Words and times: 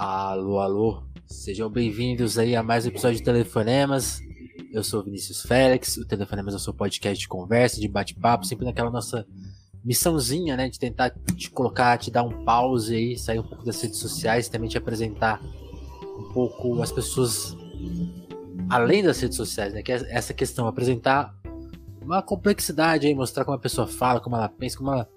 Alô, 0.00 0.60
alô, 0.60 1.02
sejam 1.26 1.68
bem-vindos 1.68 2.38
aí 2.38 2.54
a 2.54 2.62
mais 2.62 2.84
um 2.84 2.88
episódio 2.88 3.18
de 3.18 3.24
Telefonemas. 3.24 4.20
Eu 4.72 4.84
sou 4.84 5.02
Vinícius 5.02 5.42
Félix, 5.42 5.96
o 5.96 6.06
Telefonemas 6.06 6.54
é 6.54 6.56
o 6.56 6.60
seu 6.60 6.72
podcast 6.72 7.20
de 7.20 7.26
conversa, 7.26 7.80
de 7.80 7.88
bate-papo, 7.88 8.46
sempre 8.46 8.64
naquela 8.64 8.92
nossa 8.92 9.26
missãozinha, 9.84 10.56
né, 10.56 10.68
de 10.68 10.78
tentar 10.78 11.10
te 11.34 11.50
colocar, 11.50 11.98
te 11.98 12.12
dar 12.12 12.22
um 12.22 12.44
pause 12.44 12.94
aí, 12.94 13.18
sair 13.18 13.40
um 13.40 13.42
pouco 13.42 13.64
das 13.64 13.82
redes 13.82 13.98
sociais, 13.98 14.48
também 14.48 14.68
te 14.68 14.78
apresentar 14.78 15.42
um 16.16 16.32
pouco 16.32 16.80
as 16.80 16.92
pessoas 16.92 17.56
além 18.70 19.02
das 19.02 19.18
redes 19.18 19.36
sociais, 19.36 19.74
né, 19.74 19.82
que 19.82 19.90
é 19.90 19.96
essa 20.10 20.32
questão, 20.32 20.68
apresentar 20.68 21.34
uma 22.00 22.22
complexidade 22.22 23.08
aí, 23.08 23.14
mostrar 23.16 23.44
como 23.44 23.56
a 23.56 23.60
pessoa 23.60 23.88
fala, 23.88 24.20
como 24.20 24.36
ela 24.36 24.48
pensa, 24.48 24.78
como 24.78 24.92
ela 24.92 25.08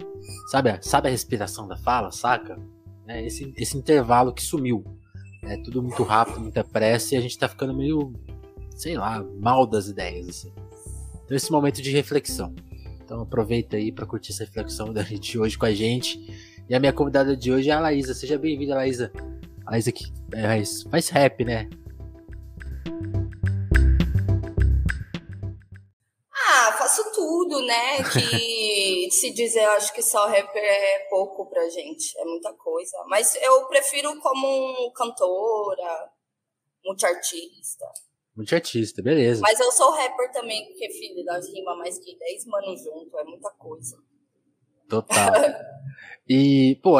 sabe, 0.48 0.76
sabe 0.80 1.06
a 1.06 1.12
respiração 1.12 1.68
da 1.68 1.76
fala, 1.76 2.10
saca? 2.10 2.58
Né, 3.06 3.24
esse, 3.24 3.52
esse 3.56 3.76
intervalo 3.76 4.32
que 4.32 4.42
sumiu. 4.42 4.84
É 5.42 5.56
tudo 5.56 5.82
muito 5.82 6.02
rápido, 6.02 6.40
muita 6.40 6.62
pressa 6.62 7.14
e 7.14 7.18
a 7.18 7.20
gente 7.20 7.36
tá 7.36 7.48
ficando 7.48 7.74
meio, 7.74 8.12
sei 8.76 8.96
lá, 8.96 9.24
mal 9.40 9.66
das 9.66 9.88
ideias. 9.88 10.28
Assim. 10.28 10.52
Então, 11.24 11.36
esse 11.36 11.50
momento 11.50 11.82
de 11.82 11.90
reflexão. 11.90 12.54
Então, 13.04 13.22
aproveita 13.22 13.76
aí 13.76 13.90
para 13.90 14.06
curtir 14.06 14.32
essa 14.32 14.44
reflexão 14.44 14.92
gente 15.02 15.38
hoje 15.38 15.58
com 15.58 15.66
a 15.66 15.72
gente. 15.72 16.52
E 16.68 16.74
a 16.74 16.80
minha 16.80 16.92
convidada 16.92 17.36
de 17.36 17.52
hoje 17.52 17.70
é 17.70 17.72
a 17.72 17.80
Laísa. 17.80 18.14
Seja 18.14 18.38
bem-vinda, 18.38 18.74
Laísa. 18.74 19.12
A 19.66 19.72
Laísa 19.72 19.90
que 19.90 20.04
é, 20.32 20.62
faz 20.88 21.08
rap, 21.08 21.44
né? 21.44 21.68
Faço 26.92 27.12
tudo, 27.14 27.64
né? 27.64 28.02
Que 28.12 29.10
se 29.10 29.32
dizer, 29.32 29.64
eu 29.64 29.70
acho 29.72 29.92
que 29.94 30.02
só 30.02 30.26
rapper 30.26 30.62
é 30.62 30.98
pouco 31.08 31.48
pra 31.48 31.68
gente, 31.68 32.18
é 32.18 32.24
muita 32.24 32.52
coisa. 32.52 32.96
Mas 33.08 33.34
eu 33.36 33.66
prefiro 33.66 34.18
como 34.20 34.92
cantora, 34.92 36.10
multiartista. 36.84 37.86
Multiartista, 38.36 39.02
beleza. 39.02 39.40
Mas 39.40 39.58
eu 39.58 39.72
sou 39.72 39.90
rapper 39.92 40.30
também, 40.32 40.66
porque, 40.66 40.90
filho, 40.90 41.24
das 41.24 41.48
rimas 41.48 41.78
mais 41.78 41.98
que 41.98 42.16
10 42.18 42.46
manos 42.46 42.82
junto, 42.82 43.18
é 43.18 43.24
muita 43.24 43.50
coisa. 43.52 43.96
Total. 44.88 45.32
e, 46.28 46.78
pô, 46.82 46.98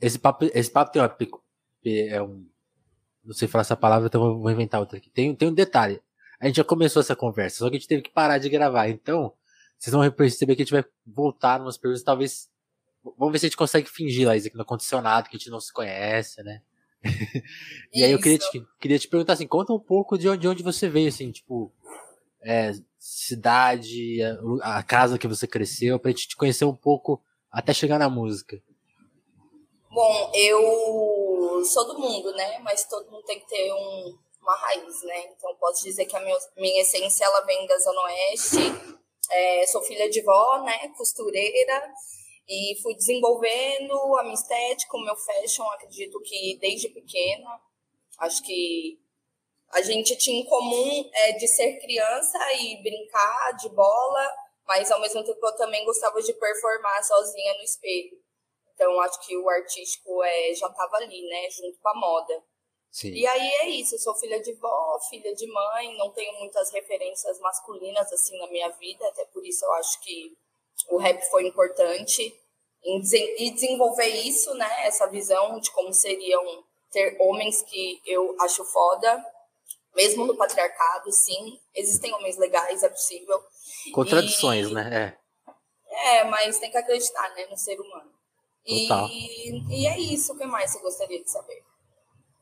esse 0.00 0.18
papo, 0.18 0.44
esse 0.54 0.70
papo 0.70 0.92
tem 0.92 1.02
uma. 1.02 1.16
É 1.84 2.22
um, 2.22 2.46
não 3.24 3.34
sei 3.34 3.48
falar 3.48 3.62
essa 3.62 3.76
palavra, 3.76 4.08
então 4.08 4.40
vou 4.40 4.50
inventar 4.50 4.80
outra 4.80 4.98
aqui. 4.98 5.10
Tem, 5.10 5.34
tem 5.34 5.48
um 5.48 5.54
detalhe 5.54 6.00
a 6.40 6.46
gente 6.46 6.56
já 6.56 6.64
começou 6.64 7.00
essa 7.00 7.16
conversa, 7.16 7.58
só 7.58 7.70
que 7.70 7.76
a 7.76 7.78
gente 7.78 7.88
teve 7.88 8.02
que 8.02 8.10
parar 8.10 8.38
de 8.38 8.48
gravar. 8.48 8.88
Então, 8.88 9.32
vocês 9.78 9.92
vão 9.92 10.10
perceber 10.10 10.56
que 10.56 10.62
a 10.62 10.64
gente 10.64 10.72
vai 10.72 10.84
voltar 11.06 11.60
umas 11.60 11.76
perguntas, 11.76 12.02
talvez. 12.02 12.48
Vamos 13.16 13.32
ver 13.32 13.38
se 13.38 13.46
a 13.46 13.48
gente 13.48 13.56
consegue 13.56 13.88
fingir, 13.88 14.26
Laísa, 14.26 14.50
que 14.50 14.56
não 14.56 14.62
aconteceu 14.62 15.00
nada, 15.00 15.28
que 15.28 15.36
a 15.36 15.38
gente 15.38 15.50
não 15.50 15.60
se 15.60 15.72
conhece, 15.72 16.42
né? 16.42 16.62
e 17.94 18.04
aí 18.04 18.10
eu 18.10 18.20
queria 18.20 18.38
te, 18.38 18.66
queria 18.80 18.98
te 18.98 19.08
perguntar 19.08 19.34
assim, 19.34 19.46
conta 19.46 19.72
um 19.72 19.78
pouco 19.78 20.18
de 20.18 20.28
onde, 20.28 20.40
de 20.40 20.48
onde 20.48 20.62
você 20.62 20.88
veio, 20.88 21.08
assim, 21.08 21.30
tipo, 21.30 21.72
é, 22.42 22.72
cidade, 22.98 24.20
a, 24.62 24.78
a, 24.78 24.82
casa 24.82 25.18
que 25.18 25.28
você 25.28 25.46
cresceu, 25.46 25.98
pra 25.98 26.10
gente 26.10 26.28
te 26.28 26.36
conhecer 26.36 26.64
um 26.64 26.74
pouco 26.74 27.22
até 27.50 27.72
chegar 27.72 27.98
na 27.98 28.10
música. 28.10 28.60
Bom, 29.90 30.32
eu 30.34 31.64
sou 31.64 31.86
do 31.86 31.98
mundo, 31.98 32.32
né? 32.32 32.58
Mas 32.60 32.84
todo 32.84 33.10
mundo 33.10 33.24
tem 33.24 33.40
que 33.40 33.48
ter 33.48 33.72
um, 33.72 34.18
uma 34.40 34.56
raiz, 34.56 35.02
né? 35.02 35.26
Então 35.32 35.54
posso 35.56 35.84
dizer 35.84 36.06
que 36.06 36.16
a 36.16 36.20
minha, 36.20 36.38
minha 36.56 36.82
essência 36.82 37.24
ela 37.24 37.40
vem 37.42 37.66
da 37.66 37.78
Zona 37.78 38.02
Oeste. 38.02 38.58
É, 39.30 39.66
sou 39.66 39.82
filha 39.82 40.08
de 40.08 40.22
vó, 40.22 40.62
né? 40.62 40.88
Costureira. 40.96 41.92
E 42.48 42.78
fui 42.82 42.94
desenvolvendo 42.94 44.16
a 44.16 44.22
minha 44.22 44.34
estética, 44.34 44.96
o 44.96 45.04
meu 45.04 45.14
fashion, 45.16 45.64
acredito 45.64 46.18
que 46.22 46.58
desde 46.60 46.88
pequena. 46.88 47.60
Acho 48.18 48.42
que 48.42 48.98
a 49.70 49.82
gente 49.82 50.16
tinha 50.16 50.40
em 50.40 50.46
comum 50.46 51.10
é, 51.12 51.32
de 51.32 51.46
ser 51.46 51.78
criança 51.78 52.38
e 52.54 52.82
brincar 52.82 53.52
de 53.52 53.68
bola, 53.68 54.34
mas 54.66 54.90
ao 54.90 55.00
mesmo 55.00 55.22
tempo 55.22 55.46
eu 55.46 55.56
também 55.56 55.84
gostava 55.84 56.22
de 56.22 56.32
performar 56.32 57.04
sozinha 57.04 57.54
no 57.54 57.62
espelho. 57.62 58.18
Então 58.74 58.98
acho 59.00 59.20
que 59.26 59.36
o 59.36 59.48
artístico 59.48 60.22
é, 60.22 60.54
já 60.54 60.68
estava 60.68 60.96
ali, 60.96 61.26
né, 61.28 61.50
junto 61.50 61.78
com 61.80 61.88
a 61.88 61.94
moda. 61.94 62.42
Sim. 62.90 63.12
E 63.12 63.26
aí 63.26 63.48
é 63.62 63.68
isso, 63.70 63.94
eu 63.94 63.98
sou 63.98 64.14
filha 64.16 64.40
de 64.40 64.52
vó, 64.54 64.98
filha 65.10 65.34
de 65.34 65.46
mãe, 65.46 65.96
não 65.96 66.10
tenho 66.10 66.38
muitas 66.38 66.70
referências 66.72 67.38
masculinas 67.40 68.10
assim 68.12 68.36
na 68.38 68.46
minha 68.48 68.68
vida, 68.70 69.06
até 69.08 69.24
por 69.26 69.44
isso 69.46 69.64
eu 69.64 69.72
acho 69.74 70.00
que 70.00 70.36
o 70.88 70.96
rap 70.96 71.22
foi 71.30 71.46
importante 71.46 72.34
em 72.84 73.00
e 73.38 73.50
desenvolver 73.50 74.06
isso, 74.06 74.54
né, 74.54 74.86
essa 74.86 75.06
visão 75.06 75.60
de 75.60 75.70
como 75.72 75.92
seriam 75.92 76.64
ter 76.90 77.16
homens 77.20 77.62
que 77.62 78.00
eu 78.06 78.34
acho 78.40 78.64
foda, 78.64 79.24
mesmo 79.94 80.26
no 80.26 80.36
patriarcado, 80.36 81.12
sim, 81.12 81.58
existem 81.74 82.14
homens 82.14 82.38
legais, 82.38 82.82
é 82.82 82.88
possível. 82.88 83.42
Contradições, 83.92 84.68
e, 84.68 84.74
né? 84.74 85.16
É. 85.92 86.18
é, 86.18 86.24
mas 86.24 86.58
tem 86.58 86.70
que 86.70 86.78
acreditar, 86.78 87.34
né, 87.34 87.46
no 87.46 87.56
ser 87.56 87.78
humano. 87.80 88.10
Total. 88.66 89.08
E, 89.08 89.82
e 89.82 89.86
é 89.86 89.98
isso, 89.98 90.32
o 90.32 90.38
que 90.38 90.44
mais 90.44 90.70
você 90.70 90.78
gostaria 90.80 91.22
de 91.22 91.30
saber? 91.30 91.62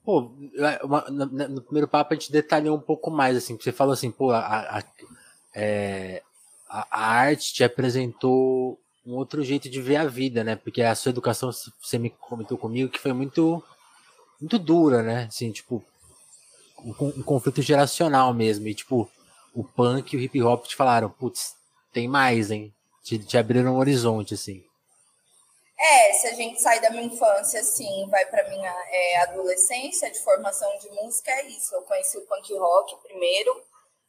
Pô, 0.06 0.30
é, 0.54 0.84
uma, 0.84 1.00
no 1.10 1.60
primeiro 1.60 1.88
papo 1.88 2.14
a 2.14 2.16
gente 2.16 2.30
detalhou 2.30 2.76
um 2.76 2.80
pouco 2.80 3.10
mais, 3.10 3.36
assim, 3.36 3.56
você 3.56 3.72
falou 3.72 3.92
assim, 3.92 4.08
pô, 4.08 4.30
a, 4.30 4.38
a, 4.78 4.84
é, 5.52 6.22
a, 6.68 6.86
a 6.92 7.10
arte 7.10 7.52
te 7.52 7.64
apresentou 7.64 8.78
um 9.04 9.14
outro 9.14 9.42
jeito 9.42 9.68
de 9.68 9.82
ver 9.82 9.96
a 9.96 10.06
vida, 10.06 10.44
né? 10.44 10.54
Porque 10.54 10.80
a 10.80 10.94
sua 10.94 11.10
educação, 11.10 11.50
você 11.82 11.98
me 11.98 12.10
comentou 12.10 12.56
comigo, 12.56 12.88
que 12.88 13.00
foi 13.00 13.12
muito, 13.12 13.60
muito 14.40 14.60
dura, 14.60 15.02
né? 15.02 15.24
Assim, 15.24 15.50
tipo, 15.50 15.84
um, 16.84 16.90
um 16.90 17.22
conflito 17.24 17.60
geracional 17.60 18.32
mesmo. 18.32 18.68
E, 18.68 18.74
tipo, 18.76 19.10
o 19.52 19.64
punk 19.64 20.14
e 20.14 20.16
o 20.16 20.20
hip 20.20 20.40
hop 20.40 20.66
te 20.66 20.76
falaram, 20.76 21.10
putz, 21.10 21.56
tem 21.92 22.06
mais, 22.06 22.52
hein? 22.52 22.72
Te, 23.02 23.18
te 23.18 23.36
abriram 23.36 23.74
um 23.74 23.78
horizonte, 23.78 24.34
assim. 24.34 24.62
É, 25.78 26.12
se 26.14 26.26
a 26.28 26.32
gente 26.32 26.60
sai 26.60 26.80
da 26.80 26.90
minha 26.90 27.04
infância, 27.04 27.60
assim, 27.60 28.06
vai 28.08 28.24
para 28.26 28.48
minha 28.48 28.74
é, 28.90 29.16
adolescência 29.18 30.10
de 30.10 30.18
formação 30.20 30.76
de 30.78 30.90
música, 30.90 31.30
é 31.30 31.46
isso. 31.48 31.74
Eu 31.74 31.82
conheci 31.82 32.16
o 32.16 32.26
punk 32.26 32.52
rock 32.54 32.96
primeiro, 33.02 33.62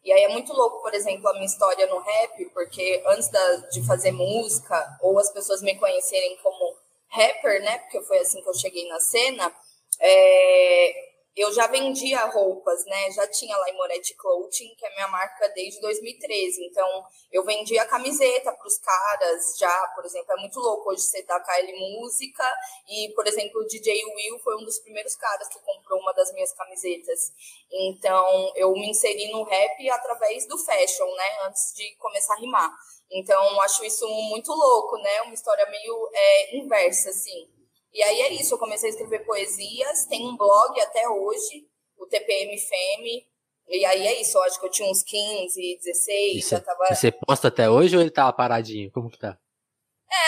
e 0.03 0.13
aí 0.13 0.23
é 0.23 0.29
muito 0.29 0.53
louco, 0.53 0.81
por 0.81 0.93
exemplo, 0.93 1.27
a 1.27 1.33
minha 1.33 1.45
história 1.45 1.85
no 1.87 1.99
rap, 1.99 2.45
porque 2.53 3.03
antes 3.07 3.27
da, 3.29 3.55
de 3.71 3.85
fazer 3.85 4.11
música, 4.11 4.97
ou 5.01 5.19
as 5.19 5.29
pessoas 5.31 5.61
me 5.61 5.75
conhecerem 5.75 6.37
como 6.37 6.77
rapper, 7.09 7.61
né, 7.61 7.79
porque 7.79 8.01
foi 8.03 8.19
assim 8.19 8.41
que 8.41 8.47
eu 8.47 8.53
cheguei 8.53 8.87
na 8.87 8.99
cena, 9.01 9.53
é, 9.99 11.16
eu 11.37 11.53
já 11.53 11.67
vendia 11.67 12.25
roupas, 12.25 12.83
né? 12.85 13.11
Já 13.11 13.27
tinha 13.27 13.55
lá 13.55 13.69
em 13.69 13.77
Moretti 13.77 14.15
Clothing, 14.15 14.73
que 14.75 14.85
é 14.85 14.89
minha 14.95 15.07
marca 15.07 15.47
desde 15.49 15.79
2013. 15.81 16.65
Então, 16.65 17.05
eu 17.31 17.43
vendia 17.43 17.85
camiseta 17.85 18.51
para 18.51 18.67
os 18.67 18.79
caras 18.79 19.55
já, 19.59 19.87
por 19.95 20.03
exemplo. 20.03 20.33
É 20.33 20.41
muito 20.41 20.59
louco 20.59 20.89
hoje 20.89 21.03
você 21.03 21.21
dar 21.23 21.39
KL 21.41 21.71
Música. 21.79 22.43
E, 22.89 23.13
por 23.13 23.27
exemplo, 23.27 23.61
o 23.61 23.67
DJ 23.67 24.03
Will 24.05 24.39
foi 24.39 24.55
um 24.57 24.65
dos 24.65 24.79
primeiros 24.79 25.15
caras 25.15 25.47
que 25.47 25.59
comprou 25.59 25.99
uma 25.99 26.11
das 26.13 26.33
minhas 26.33 26.51
camisetas. 26.53 27.31
Então, 27.71 28.51
eu 28.55 28.71
me 28.73 28.89
inseri 28.89 29.31
no 29.31 29.43
rap 29.43 29.89
através 29.91 30.47
do 30.47 30.57
fashion, 30.57 31.05
né? 31.15 31.37
Antes 31.43 31.71
de 31.75 31.95
começar 31.97 32.33
a 32.33 32.37
rimar. 32.37 32.75
Então, 33.11 33.61
acho 33.61 33.85
isso 33.85 34.07
muito 34.07 34.51
louco, 34.51 34.97
né? 34.97 35.21
Uma 35.21 35.35
história 35.35 35.65
meio 35.69 36.09
é, 36.13 36.57
inversa, 36.57 37.11
assim. 37.11 37.47
E 37.97 38.03
aí 38.03 38.21
é 38.21 38.33
isso, 38.33 38.53
eu 38.53 38.59
comecei 38.59 38.89
a 38.89 38.91
escrever 38.91 39.25
poesias, 39.25 40.05
tem 40.05 40.23
um 40.23 40.37
blog 40.37 40.79
até 40.79 41.09
hoje, 41.09 41.65
o 41.97 42.05
TPM 42.05 42.55
Femme, 42.55 43.25
e 43.67 43.83
aí 43.83 44.05
é 44.05 44.21
isso, 44.21 44.37
eu 44.37 44.43
acho 44.43 44.59
que 44.59 44.67
eu 44.67 44.69
tinha 44.69 44.87
uns 44.87 45.01
15, 45.01 45.79
16, 45.83 46.35
e 46.35 46.47
já 46.47 46.61
tava... 46.61 46.93
Você 46.93 47.11
posta 47.11 47.47
até 47.47 47.67
hoje 47.67 47.95
ou 47.95 48.01
ele 48.03 48.11
tava 48.11 48.31
paradinho? 48.33 48.91
Como 48.91 49.09
que 49.09 49.17
tá? 49.17 49.35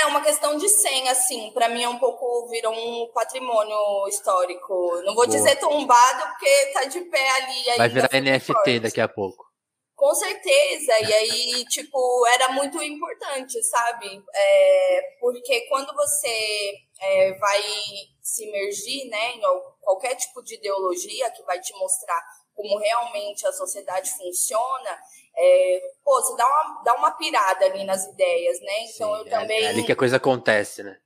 É, 0.02 0.08
uma 0.08 0.19
questão 0.24 0.58
de 0.58 0.67
senha, 0.67 1.11
assim, 1.11 1.52
para 1.52 1.70
mim 1.70 1.84
é 1.84 1.88
um 1.88 1.99
pouco, 1.99 2.49
virou 2.49 2.73
um 2.73 3.08
patrimônio 3.14 4.08
histórico. 4.08 4.73
Não 5.05 5.14
vou 5.14 5.28
Boa. 5.28 5.28
dizer 5.28 5.55
tombado, 5.58 6.28
porque 6.32 6.66
tá 6.73 6.85
de 6.85 7.02
pé 7.02 7.29
ali. 7.29 7.78
Vai 7.78 7.88
virar 7.88 8.09
NFT 8.11 8.52
forte. 8.52 8.79
daqui 8.79 8.99
a 8.99 9.08
pouco. 9.08 9.46
Com 9.96 10.14
certeza, 10.16 10.99
e 11.02 11.14
aí, 11.14 11.66
tipo, 11.66 12.26
era 12.34 12.49
muito 12.53 12.82
importante, 12.82 13.61
sabe? 13.64 14.22
É, 14.34 15.02
porque 15.20 15.61
quando 15.70 15.93
você 15.93 16.73
é, 17.01 17.34
vai 17.34 17.61
se 18.22 18.47
imergir 18.47 19.09
né, 19.09 19.35
em 19.35 19.41
qualquer 19.81 20.16
tipo 20.16 20.41
de 20.43 20.55
ideologia 20.55 21.31
que 21.31 21.43
vai 21.43 21.59
te 21.59 21.73
mostrar 21.78 22.22
como 22.59 22.78
realmente 22.78 23.47
a 23.47 23.53
sociedade 23.53 24.11
funciona, 24.17 24.99
é, 25.34 25.81
pô, 26.03 26.22
você 26.22 26.35
dá 26.35 26.46
uma, 26.46 26.84
dá 26.84 26.93
uma 26.96 27.11
pirada 27.11 27.66
ali 27.66 27.85
nas 27.85 28.05
ideias, 28.05 28.59
né? 28.59 28.84
Então 28.84 29.13
Sim, 29.13 29.19
eu 29.22 29.28
é, 29.28 29.29
também. 29.29 29.63
É 29.63 29.67
ali 29.69 29.85
que 29.85 29.93
a 29.93 29.96
coisa 29.96 30.17
acontece, 30.17 30.84
né? 30.84 30.99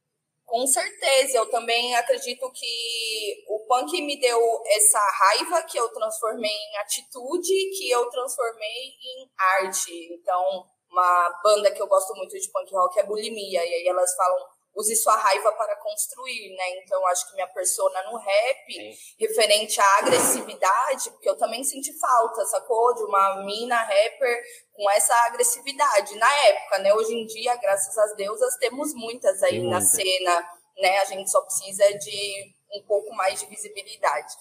Com 0.45 0.66
certeza, 0.66 1.38
eu 1.38 1.50
também 1.50 1.96
acredito 1.96 2.51
que 2.51 3.46
o 3.48 3.60
punk 3.68 4.01
me 4.01 4.19
deu 4.19 4.39
essa 4.68 5.00
raiva 5.00 5.63
que 5.63 5.80
eu 5.80 5.89
transformei 5.89 6.51
em 6.51 6.78
atitude, 6.78 7.72
que 7.78 7.89
eu 7.89 8.10
transformei 8.10 8.88
em 9.04 9.30
arte. 9.38 10.13
Então, 10.13 10.66
uma 10.92 11.42
banda 11.44 11.72
que 11.72 11.81
eu 11.81 11.88
gosto 11.88 12.16
muito 12.16 12.39
de 12.39 12.51
punk 12.51 12.72
rock 12.72 13.00
é 13.00 13.04
Bulimia, 13.04 13.66
e 13.66 13.74
aí 13.74 13.88
elas 13.88 14.16
falam 14.16 14.46
use 14.75 14.96
sua 14.96 15.16
raiva 15.16 15.52
para 15.54 15.75
construir, 15.78 16.56
né? 16.56 16.78
Então, 16.78 17.06
acho 17.08 17.28
que 17.28 17.36
minha 17.36 17.48
persona 17.48 18.04
no 18.04 18.18
rap, 18.18 18.74
Sim. 18.74 18.94
referente 19.20 19.80
à 19.80 19.98
agressividade, 20.00 21.12
porque 21.12 21.30
eu 21.30 21.38
também 21.38 21.64
senti 21.64 21.94
falta, 22.00 22.46
sacou? 22.46 22.94
De 22.96 23.04
uma 23.04 23.44
mina 23.44 23.78
rapper 23.78 24.44
com 24.74 24.90
essa 24.92 25.16
agressividade. 25.28 26.16
Na 26.16 26.34
época, 26.46 26.80
né? 26.80 26.94
Hoje 26.94 27.14
em 27.14 27.25
dia, 27.25 27.56
graças 27.58 27.98
às 27.98 28.16
deusas, 28.16 28.58
temos 28.58 28.94
muitas 28.94 29.42
aí 29.44 29.60
Sim, 29.60 29.70
na 29.70 29.81
cena, 29.81 30.50
né? 30.78 31.00
A 31.00 31.06
gente 31.06 31.30
só 31.30 31.42
precisa 31.42 31.88
de 31.98 32.54
um 32.74 32.84
pouco 32.84 33.14
mais 33.16 33.40
de 33.40 33.46
visibilidade. 33.46 34.34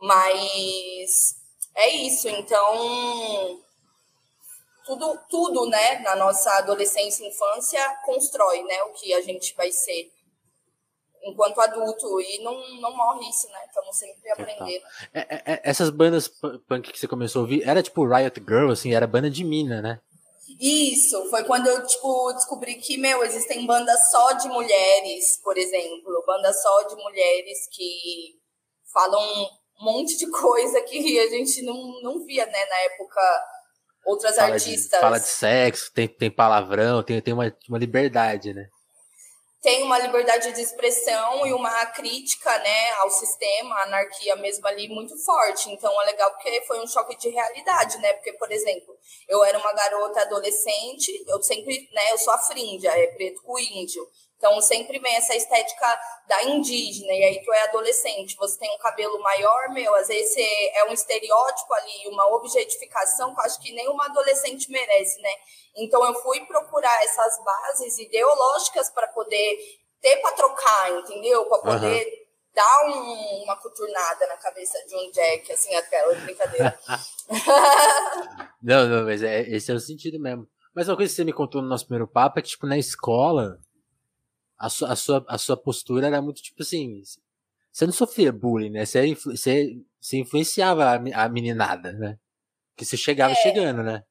Mas 0.00 1.34
é 1.76 1.88
isso, 1.88 2.28
então 2.28 3.60
tudo, 4.90 5.18
tudo, 5.28 5.66
né, 5.66 6.00
na 6.00 6.16
nossa 6.16 6.50
adolescência 6.58 7.24
e 7.24 7.28
infância 7.28 7.80
constrói, 8.04 8.62
né, 8.64 8.82
o 8.84 8.92
que 8.92 9.12
a 9.14 9.20
gente 9.20 9.54
vai 9.54 9.70
ser 9.70 10.10
enquanto 11.22 11.60
adulto 11.60 12.20
e 12.20 12.42
não, 12.42 12.54
não 12.80 12.96
morre 12.96 13.28
isso, 13.28 13.46
né? 13.48 13.58
Estamos 13.66 13.94
sempre 13.94 14.30
aprendendo. 14.30 14.82
É, 15.12 15.20
é, 15.20 15.42
é, 15.52 15.60
essas 15.64 15.90
bandas 15.90 16.28
punk 16.66 16.90
que 16.90 16.98
você 16.98 17.06
começou 17.06 17.40
a 17.40 17.42
ouvir, 17.42 17.62
era 17.68 17.82
tipo 17.82 18.06
Riot 18.06 18.40
Girl, 18.40 18.70
assim, 18.70 18.94
era 18.94 19.06
banda 19.06 19.28
de 19.28 19.44
mina, 19.44 19.82
né? 19.82 20.00
Isso, 20.58 21.28
foi 21.28 21.44
quando 21.44 21.66
eu, 21.66 21.86
tipo, 21.86 22.32
descobri 22.32 22.76
que, 22.76 22.96
meu, 22.96 23.22
existem 23.22 23.66
bandas 23.66 24.10
só 24.10 24.32
de 24.32 24.48
mulheres, 24.48 25.38
por 25.44 25.58
exemplo, 25.58 26.24
bandas 26.26 26.60
só 26.62 26.82
de 26.84 26.96
mulheres 26.96 27.68
que 27.70 28.40
falam 28.92 29.22
um 29.80 29.84
monte 29.84 30.16
de 30.16 30.26
coisa 30.30 30.80
que 30.82 31.18
a 31.18 31.28
gente 31.28 31.62
não, 31.62 32.00
não 32.02 32.24
via, 32.24 32.46
né, 32.46 32.66
na 32.66 32.76
época 32.78 33.20
outras 34.04 34.36
fala 34.36 34.54
artistas. 34.54 34.90
De, 34.90 35.00
fala 35.00 35.18
de 35.18 35.26
sexo, 35.26 35.92
tem, 35.92 36.08
tem 36.08 36.30
palavrão, 36.30 37.02
tem, 37.02 37.20
tem 37.20 37.34
uma, 37.34 37.54
uma 37.68 37.78
liberdade, 37.78 38.52
né? 38.52 38.68
Tem 39.62 39.82
uma 39.82 39.98
liberdade 39.98 40.52
de 40.52 40.60
expressão 40.62 41.46
e 41.46 41.52
uma 41.52 41.84
crítica 41.86 42.58
né, 42.60 42.90
ao 42.92 43.10
sistema, 43.10 43.76
a 43.76 43.82
anarquia 43.82 44.34
mesmo 44.36 44.66
ali, 44.66 44.88
muito 44.88 45.14
forte. 45.22 45.70
Então 45.70 46.00
é 46.00 46.06
legal 46.06 46.30
porque 46.30 46.62
foi 46.62 46.80
um 46.80 46.86
choque 46.86 47.14
de 47.18 47.28
realidade, 47.28 47.98
né? 47.98 48.14
Porque, 48.14 48.32
por 48.32 48.50
exemplo, 48.50 48.96
eu 49.28 49.44
era 49.44 49.58
uma 49.58 49.72
garota 49.74 50.22
adolescente, 50.22 51.12
eu 51.28 51.42
sempre, 51.42 51.90
né, 51.92 52.10
eu 52.10 52.16
sou 52.16 52.32
a 52.32 52.38
frinja, 52.38 52.88
é 52.88 53.08
preto 53.08 53.42
com 53.42 53.58
índio. 53.58 54.08
Então 54.40 54.58
sempre 54.62 54.98
vem 54.98 55.16
essa 55.16 55.36
estética 55.36 56.00
da 56.26 56.42
indígena, 56.44 57.12
e 57.12 57.24
aí 57.24 57.42
tu 57.44 57.52
é 57.52 57.64
adolescente, 57.64 58.38
você 58.38 58.58
tem 58.58 58.74
um 58.74 58.78
cabelo 58.78 59.20
maior, 59.20 59.68
meu, 59.68 59.94
às 59.96 60.08
vezes 60.08 60.34
é 60.74 60.82
um 60.88 60.94
estereótipo 60.94 61.74
ali, 61.74 62.08
uma 62.08 62.26
objetificação 62.34 63.34
que 63.34 63.40
eu 63.40 63.44
acho 63.44 63.60
que 63.60 63.70
nenhuma 63.70 64.06
adolescente 64.06 64.70
merece, 64.70 65.20
né? 65.20 65.30
Então 65.76 66.02
eu 66.06 66.14
fui 66.22 66.40
procurar 66.46 67.04
essas 67.04 67.38
bases 67.44 67.98
ideológicas 67.98 68.88
para 68.88 69.08
poder 69.08 69.58
ter 70.00 70.16
para 70.22 70.32
trocar, 70.32 70.90
entendeu? 70.90 71.44
Para 71.44 71.58
poder 71.58 72.02
uhum. 72.02 72.54
dar 72.54 72.86
um, 72.86 73.42
uma 73.44 73.56
coturnada 73.56 74.26
na 74.26 74.38
cabeça 74.38 74.78
de 74.86 74.96
um 74.96 75.10
Jack, 75.10 75.52
assim, 75.52 75.74
aquela 75.74 76.14
brincadeira. 76.14 76.80
não, 78.62 78.88
não, 78.88 79.04
mas 79.04 79.22
é, 79.22 79.42
esse 79.50 79.70
é 79.70 79.74
o 79.74 79.78
sentido 79.78 80.18
mesmo. 80.18 80.48
Mas 80.74 80.88
uma 80.88 80.96
coisa 80.96 81.12
que 81.12 81.16
você 81.16 81.24
me 81.24 81.32
contou 81.32 81.60
no 81.60 81.68
nosso 81.68 81.84
primeiro 81.84 82.08
papo 82.10 82.38
é 82.38 82.42
que, 82.42 82.48
tipo, 82.48 82.66
na 82.66 82.78
escola, 82.78 83.58
a 84.60 84.68
sua, 84.68 84.92
a 84.92 84.96
sua, 84.96 85.24
a 85.26 85.38
sua 85.38 85.56
postura 85.56 86.06
era 86.06 86.20
muito 86.20 86.42
tipo 86.42 86.62
assim. 86.62 87.02
Você 87.72 87.86
não 87.86 87.92
sofria 87.92 88.30
bullying, 88.30 88.70
né? 88.70 88.84
Você, 88.84 89.14
você, 89.14 89.76
você 89.98 90.18
influenciava 90.18 90.84
a, 90.84 91.24
a 91.24 91.28
meninada, 91.30 91.92
né? 91.92 92.18
Que 92.76 92.84
você 92.84 92.96
chegava 92.96 93.32
é. 93.32 93.36
chegando, 93.36 93.82
né? 93.82 94.04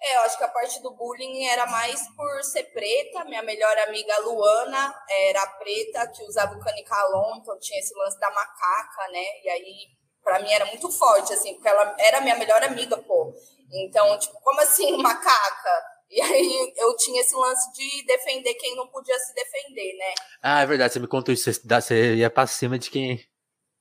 É, 0.00 0.16
eu 0.16 0.20
acho 0.20 0.36
que 0.36 0.44
a 0.44 0.48
parte 0.48 0.80
do 0.82 0.94
bullying 0.94 1.46
era 1.46 1.66
mais 1.66 2.06
por 2.14 2.44
ser 2.44 2.64
preta. 2.64 3.24
Minha 3.24 3.42
melhor 3.42 3.76
amiga 3.78 4.18
Luana 4.20 4.94
era 5.08 5.46
preta, 5.58 6.06
que 6.08 6.22
usava 6.24 6.54
o 6.54 6.60
canicalon, 6.60 7.36
então 7.36 7.58
tinha 7.58 7.80
esse 7.80 7.94
lance 7.94 8.18
da 8.20 8.30
macaca, 8.30 9.08
né? 9.10 9.24
E 9.42 9.48
aí, 9.48 9.74
pra 10.22 10.38
mim, 10.40 10.52
era 10.52 10.66
muito 10.66 10.90
forte, 10.90 11.32
assim, 11.32 11.54
porque 11.54 11.68
ela 11.68 11.96
era 11.98 12.20
minha 12.20 12.36
melhor 12.36 12.62
amiga, 12.62 12.98
pô. 12.98 13.32
Então, 13.72 14.18
tipo, 14.18 14.38
como 14.40 14.60
assim, 14.60 14.96
macaca? 15.02 15.97
E 16.10 16.20
aí 16.20 16.72
eu 16.76 16.96
tinha 16.96 17.20
esse 17.20 17.34
lance 17.34 17.70
de 17.72 18.06
defender 18.06 18.54
quem 18.54 18.74
não 18.74 18.86
podia 18.88 19.18
se 19.18 19.34
defender, 19.34 19.94
né? 19.96 20.14
Ah, 20.42 20.62
é 20.62 20.66
verdade, 20.66 20.92
você 20.92 20.98
me 21.00 21.06
contou 21.06 21.34
isso, 21.34 21.50
você 21.52 22.14
ia 22.14 22.30
pra 22.30 22.46
cima 22.46 22.78
de 22.78 22.90
quem. 22.90 23.12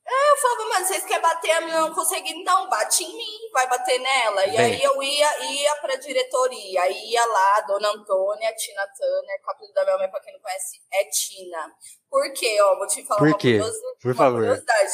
É, 0.10 0.32
eu 0.32 0.38
falava, 0.38 0.70
mano, 0.70 0.86
vocês 0.86 1.04
querem 1.06 1.22
bater, 1.22 1.52
a 1.52 1.60
menina 1.62 1.82
não 1.82 1.94
consegue, 1.94 2.30
então 2.30 2.70
bate 2.70 3.04
em 3.04 3.16
mim, 3.16 3.52
vai 3.52 3.68
bater 3.68 4.00
nela. 4.00 4.46
E 4.46 4.52
Bem. 4.52 4.60
aí 4.60 4.84
eu 4.84 5.04
ia, 5.04 5.52
ia 5.52 5.76
pra 5.78 5.96
diretoria, 5.96 6.82
aí 6.82 7.12
ia 7.12 7.26
lá, 7.26 7.62
Dona 7.62 7.90
Antônia, 7.90 8.54
Tina 8.56 8.88
Turner, 8.98 9.40
o 9.46 9.52
apelido 9.52 9.74
da 9.74 9.84
minha 9.84 9.98
mãe, 9.98 10.10
pra 10.10 10.22
quem 10.22 10.34
não 10.34 10.40
conhece, 10.40 10.82
é 10.94 11.04
Tina. 11.06 11.72
Por 12.10 12.32
quê? 12.34 12.58
Ó, 12.62 12.78
vou 12.78 12.88
te 12.88 13.06
falar 13.06 13.20
Por 13.20 13.38
quê? 13.38 13.58
Uma, 13.58 13.72
Por 14.02 14.12
uma 14.12 14.16
favor. 14.16 14.40
curiosidade. 14.40 14.92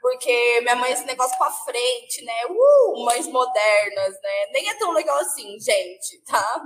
Porque 0.00 0.60
minha 0.62 0.76
mãe, 0.76 0.92
esse 0.92 1.04
negócio 1.04 1.36
pra 1.36 1.50
frente, 1.50 2.24
né? 2.24 2.46
Uh, 2.48 3.04
mães 3.04 3.26
modernas, 3.26 4.14
né? 4.22 4.46
Nem 4.52 4.68
é 4.68 4.78
tão 4.78 4.92
legal 4.92 5.18
assim, 5.18 5.58
gente, 5.60 6.22
tá? 6.24 6.62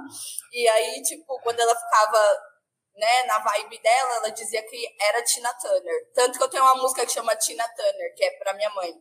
E 0.52 0.68
aí, 0.68 1.02
tipo, 1.02 1.40
quando 1.40 1.58
ela 1.58 1.74
ficava 1.74 2.42
né, 2.94 3.24
na 3.24 3.38
vibe 3.40 3.78
dela, 3.82 4.16
ela 4.16 4.30
dizia 4.30 4.62
que 4.62 4.96
era 5.00 5.22
Tina 5.24 5.52
Turner. 5.54 6.12
Tanto 6.14 6.38
que 6.38 6.44
eu 6.44 6.48
tenho 6.48 6.62
uma 6.62 6.76
música 6.76 7.04
que 7.04 7.12
chama 7.12 7.34
Tina 7.36 7.64
Turner, 7.76 8.14
que 8.14 8.24
é 8.24 8.30
pra 8.38 8.54
minha 8.54 8.70
mãe. 8.70 8.94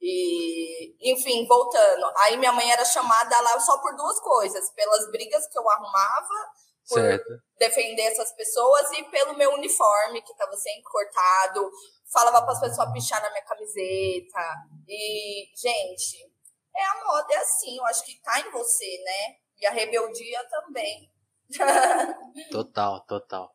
E, 0.00 1.12
enfim, 1.12 1.46
voltando. 1.46 2.06
Aí 2.18 2.36
minha 2.36 2.52
mãe 2.52 2.70
era 2.70 2.84
chamada 2.84 3.40
lá 3.40 3.58
só 3.58 3.78
por 3.78 3.96
duas 3.96 4.20
coisas: 4.20 4.70
pelas 4.70 5.10
brigas 5.10 5.46
que 5.48 5.58
eu 5.58 5.68
arrumava 5.68 6.52
por 6.88 7.00
certo. 7.00 7.42
defender 7.58 8.02
essas 8.02 8.32
pessoas 8.32 8.92
e 8.92 9.02
pelo 9.04 9.36
meu 9.36 9.52
uniforme, 9.54 10.22
que 10.22 10.30
estava 10.30 10.56
sempre 10.56 10.84
cortado. 10.84 11.70
Falava 12.12 12.42
para 12.42 12.52
as 12.52 12.60
pessoas 12.60 12.92
pichar 12.92 13.20
na 13.22 13.30
minha 13.30 13.44
camiseta. 13.44 14.40
E, 14.88 15.50
gente, 15.56 16.30
é 16.74 16.84
a 16.84 17.04
moda, 17.04 17.34
é 17.34 17.38
assim, 17.38 17.76
eu 17.76 17.86
acho 17.86 18.04
que 18.04 18.20
tá 18.22 18.40
em 18.40 18.50
você, 18.50 19.02
né? 19.04 19.36
E 19.60 19.66
a 19.66 19.70
rebeldia 19.70 20.40
também. 20.48 21.10
total, 22.50 23.04
total. 23.06 23.54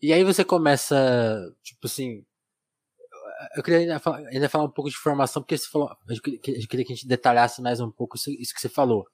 E 0.00 0.12
aí 0.12 0.24
você 0.24 0.44
começa, 0.44 0.96
tipo 1.62 1.86
assim. 1.86 2.24
Eu 3.54 3.62
queria 3.62 3.80
ainda 3.80 3.98
falar, 3.98 4.18
ainda 4.28 4.48
falar 4.48 4.64
um 4.64 4.70
pouco 4.70 4.90
de 4.90 4.96
formação, 4.96 5.42
porque 5.42 5.56
você 5.56 5.68
falou. 5.68 5.90
Eu 6.08 6.20
queria, 6.20 6.84
que 6.84 6.92
a 6.92 6.96
gente 6.96 7.06
detalhasse 7.06 7.62
mais 7.62 7.80
um 7.80 7.90
pouco 7.90 8.16
isso, 8.16 8.30
isso 8.30 8.54
que 8.54 8.60
você 8.60 8.68
falou 8.68 9.06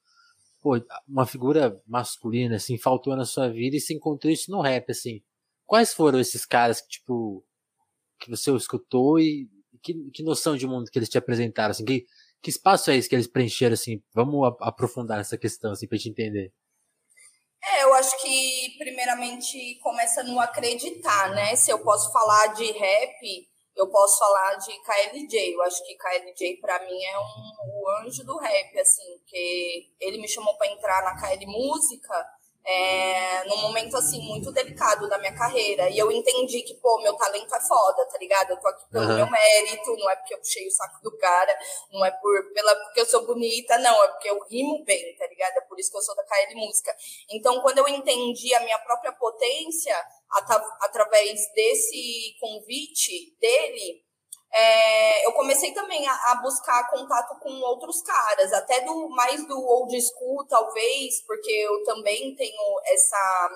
pô, 0.63 0.81
uma 1.07 1.27
figura 1.27 1.83
masculina, 1.87 2.57
assim, 2.57 2.79
faltou 2.79 3.17
na 3.17 3.25
sua 3.25 3.49
vida 3.51 3.77
e 3.77 3.81
se 3.81 3.93
encontrou 3.93 4.33
isso 4.33 4.51
no 4.51 4.63
rap, 4.63 4.91
assim. 4.91 5.21
Quais 5.67 5.93
foram 5.93 6.21
esses 6.21 6.47
caras 6.47 6.81
que, 6.81 6.89
tipo, 6.89 7.45
que 8.23 8.31
você 8.31 8.55
escutou 8.55 9.19
e 9.19 9.49
que, 9.83 9.95
que 10.13 10.23
noção 10.23 10.57
de 10.57 10.67
mundo 10.67 10.91
que 10.91 10.99
eles 10.99 11.09
te 11.09 11.19
apresentaram, 11.19 11.73
assim, 11.73 11.85
que, 11.85 12.07
que 12.41 12.51
espaço 12.51 12.91
é 12.91 12.97
esse 12.97 13.09
que 13.09 13.15
eles 13.15 13.27
preencheram, 13.27 13.75
assim? 13.75 14.01
Vamos 14.15 14.55
aprofundar 14.61 15.21
essa 15.21 15.37
questão, 15.37 15.73
assim, 15.73 15.89
pra 15.89 15.99
gente 15.99 16.11
entender. 16.11 16.53
É, 17.65 17.85
eu 17.85 17.95
acho 17.95 18.21
que, 18.21 18.77
primeiramente, 18.79 19.79
começa 19.83 20.23
no 20.23 20.39
acreditar, 20.41 21.31
né? 21.31 21.55
Se 21.57 21.71
eu 21.71 21.81
posso 21.81 22.13
falar 22.13 22.49
de 22.55 22.71
rap, 22.73 23.49
eu 23.77 23.89
posso 23.89 24.19
falar 24.19 24.55
de 24.57 24.73
KLJ. 24.83 25.55
Eu 25.55 25.63
acho 25.63 25.85
que 25.85 25.97
KLJ 25.97 26.57
para 26.61 26.85
mim 26.87 27.03
é 27.05 27.19
um, 27.19 27.53
o 27.73 27.89
anjo 28.01 28.25
do 28.25 28.37
rap, 28.39 28.79
assim, 28.79 29.19
porque 29.19 29.87
ele 30.01 30.19
me 30.19 30.29
chamou 30.29 30.57
para 30.57 30.73
entrar 30.73 31.03
na 31.03 31.21
KL 31.21 31.47
Música 31.47 32.27
é, 32.65 33.45
num 33.47 33.57
momento 33.63 33.97
assim 33.97 34.21
muito 34.21 34.53
delicado 34.53 35.09
da 35.09 35.19
minha 35.19 35.35
carreira. 35.35 35.91
E 35.91 35.99
eu 35.99 36.11
entendi 36.13 36.63
que, 36.63 36.75
pô, 36.75 37.01
meu 37.03 37.15
talento 37.15 37.55
é 37.55 37.61
foda, 37.61 38.07
tá 38.07 38.19
ligado? 38.19 38.51
Eu 38.51 38.57
tô 38.59 38.69
aqui 38.69 38.85
pelo 38.91 39.07
uhum. 39.07 39.17
meu 39.17 39.31
mérito, 39.31 39.97
não 39.97 40.11
é 40.11 40.17
porque 40.17 40.35
eu 40.35 40.39
puxei 40.39 40.67
o 40.67 40.71
saco 40.71 41.03
do 41.03 41.17
cara, 41.19 41.59
não 41.91 42.05
é 42.05 42.11
por, 42.11 42.53
pela, 42.53 42.75
porque 42.85 43.01
eu 43.01 43.07
sou 43.07 43.27
bonita, 43.27 43.79
não, 43.79 44.05
é 44.05 44.09
porque 44.09 44.31
eu 44.31 44.39
rimo 44.49 44.85
bem, 44.85 45.17
tá 45.17 45.27
ligado? 45.27 45.57
É 45.57 45.61
por 45.63 45.79
isso 45.79 45.91
que 45.91 45.97
eu 45.97 46.03
sou 46.03 46.15
da 46.15 46.25
KL 46.25 46.55
Música. 46.55 46.95
Então, 47.31 47.61
quando 47.61 47.79
eu 47.79 47.89
entendi 47.89 48.55
a 48.55 48.61
minha 48.61 48.79
própria 48.79 49.13
potência, 49.13 49.97
através 50.81 51.41
desse 51.55 52.37
convite 52.41 53.37
dele, 53.41 54.03
é, 54.55 55.27
eu 55.27 55.33
comecei 55.33 55.73
também 55.73 56.07
a, 56.07 56.13
a, 56.13 56.35
buscar 56.43 56.91
contato 56.91 57.39
com 57.41 57.51
outros 57.63 58.03
caras, 58.03 58.53
até 58.53 58.81
do 58.83 59.09
mais 59.09 59.47
do 59.47 59.59
old 59.59 59.99
school, 60.01 60.47
talvez, 60.47 61.23
porque 61.27 61.51
eu 61.51 61.83
também 61.85 62.35
tenho 62.35 62.81
essa, 62.85 63.51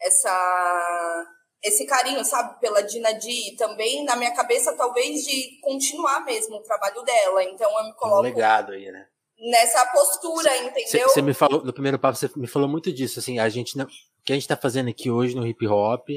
essa 0.00 1.26
esse 1.62 1.84
carinho, 1.84 2.24
sabe, 2.24 2.58
pela 2.58 2.82
Dina 2.82 3.12
Di, 3.12 3.54
também 3.56 4.02
na 4.04 4.16
minha 4.16 4.34
cabeça, 4.34 4.74
talvez, 4.74 5.24
de 5.24 5.60
continuar 5.60 6.24
mesmo 6.24 6.56
o 6.56 6.62
trabalho 6.62 7.02
dela. 7.02 7.44
Então 7.44 7.70
eu 7.78 7.84
me 7.84 7.92
coloco. 7.94 8.20
Um 8.20 8.22
legado 8.22 8.72
aí, 8.72 8.90
né? 8.90 9.06
Nessa 9.38 9.86
postura, 9.86 10.50
cê, 10.50 10.58
entendeu? 10.64 11.08
Você 11.08 11.22
me 11.22 11.34
falou, 11.34 11.62
no 11.62 11.72
primeiro 11.72 11.98
papo, 11.98 12.16
você 12.16 12.30
me 12.36 12.46
falou 12.46 12.68
muito 12.68 12.92
disso, 12.92 13.18
assim, 13.18 13.38
a 13.38 13.48
gente 13.48 13.76
não, 13.76 13.84
o 13.84 13.88
que 14.24 14.32
a 14.32 14.34
gente 14.34 14.48
tá 14.48 14.56
fazendo 14.56 14.88
aqui 14.88 15.10
hoje 15.10 15.34
no 15.34 15.46
hip 15.46 15.66
hop, 15.66 16.08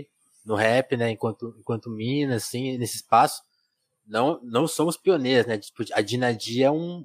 no 0.45 0.55
rap, 0.55 0.97
né, 0.97 1.09
enquanto, 1.11 1.55
enquanto 1.57 1.89
Minas, 1.89 2.43
assim, 2.43 2.77
nesse 2.77 2.97
espaço, 2.97 3.41
não, 4.05 4.39
não 4.43 4.67
somos 4.67 4.97
pioneiros, 4.97 5.47
né? 5.47 5.57
Tipo, 5.57 5.83
a 5.93 6.01
Dinadia 6.01 6.67
é 6.67 6.71
um. 6.71 7.03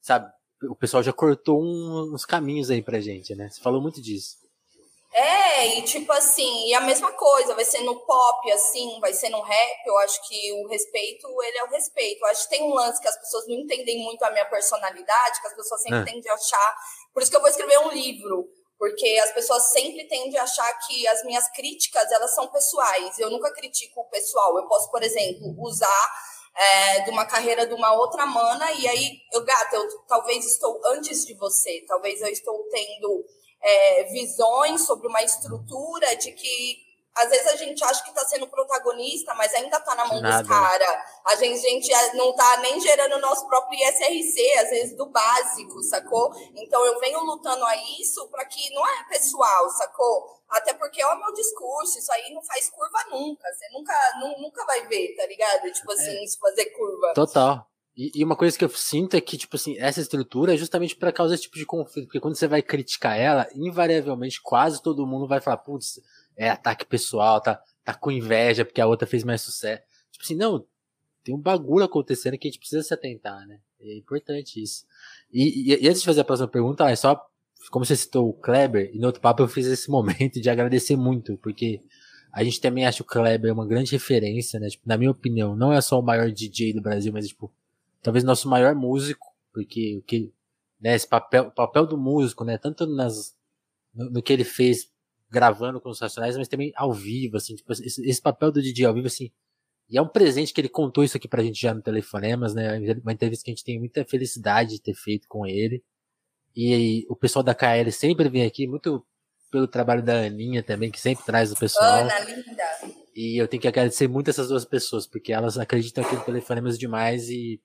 Sabe? 0.00 0.30
O 0.64 0.74
pessoal 0.74 1.02
já 1.02 1.12
cortou 1.12 1.62
um, 1.62 2.14
uns 2.14 2.24
caminhos 2.24 2.70
aí 2.70 2.82
pra 2.82 3.00
gente, 3.00 3.34
né? 3.34 3.48
Você 3.48 3.60
falou 3.60 3.80
muito 3.80 4.02
disso. 4.02 4.36
É, 5.12 5.78
e 5.78 5.82
tipo 5.82 6.12
assim, 6.12 6.68
e 6.68 6.74
a 6.74 6.80
mesma 6.82 7.10
coisa, 7.12 7.54
vai 7.54 7.64
ser 7.64 7.80
no 7.80 7.98
pop, 8.04 8.52
assim, 8.52 9.00
vai 9.00 9.12
ser 9.12 9.30
no 9.30 9.40
rap, 9.40 9.86
eu 9.86 9.98
acho 9.98 10.28
que 10.28 10.52
o 10.52 10.68
respeito, 10.68 11.26
ele 11.42 11.58
é 11.58 11.64
o 11.64 11.70
respeito. 11.70 12.22
Eu 12.22 12.28
acho 12.28 12.44
que 12.44 12.50
tem 12.50 12.62
um 12.62 12.74
lance 12.74 13.00
que 13.00 13.08
as 13.08 13.18
pessoas 13.18 13.48
não 13.48 13.56
entendem 13.56 14.02
muito 14.02 14.22
a 14.22 14.30
minha 14.30 14.44
personalidade, 14.44 15.40
que 15.40 15.46
as 15.46 15.54
pessoas 15.54 15.82
sempre 15.82 16.00
é. 16.00 16.04
tendem 16.04 16.30
a 16.30 16.34
achar. 16.34 16.76
Por 17.12 17.22
isso 17.22 17.30
que 17.30 17.36
eu 17.36 17.40
vou 17.40 17.50
escrever 17.50 17.78
um 17.80 17.90
livro, 17.90 18.48
porque 18.78 19.18
as 19.22 19.32
pessoas 19.32 19.72
sempre 19.72 20.06
tendem 20.06 20.38
a 20.38 20.44
achar 20.44 20.72
que 20.86 21.06
as 21.08 21.24
minhas 21.24 21.48
críticas, 21.50 22.10
elas 22.12 22.32
são 22.34 22.46
pessoais. 22.46 23.18
Eu 23.18 23.30
nunca 23.30 23.52
critico 23.52 24.00
o 24.00 24.08
pessoal. 24.08 24.56
Eu 24.56 24.68
posso, 24.68 24.90
por 24.90 25.02
exemplo, 25.02 25.54
usar 25.58 26.12
é, 26.54 27.00
de 27.00 27.10
uma 27.10 27.26
carreira 27.26 27.66
de 27.66 27.74
uma 27.74 27.92
outra 27.94 28.24
mana, 28.26 28.72
e 28.72 28.88
aí, 28.88 29.20
eu, 29.32 29.44
gata, 29.44 29.76
eu 29.76 29.86
talvez 30.06 30.44
estou 30.44 30.80
antes 30.86 31.24
de 31.24 31.34
você, 31.34 31.84
talvez 31.86 32.20
eu 32.20 32.28
estou 32.28 32.64
tendo 32.70 33.24
é, 33.62 34.04
visões 34.04 34.84
sobre 34.84 35.06
uma 35.06 35.22
estrutura 35.22 36.16
de 36.16 36.32
que 36.32 36.87
às 37.18 37.30
vezes 37.30 37.46
a 37.48 37.56
gente 37.56 37.82
acha 37.82 38.02
que 38.02 38.10
está 38.10 38.24
sendo 38.24 38.46
protagonista, 38.46 39.34
mas 39.34 39.52
ainda 39.52 39.76
está 39.76 39.94
na 39.94 40.06
mão 40.06 40.20
Nada. 40.20 40.42
dos 40.42 40.48
caras. 40.48 40.88
A 41.26 41.34
gente, 41.36 41.60
gente 41.60 42.16
não 42.16 42.30
está 42.30 42.58
nem 42.58 42.80
gerando 42.80 43.16
o 43.16 43.20
nosso 43.20 43.46
próprio 43.48 43.78
ISRC, 43.78 44.58
às 44.58 44.70
vezes 44.70 44.96
do 44.96 45.06
básico, 45.06 45.82
sacou? 45.82 46.32
Então 46.54 46.84
eu 46.86 46.98
venho 47.00 47.20
lutando 47.20 47.64
a 47.64 47.76
isso 48.00 48.28
para 48.28 48.44
que 48.44 48.72
não 48.72 48.86
é 48.86 49.04
pessoal, 49.08 49.68
sacou? 49.70 50.38
Até 50.48 50.72
porque 50.74 51.02
é 51.02 51.06
o 51.06 51.18
meu 51.18 51.32
discurso, 51.34 51.98
isso 51.98 52.12
aí 52.12 52.32
não 52.32 52.42
faz 52.42 52.70
curva 52.70 52.98
nunca. 53.10 53.48
Você 53.52 53.68
nunca, 53.72 53.94
nunca 54.40 54.64
vai 54.64 54.86
ver, 54.86 55.14
tá 55.16 55.26
ligado? 55.26 55.72
Tipo 55.72 55.92
assim, 55.92 56.16
é. 56.16 56.24
isso 56.24 56.38
fazer 56.38 56.66
curva. 56.66 57.12
Total. 57.14 57.68
E, 57.96 58.12
e, 58.14 58.24
uma 58.24 58.36
coisa 58.36 58.56
que 58.56 58.64
eu 58.64 58.68
sinto 58.68 59.16
é 59.16 59.20
que, 59.20 59.36
tipo 59.36 59.56
assim, 59.56 59.76
essa 59.76 60.00
estrutura 60.00 60.54
é 60.54 60.56
justamente 60.56 60.94
para 60.94 61.12
causar 61.12 61.34
esse 61.34 61.42
tipo 61.42 61.58
de 61.58 61.66
conflito. 61.66 62.06
Porque 62.06 62.20
quando 62.20 62.36
você 62.36 62.46
vai 62.46 62.62
criticar 62.62 63.18
ela, 63.18 63.48
invariavelmente 63.52 64.40
quase 64.40 64.80
todo 64.80 65.04
mundo 65.04 65.26
vai 65.26 65.40
falar, 65.40 65.56
putz, 65.56 66.00
é 66.38 66.48
ataque 66.48 66.86
pessoal, 66.86 67.40
tá, 67.40 67.60
tá 67.84 67.92
com 67.92 68.10
inveja 68.10 68.64
porque 68.64 68.80
a 68.80 68.86
outra 68.86 69.06
fez 69.06 69.24
mais 69.24 69.42
sucesso. 69.42 69.82
Tipo 70.10 70.24
assim, 70.24 70.36
não, 70.36 70.64
tem 71.24 71.34
um 71.34 71.40
bagulho 71.40 71.84
acontecendo 71.84 72.38
que 72.38 72.48
a 72.48 72.50
gente 72.50 72.60
precisa 72.60 72.82
se 72.82 72.94
atentar, 72.94 73.46
né? 73.46 73.60
É 73.80 73.96
importante 73.96 74.62
isso. 74.62 74.86
E, 75.32 75.72
e, 75.72 75.84
e 75.84 75.88
antes 75.88 76.00
de 76.00 76.06
fazer 76.06 76.20
a 76.20 76.24
próxima 76.24 76.48
pergunta, 76.48 76.88
é 76.88 76.96
só, 76.96 77.20
como 77.70 77.84
você 77.84 77.96
citou 77.96 78.28
o 78.28 78.32
Kleber, 78.32 78.90
e 78.94 78.98
no 78.98 79.06
outro 79.06 79.20
papo 79.20 79.42
eu 79.42 79.48
fiz 79.48 79.66
esse 79.66 79.90
momento 79.92 80.40
de 80.40 80.48
agradecer 80.48 80.96
muito, 80.96 81.36
porque 81.38 81.82
a 82.32 82.44
gente 82.44 82.60
também 82.60 82.86
acha 82.86 83.02
o 83.02 83.06
Kleber 83.06 83.52
uma 83.52 83.66
grande 83.66 83.92
referência, 83.92 84.60
né? 84.60 84.68
Tipo, 84.68 84.88
na 84.88 84.96
minha 84.96 85.10
opinião, 85.10 85.56
não 85.56 85.72
é 85.72 85.80
só 85.80 85.98
o 85.98 86.02
maior 86.02 86.30
DJ 86.30 86.72
do 86.72 86.80
Brasil, 86.80 87.12
mas, 87.12 87.28
tipo, 87.28 87.52
talvez 88.02 88.24
nosso 88.24 88.48
maior 88.48 88.74
músico, 88.74 89.26
porque 89.52 89.96
o 89.98 90.02
que, 90.02 90.32
né, 90.80 90.94
esse 90.94 91.06
papel, 91.06 91.44
o 91.44 91.50
papel 91.50 91.86
do 91.86 91.98
músico, 91.98 92.44
né, 92.44 92.56
tanto 92.58 92.86
nas, 92.86 93.36
no, 93.94 94.10
no, 94.10 94.22
que 94.22 94.32
ele 94.32 94.44
fez 94.44 94.90
gravando 95.30 95.80
com 95.80 95.90
os 95.90 96.00
Racionais, 96.00 96.36
mas 96.36 96.48
também 96.48 96.72
ao 96.74 96.92
vivo, 96.92 97.36
assim, 97.36 97.54
tipo, 97.54 97.72
esse, 97.72 98.04
esse, 98.08 98.22
papel 98.22 98.50
do 98.50 98.62
DJ 98.62 98.86
ao 98.86 98.94
vivo, 98.94 99.06
assim, 99.06 99.30
e 99.88 99.98
é 99.98 100.02
um 100.02 100.08
presente 100.08 100.52
que 100.52 100.60
ele 100.60 100.68
contou 100.68 101.04
isso 101.04 101.16
aqui 101.16 101.28
pra 101.28 101.42
gente 101.42 101.60
já 101.60 101.74
no 101.74 101.82
Telefonemas, 101.82 102.54
né, 102.54 102.78
uma 103.02 103.12
entrevista 103.12 103.44
que 103.44 103.50
a 103.50 103.54
gente 103.54 103.64
tem 103.64 103.78
muita 103.78 104.04
felicidade 104.04 104.70
de 104.70 104.82
ter 104.82 104.94
feito 104.94 105.26
com 105.28 105.46
ele, 105.46 105.82
e, 106.56 106.74
e 106.74 107.06
o 107.08 107.16
pessoal 107.16 107.42
da 107.42 107.54
KL 107.54 107.90
sempre 107.92 108.28
vem 108.28 108.44
aqui, 108.44 108.66
muito 108.66 109.06
pelo 109.50 109.68
trabalho 109.68 110.02
da 110.02 110.26
Aninha 110.26 110.62
também, 110.62 110.90
que 110.90 111.00
sempre 111.00 111.24
traz 111.24 111.52
o 111.52 111.56
pessoal. 111.56 112.02
Ana, 112.04 112.18
linda! 112.20 112.64
E 113.14 113.40
eu 113.40 113.48
tenho 113.48 113.60
que 113.60 113.68
agradecer 113.68 114.06
muito 114.06 114.30
essas 114.30 114.48
duas 114.48 114.64
pessoas, 114.64 115.06
porque 115.06 115.32
elas 115.32 115.58
acreditam 115.58 116.04
aqui 116.04 116.14
no 116.14 116.24
Telefonemas 116.24 116.78
demais 116.78 117.28
e 117.28 117.60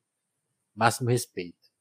máximo 0.76 1.10
respeito. 1.10 1.72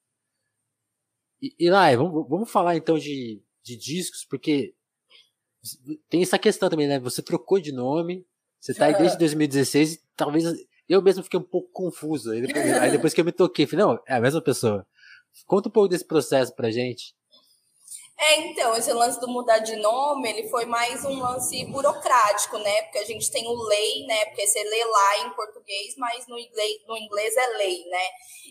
E, 1.41 1.55
e 1.59 1.71
lá, 1.71 1.95
vamos, 1.97 2.29
vamos 2.29 2.51
falar 2.51 2.77
então 2.77 2.99
de, 2.99 3.43
de 3.63 3.77
discos, 3.77 4.25
porque 4.25 4.75
tem 6.09 6.23
essa 6.23 6.39
questão 6.39 6.69
também, 6.69 6.89
né? 6.89 6.99
Você 6.99 7.23
trocou 7.23 7.61
de 7.61 7.73
nome, 7.73 8.27
você 8.61 8.75
tá 8.75 8.87
aí 8.87 8.97
desde 8.97 9.19
2016 9.19 9.95
e 9.95 10.01
talvez 10.17 10.45
eu 10.89 11.01
mesmo 11.03 11.23
fiquei 11.23 11.39
um 11.39 11.45
pouco 11.45 11.71
confuso. 11.73 12.33
Aí 12.33 12.43
depois, 12.43 12.73
aí 12.73 12.91
depois 12.91 13.15
que 13.15 13.21
eu 13.21 13.25
me 13.25 13.33
toquei, 13.33 13.67
falei, 13.67 13.85
não, 13.85 14.01
é 14.07 14.15
a 14.15 14.21
mesma 14.21 14.43
pessoa. 14.43 14.87
Conta 15.47 15.69
um 15.69 15.73
pouco 15.73 15.89
desse 15.89 16.05
processo 16.05 16.55
pra 16.55 16.71
gente. 16.71 17.15
É, 18.19 18.37
então, 18.41 18.77
esse 18.77 18.93
lance 18.93 19.19
do 19.19 19.27
mudar 19.27 19.59
de 19.59 19.75
nome, 19.77 20.29
ele 20.29 20.49
foi 20.49 20.65
mais 20.65 21.05
um 21.05 21.19
lance 21.19 21.65
burocrático, 21.67 22.57
né? 22.59 22.83
Porque 22.83 22.99
a 22.99 23.05
gente 23.05 23.31
tem 23.31 23.47
o 23.49 23.55
lei, 23.65 24.07
né? 24.07 24.27
Porque 24.27 24.47
você 24.47 24.63
lê 24.63 24.85
lá 24.85 25.19
em 25.19 25.31
português, 25.31 25.95
mas 25.97 26.27
no 26.29 26.39
inglês, 26.39 26.83
no 26.87 26.97
inglês 26.97 27.37
é 27.37 27.47
lei, 27.57 27.85
né? 27.89 28.07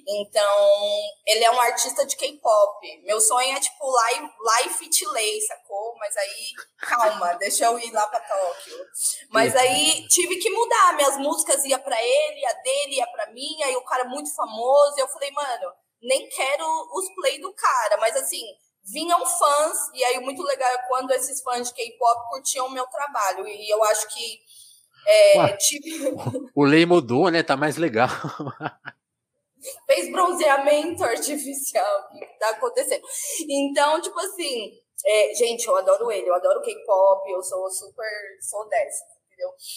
Então, 0.07 1.01
ele 1.25 1.43
é 1.43 1.51
um 1.51 1.61
artista 1.61 2.05
de 2.05 2.17
K-pop. 2.17 3.01
Meu 3.03 3.21
sonho 3.21 3.55
é, 3.55 3.59
tipo, 3.59 3.89
Live, 3.89 4.29
live 4.39 4.73
Fit 4.73 5.05
Lay, 5.05 5.39
sacou? 5.41 5.95
Mas 5.99 6.17
aí, 6.17 6.51
calma, 6.79 7.33
deixa 7.39 7.65
eu 7.65 7.79
ir 7.79 7.91
lá 7.91 8.07
pra 8.07 8.19
Tóquio. 8.19 8.77
Mas 9.29 9.55
aí, 9.55 10.05
tive 10.09 10.37
que 10.37 10.49
mudar. 10.49 10.95
Minhas 10.95 11.17
músicas 11.17 11.63
ia 11.63 11.79
para 11.79 11.97
ele, 12.03 12.45
a 12.45 12.53
dele 12.53 12.95
ia 12.95 13.07
pra 13.07 13.31
mim, 13.31 13.61
aí 13.63 13.75
o 13.75 13.85
cara 13.85 14.05
muito 14.05 14.33
famoso. 14.35 14.95
Eu 14.97 15.07
falei, 15.07 15.31
mano, 15.31 15.71
nem 16.01 16.27
quero 16.27 16.65
os 16.93 17.13
play 17.15 17.39
do 17.39 17.53
cara, 17.53 17.97
mas 17.97 18.15
assim 18.17 18.43
vinham 18.83 19.25
fãs, 19.25 19.77
e 19.93 20.03
aí 20.03 20.19
muito 20.19 20.41
legal 20.43 20.69
é 20.69 20.87
quando 20.87 21.11
esses 21.11 21.41
fãs 21.41 21.67
de 21.67 21.73
K-pop 21.73 22.29
curtiam 22.29 22.67
o 22.67 22.71
meu 22.71 22.85
trabalho. 22.87 23.47
E 23.47 23.69
eu 23.69 23.83
acho 23.85 24.07
que. 24.09 24.39
É, 25.07 25.37
Ué, 25.39 25.57
tive... 25.57 26.15
O 26.55 26.63
lei 26.63 26.85
mudou, 26.85 27.29
né? 27.29 27.41
Tá 27.41 27.57
mais 27.57 27.77
legal. 27.77 28.09
Fez 29.85 30.11
bronzeamento 30.11 31.03
artificial. 31.03 32.09
O 32.11 32.19
que 32.19 32.25
tá 32.39 32.49
acontecendo? 32.49 33.03
Então, 33.49 34.01
tipo 34.01 34.19
assim. 34.19 34.79
É, 35.03 35.33
gente, 35.33 35.65
eu 35.65 35.75
adoro 35.75 36.11
ele, 36.11 36.29
eu 36.29 36.35
adoro 36.35 36.61
K-pop, 36.61 37.31
eu 37.31 37.41
sou 37.41 37.69
super. 37.71 38.37
sou 38.39 38.67
dessa. 38.69 39.03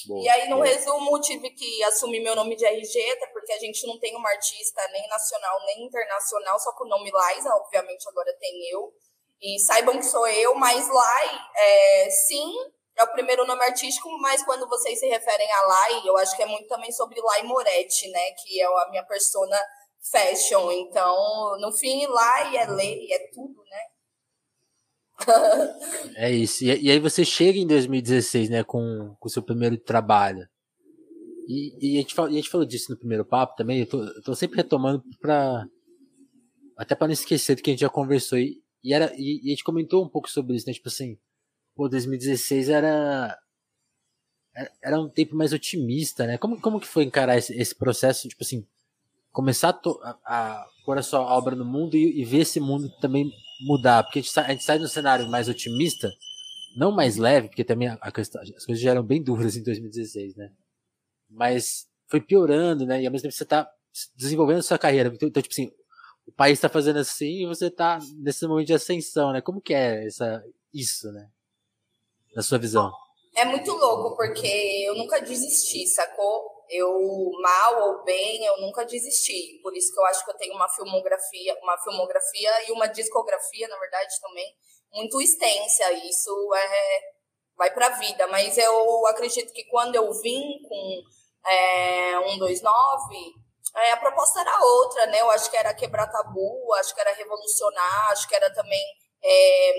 Boa, 0.07 0.25
e 0.25 0.29
aí, 0.29 0.49
no 0.49 0.57
boa. 0.57 0.67
resumo, 0.67 1.21
tive 1.21 1.51
que 1.51 1.83
assumir 1.85 2.21
meu 2.21 2.35
nome 2.35 2.57
de 2.57 2.65
RG, 2.65 3.11
até 3.13 3.27
porque 3.29 3.53
a 3.53 3.59
gente 3.59 3.87
não 3.87 3.99
tem 3.99 4.17
uma 4.17 4.31
artista 4.31 4.87
nem 4.93 5.07
nacional 5.09 5.59
nem 5.67 5.85
internacional, 5.85 6.59
só 6.59 6.73
com 6.73 6.85
o 6.85 6.89
nome 6.89 7.11
Liza, 7.11 7.51
obviamente 7.55 8.09
agora 8.09 8.37
tem 8.39 8.71
eu. 8.71 8.93
E 9.41 9.59
saibam 9.61 9.99
que 9.99 10.07
sou 10.07 10.27
eu, 10.27 10.55
mas 10.55 10.89
Lai, 10.89 11.41
é, 11.57 12.11
sim, 12.11 12.55
é 12.97 13.05
o 13.05 13.13
primeiro 13.13 13.47
nome 13.47 13.63
artístico, 13.65 14.09
mas 14.21 14.45
quando 14.45 14.69
vocês 14.69 14.99
se 14.99 15.07
referem 15.09 15.51
a 15.53 15.67
Lai, 15.67 16.03
eu 16.07 16.17
acho 16.17 16.37
que 16.37 16.43
é 16.43 16.47
muito 16.47 16.69
também 16.69 16.93
sobre 16.93 17.21
Lai 17.21 17.43
Moretti, 17.43 18.09
né? 18.11 18.31
Que 18.43 18.61
é 18.61 18.65
a 18.65 18.89
minha 18.91 19.05
persona 19.05 19.61
fashion. 20.11 20.71
Então, 20.71 21.59
no 21.61 21.73
fim, 21.73 22.07
Lai 22.07 22.57
é 22.57 22.67
lei, 22.67 23.13
é 23.13 23.19
tudo, 23.33 23.63
né? 23.65 23.83
É 26.17 26.33
isso. 26.33 26.65
E, 26.65 26.85
e, 26.85 26.91
aí 26.91 26.99
você 26.99 27.25
chega 27.25 27.59
em 27.59 27.67
2016, 27.67 28.51
né, 28.51 28.65
com 28.65 29.17
o 29.21 29.29
seu 29.29 29.43
primeiro 29.43 29.77
trabalho. 29.79 30.47
E, 31.49 31.77
e, 31.81 31.99
a 31.99 32.01
gente, 32.01 32.21
a 32.21 32.29
gente 32.31 32.51
falou 32.51 32.67
disso 32.67 32.91
no 32.91 32.99
primeiro 32.99 33.25
papo 33.25 33.55
também. 33.57 33.81
Eu 33.81 33.87
tô, 33.87 34.03
eu 34.03 34.23
tô 34.23 34.35
sempre 34.35 34.57
retomando 34.57 35.03
para 35.21 35.67
até 36.77 36.95
para 36.95 37.07
não 37.07 37.13
esquecer 37.13 37.55
do 37.55 37.63
que 37.63 37.71
a 37.71 37.73
gente 37.73 37.81
já 37.81 37.89
conversou. 37.89 38.39
E, 38.39 38.61
e 38.83 38.93
era, 38.93 39.13
e, 39.17 39.41
a 39.45 39.51
gente 39.51 39.65
comentou 39.65 40.05
um 40.05 40.09
pouco 40.09 40.31
sobre 40.31 40.57
isso, 40.57 40.67
né? 40.67 40.73
Tipo 40.73 40.89
assim, 40.89 41.19
pô, 41.75 41.89
2016 41.89 42.69
era 42.69 43.39
era 44.81 45.01
um 45.01 45.09
tempo 45.09 45.35
mais 45.35 45.53
otimista, 45.53 46.27
né? 46.27 46.39
Como, 46.39 46.61
como 46.61 46.81
que 46.81 46.87
foi 46.87 47.03
encarar 47.05 47.37
esse, 47.37 47.53
esse 47.55 47.75
processo, 47.75 48.29
tipo 48.29 48.45
assim, 48.45 48.65
começar 49.33 49.71
a, 49.71 50.11
a, 50.25 50.63
a 50.63 50.67
pôr 50.85 50.97
a 50.97 51.03
sua 51.03 51.21
obra 51.21 51.57
no 51.57 51.65
mundo 51.65 51.97
e, 51.97 52.21
e 52.21 52.25
ver 52.25 52.39
esse 52.39 52.61
mundo 52.61 52.89
também 53.01 53.33
mudar, 53.65 54.03
porque 54.03 54.19
a 54.19 54.23
gente, 54.23 54.41
a 54.41 54.51
gente 54.51 54.65
sai 54.65 54.79
no 54.79 54.89
cenário 54.89 55.29
mais 55.29 55.49
otimista, 55.49 56.11
não 56.77 56.93
mais 56.93 57.17
leve, 57.17 57.49
porque 57.49 57.65
também 57.65 57.89
a, 57.89 57.95
a 58.01 58.13
questão, 58.13 58.43
as 58.43 58.65
coisas 58.65 58.81
já 58.81 58.91
eram 58.91 59.03
bem 59.03 59.23
duras 59.23 59.57
em 59.57 59.63
2016, 59.63 60.37
né? 60.37 60.51
Mas 61.31 61.87
foi 62.09 62.21
piorando, 62.21 62.87
né? 62.87 63.03
E 63.03 63.07
ao 63.07 63.13
mesmo 63.13 63.23
tempo 63.23 63.35
você 63.35 63.45
tá 63.45 63.69
desenvolvendo 64.17 64.63
sua 64.63 64.79
carreira. 64.79 65.11
Então, 65.15 65.29
então 65.29 65.43
tipo 65.43 65.53
assim, 65.53 65.71
o 66.27 66.33
país 66.33 66.59
está 66.59 66.69
fazendo 66.69 66.99
assim 66.99 67.43
e 67.43 67.47
você 67.47 67.67
está 67.67 67.99
nesse 68.17 68.47
momento 68.47 68.67
de 68.67 68.75
ascensão, 68.75 69.33
né? 69.33 69.41
Como 69.41 69.61
que 69.61 69.75
é 69.75 70.07
essa, 70.07 70.45
isso, 70.73 71.11
né? 71.13 71.29
Na 72.35 72.43
sua 72.43 72.59
visão? 72.59 72.93
É 73.37 73.45
muito 73.45 73.71
louco, 73.73 74.17
porque 74.17 74.47
eu 74.87 74.95
nunca 74.97 75.21
desisti, 75.21 75.87
sacou? 75.87 76.54
Eu 76.71 77.31
mal 77.41 77.89
ou 77.89 78.05
bem, 78.05 78.45
eu 78.45 78.61
nunca 78.61 78.85
desisti. 78.85 79.61
Por 79.63 79.77
isso 79.77 79.93
que 79.93 80.01
eu 80.01 80.07
acho 80.07 80.25
que 80.25 80.31
eu 80.31 80.37
tenho 80.37 80.55
uma 80.55 80.69
filmografia, 80.69 81.59
uma 81.63 81.79
filmografia 81.79 82.69
e 82.69 82.73
uma 82.73 82.87
discografia, 82.87 83.69
na 83.69 83.79
verdade, 83.79 84.21
também 84.21 84.47
muito 84.93 85.21
extensa. 85.21 85.93
Isso 85.93 86.55
é 86.55 87.15
vai 87.57 87.73
para 87.73 87.87
a 87.87 87.99
vida. 87.99 88.27
Mas 88.29 88.57
eu 88.59 89.07
acredito 89.07 89.53
que 89.53 89.65
quando 89.65 89.95
eu 89.95 90.13
vim 90.21 90.43
com 90.69 91.03
é, 91.47 92.31
129, 92.31 92.65
é, 93.77 93.93
a 93.93 93.97
proposta 93.97 94.41
era 94.41 94.65
outra, 94.65 95.07
né? 95.07 95.21
Eu 95.21 95.31
acho 95.31 95.51
que 95.51 95.57
era 95.57 95.75
quebrar 95.75 96.07
tabu, 96.07 96.73
acho 96.75 96.95
que 96.95 97.01
era 97.01 97.13
revolucionar, 97.15 98.11
acho 98.11 98.29
que 98.29 98.35
era 98.35 98.53
também 98.53 98.83
é, 99.23 99.73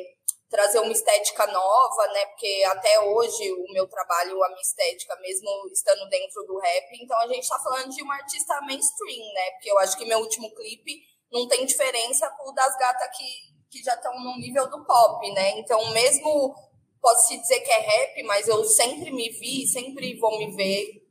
trazer 0.50 0.80
uma 0.80 0.92
estética 0.92 1.48
nova, 1.48 2.08
né? 2.14 2.26
Porque 2.28 2.64
até 2.68 3.00
hoje 3.00 3.52
o 3.52 3.72
meu 3.72 3.88
trabalho, 3.88 4.44
a 4.44 4.50
minha 4.50 4.62
estética, 4.62 5.16
mesmo 5.20 5.50
estando 5.72 6.08
dentro 6.10 6.44
do 6.44 6.58
rap, 6.60 6.88
então 7.02 7.18
a 7.20 7.28
gente 7.28 7.44
está 7.44 7.60
falando 7.60 7.90
de 7.94 8.02
uma 8.02 8.16
artista 8.16 8.60
mainstream, 8.62 9.34
né? 9.34 9.52
Porque 9.52 9.72
eu 9.72 9.80
acho 9.80 9.98
que 9.98 10.06
meu 10.06 10.20
último 10.20 10.54
clipe 10.54 11.02
não 11.32 11.48
tem 11.48 11.66
diferença 11.66 12.30
pro 12.30 12.52
das 12.54 12.78
gatas 12.78 13.18
que, 13.18 13.26
que 13.70 13.84
já 13.84 13.96
estão 13.96 14.14
no 14.20 14.38
nível 14.38 14.70
do 14.70 14.86
pop, 14.86 15.32
né? 15.34 15.60
Então, 15.60 15.92
mesmo 15.92 16.56
posso 17.02 17.28
se 17.28 17.38
dizer 17.38 17.60
que 17.60 17.72
é 17.72 17.80
rap, 17.80 18.24
mas 18.24 18.48
eu 18.48 18.64
sempre 18.64 19.12
me 19.12 19.30
vi, 19.30 19.68
sempre 19.68 20.18
vou 20.20 20.38
me 20.38 20.56
ver 20.56 21.06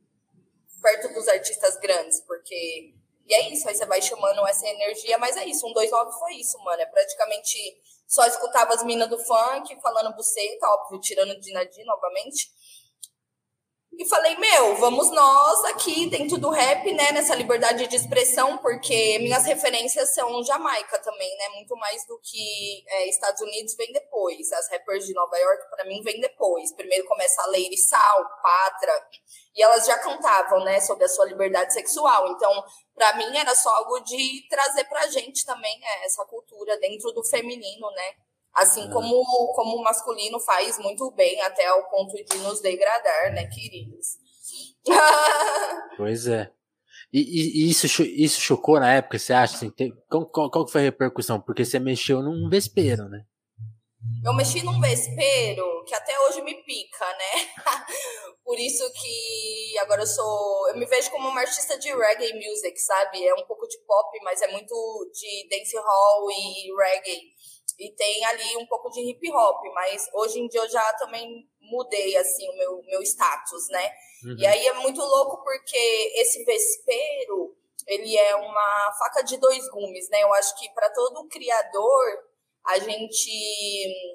perto 0.83 1.13
dos 1.15 1.29
artistas 1.29 1.77
grandes, 1.79 2.21
porque. 2.21 2.93
E 3.27 3.33
é 3.33 3.49
isso, 3.49 3.67
aí 3.67 3.75
você 3.75 3.87
vai 3.87 4.03
chamando 4.03 4.47
essa 4.47 4.69
energia, 4.69 5.17
mas 5.17 5.35
é 5.39 5.47
isso, 5.47 5.67
um 5.67 5.73
29 5.73 6.13
foi 6.19 6.35
isso, 6.35 6.59
mano. 6.59 6.83
É 6.83 6.85
praticamente 6.85 7.59
só 8.07 8.25
escutava 8.27 8.75
as 8.75 8.83
minas 8.85 9.09
do 9.09 9.19
funk 9.19 9.81
falando 9.81 10.15
buceta, 10.15 10.67
óbvio, 10.69 11.01
tirando 11.01 11.39
de 11.41 11.53
Nadir 11.53 11.85
novamente. 11.85 12.49
E 13.97 14.09
falei, 14.09 14.37
meu, 14.37 14.75
vamos 14.77 15.09
nós 15.13 15.65
aqui 15.67 16.07
dentro 16.11 16.37
do 16.37 16.51
rap, 16.51 16.93
né, 16.93 17.13
nessa 17.13 17.33
liberdade 17.35 17.87
de 17.87 17.95
expressão, 17.95 18.59
porque 18.59 19.19
minhas 19.21 19.45
referências 19.45 20.13
são 20.13 20.43
Jamaica 20.43 20.99
também, 20.99 21.37
né, 21.37 21.49
muito 21.51 21.77
mais 21.77 22.05
do 22.07 22.19
que 22.21 22.83
é, 22.89 23.09
Estados 23.09 23.41
Unidos 23.41 23.77
vem 23.77 23.93
depois. 23.93 24.51
As 24.53 24.69
rappers 24.71 25.07
de 25.07 25.15
Nova 25.15 25.37
York, 25.37 25.71
para 25.71 25.85
mim, 25.85 26.03
vem 26.03 26.21
depois. 26.21 26.73
Primeiro 26.73 27.07
começa 27.07 27.41
a 27.43 27.47
Lady 27.47 27.77
Sal, 27.77 28.25
Patra, 28.43 29.07
e 29.55 29.63
elas 29.63 29.87
já 29.87 29.97
cantavam, 29.99 30.65
né, 30.65 30.81
sobre 30.81 31.05
a 31.05 31.09
sua 31.09 31.27
liberdade 31.27 31.73
sexual. 31.73 32.27
Então, 32.33 32.65
para 32.97 33.17
mim, 33.17 33.37
era 33.37 33.55
só 33.55 33.71
algo 33.77 34.01
de 34.01 34.49
trazer 34.49 34.85
pra 34.87 35.07
gente 35.07 35.47
também 35.47 35.79
é, 35.83 36.07
essa 36.07 36.25
cultura 36.25 36.77
dentro 36.79 37.13
do 37.13 37.23
feminino, 37.23 37.89
né, 37.93 38.15
Assim 38.55 38.89
como, 38.91 39.25
como 39.55 39.77
o 39.77 39.83
masculino 39.83 40.39
faz 40.39 40.79
muito 40.79 41.11
bem, 41.11 41.41
até 41.43 41.67
ao 41.67 41.91
ponto 41.91 42.15
de 42.15 42.39
nos 42.39 42.61
degradar, 42.61 43.33
né, 43.33 43.47
queridos? 43.47 44.07
pois 45.97 46.29
é. 46.29 46.53
E, 47.13 47.67
e, 47.67 47.71
isso, 47.71 47.87
isso 48.03 48.41
chocou 48.41 48.81
na 48.81 48.93
época, 48.93 49.19
você 49.19 49.33
acha? 49.33 49.57
Assim, 49.57 49.73
qual, 50.09 50.27
qual, 50.27 50.51
qual 50.51 50.69
foi 50.69 50.81
a 50.81 50.85
repercussão? 50.85 51.41
Porque 51.41 51.65
você 51.65 51.79
mexeu 51.79 52.23
num 52.23 52.49
vespeiro, 52.49 53.09
né? 53.09 53.25
Eu 54.25 54.35
mexi 54.35 54.63
num 54.63 54.81
vespeiro 54.81 55.85
que 55.87 55.95
até 55.95 56.19
hoje 56.21 56.43
me 56.43 56.55
pica, 56.63 57.07
né? 57.07 57.55
Por 58.45 58.59
isso 58.59 58.85
que 58.93 59.79
agora 59.79 60.03
eu 60.03 60.07
sou. 60.07 60.69
Eu 60.69 60.77
me 60.77 60.85
vejo 60.87 61.11
como 61.11 61.29
uma 61.29 61.41
artista 61.41 61.79
de 61.79 61.89
reggae 61.89 62.35
music, 62.35 62.79
sabe? 62.79 63.27
É 63.27 63.35
um 63.35 63.47
pouco 63.47 63.67
de 63.67 63.79
pop, 63.87 64.19
mas 64.23 64.43
é 64.43 64.49
muito 64.49 64.75
de 65.13 65.49
dance 65.49 65.77
hall 65.77 66.31
e 66.31 66.75
reggae 66.77 67.34
e 67.79 67.91
tem 67.91 68.25
ali 68.27 68.57
um 68.57 68.67
pouco 68.67 68.91
de 68.91 69.01
hip 69.01 69.31
hop, 69.33 69.63
mas 69.75 70.09
hoje 70.13 70.41
em 70.41 70.49
dia 70.49 70.61
eu 70.61 70.69
já 70.69 70.93
também 70.95 71.49
mudei 71.61 72.17
assim 72.17 72.49
o 72.49 72.57
meu, 72.57 72.83
meu 72.85 73.03
status, 73.03 73.69
né? 73.71 73.91
Uhum. 74.25 74.37
E 74.39 74.47
aí 74.47 74.67
é 74.67 74.75
muito 74.75 75.01
louco 75.01 75.43
porque 75.43 76.13
esse 76.17 76.45
vespeiro, 76.45 77.57
ele 77.87 78.17
é 78.17 78.37
uma 78.37 78.93
faca 78.99 79.23
de 79.23 79.37
dois 79.39 79.69
gumes, 79.71 80.09
né? 80.11 80.23
Eu 80.23 80.33
acho 80.35 80.59
que 80.59 80.69
para 80.75 80.91
todo 80.91 81.29
criador, 81.29 82.25
a 82.67 82.79
gente 82.79 84.15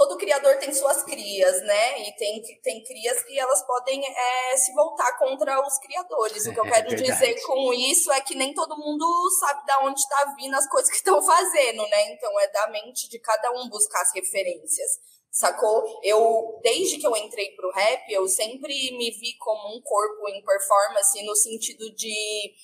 todo 0.00 0.16
criador 0.16 0.56
tem 0.56 0.72
suas 0.72 1.02
crias, 1.02 1.60
né? 1.60 2.08
E 2.08 2.12
tem, 2.16 2.42
tem 2.62 2.82
crias 2.82 3.22
que 3.22 3.38
elas 3.38 3.62
podem 3.66 4.02
é, 4.02 4.56
se 4.56 4.72
voltar 4.72 5.18
contra 5.18 5.60
os 5.60 5.78
criadores. 5.78 6.46
O 6.46 6.54
que 6.54 6.58
eu 6.58 6.64
é 6.64 6.70
quero 6.70 6.94
é 6.94 6.96
dizer 6.96 7.38
com 7.42 7.70
isso 7.74 8.10
é 8.10 8.18
que 8.22 8.34
nem 8.34 8.54
todo 8.54 8.78
mundo 8.78 9.06
sabe 9.38 9.62
de 9.66 9.76
onde 9.84 10.00
está 10.00 10.34
vindo 10.38 10.54
as 10.54 10.66
coisas 10.70 10.90
que 10.90 10.96
estão 11.04 11.20
fazendo, 11.20 11.86
né? 11.86 12.12
Então 12.12 12.40
é 12.40 12.48
da 12.48 12.68
mente 12.68 13.10
de 13.10 13.18
cada 13.18 13.52
um 13.52 13.68
buscar 13.68 14.00
as 14.00 14.14
referências. 14.14 14.98
Sacou? 15.30 16.00
Eu, 16.02 16.58
desde 16.62 16.96
que 16.96 17.06
eu 17.06 17.14
entrei 17.14 17.50
pro 17.54 17.70
rap, 17.70 18.10
eu 18.10 18.26
sempre 18.26 18.72
me 18.96 19.10
vi 19.10 19.36
como 19.38 19.76
um 19.76 19.82
corpo 19.82 20.30
em 20.30 20.42
performance 20.42 21.22
no 21.24 21.36
sentido 21.36 21.94
de 21.94 22.54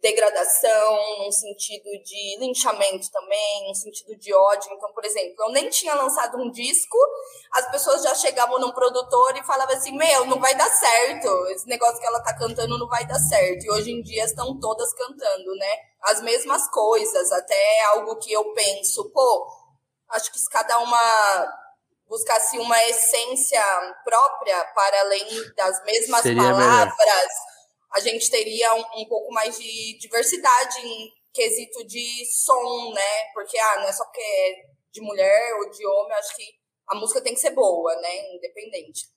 degradação, 0.00 1.18
num 1.18 1.30
sentido 1.30 1.90
de 2.02 2.38
linchamento 2.38 3.10
também, 3.10 3.68
num 3.68 3.74
sentido 3.74 4.16
de 4.16 4.34
ódio. 4.34 4.72
Então, 4.72 4.92
por 4.92 5.04
exemplo, 5.04 5.34
eu 5.38 5.50
nem 5.50 5.68
tinha 5.68 5.94
lançado 5.94 6.38
um 6.38 6.50
disco, 6.50 6.96
as 7.52 7.70
pessoas 7.70 8.02
já 8.02 8.14
chegavam 8.14 8.58
num 8.58 8.72
produtor 8.72 9.36
e 9.36 9.44
falavam 9.44 9.76
assim: 9.76 9.96
Meu, 9.96 10.24
não 10.26 10.40
vai 10.40 10.54
dar 10.54 10.70
certo, 10.70 11.46
esse 11.48 11.68
negócio 11.68 12.00
que 12.00 12.06
ela 12.06 12.22
tá 12.22 12.36
cantando 12.36 12.78
não 12.78 12.88
vai 12.88 13.06
dar 13.06 13.18
certo. 13.18 13.64
E 13.64 13.70
hoje 13.70 13.90
em 13.90 14.02
dia 14.02 14.24
estão 14.24 14.58
todas 14.58 14.92
cantando, 14.94 15.54
né? 15.56 15.76
As 16.02 16.22
mesmas 16.22 16.66
coisas, 16.70 17.30
até 17.32 17.84
algo 17.92 18.16
que 18.16 18.32
eu 18.32 18.52
penso, 18.54 19.10
pô, 19.10 19.46
acho 20.10 20.32
que 20.32 20.38
se 20.38 20.48
cada 20.48 20.78
uma 20.78 21.60
buscasse 22.08 22.58
uma 22.58 22.82
essência 22.86 23.62
própria 24.02 24.64
para 24.74 25.00
além 25.00 25.26
das 25.54 25.84
mesmas 25.84 26.22
Seria 26.22 26.42
palavras. 26.42 26.96
Melhor 26.98 27.28
a 27.92 28.00
gente 28.00 28.30
teria 28.30 28.74
um, 28.74 29.02
um 29.02 29.08
pouco 29.08 29.32
mais 29.32 29.58
de 29.58 29.98
diversidade 29.98 30.78
em 30.86 31.10
quesito 31.32 31.84
de 31.86 32.24
som, 32.26 32.92
né? 32.92 33.24
Porque, 33.34 33.58
ah, 33.58 33.80
não 33.80 33.88
é 33.88 33.92
só 33.92 34.04
porque 34.04 34.20
é 34.20 34.70
de 34.92 35.00
mulher 35.00 35.54
ou 35.54 35.70
de 35.70 35.86
homem, 35.86 36.12
acho 36.14 36.36
que 36.36 36.44
a 36.88 36.94
música 36.96 37.20
tem 37.20 37.34
que 37.34 37.40
ser 37.40 37.50
boa, 37.50 37.94
né? 37.96 38.34
Independente. 38.34 39.08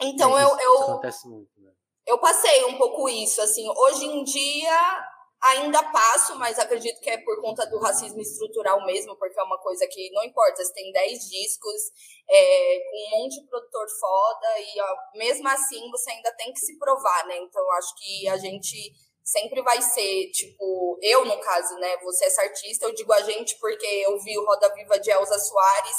Então, 0.00 0.38
é, 0.38 0.44
eu, 0.44 0.58
eu, 0.58 0.82
acontece 0.82 1.28
muito, 1.28 1.50
né? 1.60 1.70
eu 2.06 2.18
passei 2.18 2.64
um 2.64 2.76
pouco 2.76 3.08
isso, 3.08 3.40
assim, 3.40 3.66
hoje 3.68 4.06
em 4.06 4.24
dia 4.24 5.04
ainda 5.44 5.82
passo, 5.82 6.36
mas 6.38 6.58
acredito 6.58 7.00
que 7.00 7.10
é 7.10 7.18
por 7.18 7.40
conta 7.40 7.66
do 7.66 7.78
racismo 7.78 8.20
estrutural 8.20 8.84
mesmo, 8.86 9.16
porque 9.16 9.38
é 9.38 9.42
uma 9.42 9.58
coisa 9.58 9.86
que 9.86 10.10
não 10.10 10.24
importa, 10.24 10.64
você 10.64 10.72
tem 10.72 10.90
10 10.90 11.30
discos, 11.30 11.80
é, 12.28 12.78
um 12.94 13.18
monte 13.18 13.40
de 13.40 13.48
produtor 13.48 13.86
foda, 14.00 14.46
e 14.58 14.80
ó, 14.80 15.18
mesmo 15.18 15.46
assim 15.48 15.90
você 15.90 16.10
ainda 16.12 16.32
tem 16.32 16.52
que 16.52 16.60
se 16.60 16.78
provar, 16.78 17.26
né? 17.26 17.36
Então 17.38 17.70
acho 17.72 17.94
que 17.96 18.28
a 18.28 18.38
gente 18.38 18.92
sempre 19.22 19.62
vai 19.62 19.80
ser, 19.80 20.30
tipo, 20.30 20.98
eu 21.02 21.24
no 21.24 21.38
caso, 21.40 21.74
né? 21.76 21.96
Você 21.98 22.24
é 22.24 22.28
essa 22.28 22.42
artista, 22.42 22.86
eu 22.86 22.94
digo 22.94 23.12
a 23.12 23.20
gente 23.22 23.58
porque 23.58 23.86
eu 23.86 24.18
vi 24.20 24.38
o 24.38 24.44
Roda 24.44 24.72
Viva 24.74 24.98
de 24.98 25.10
Elza 25.10 25.38
Soares 25.38 25.96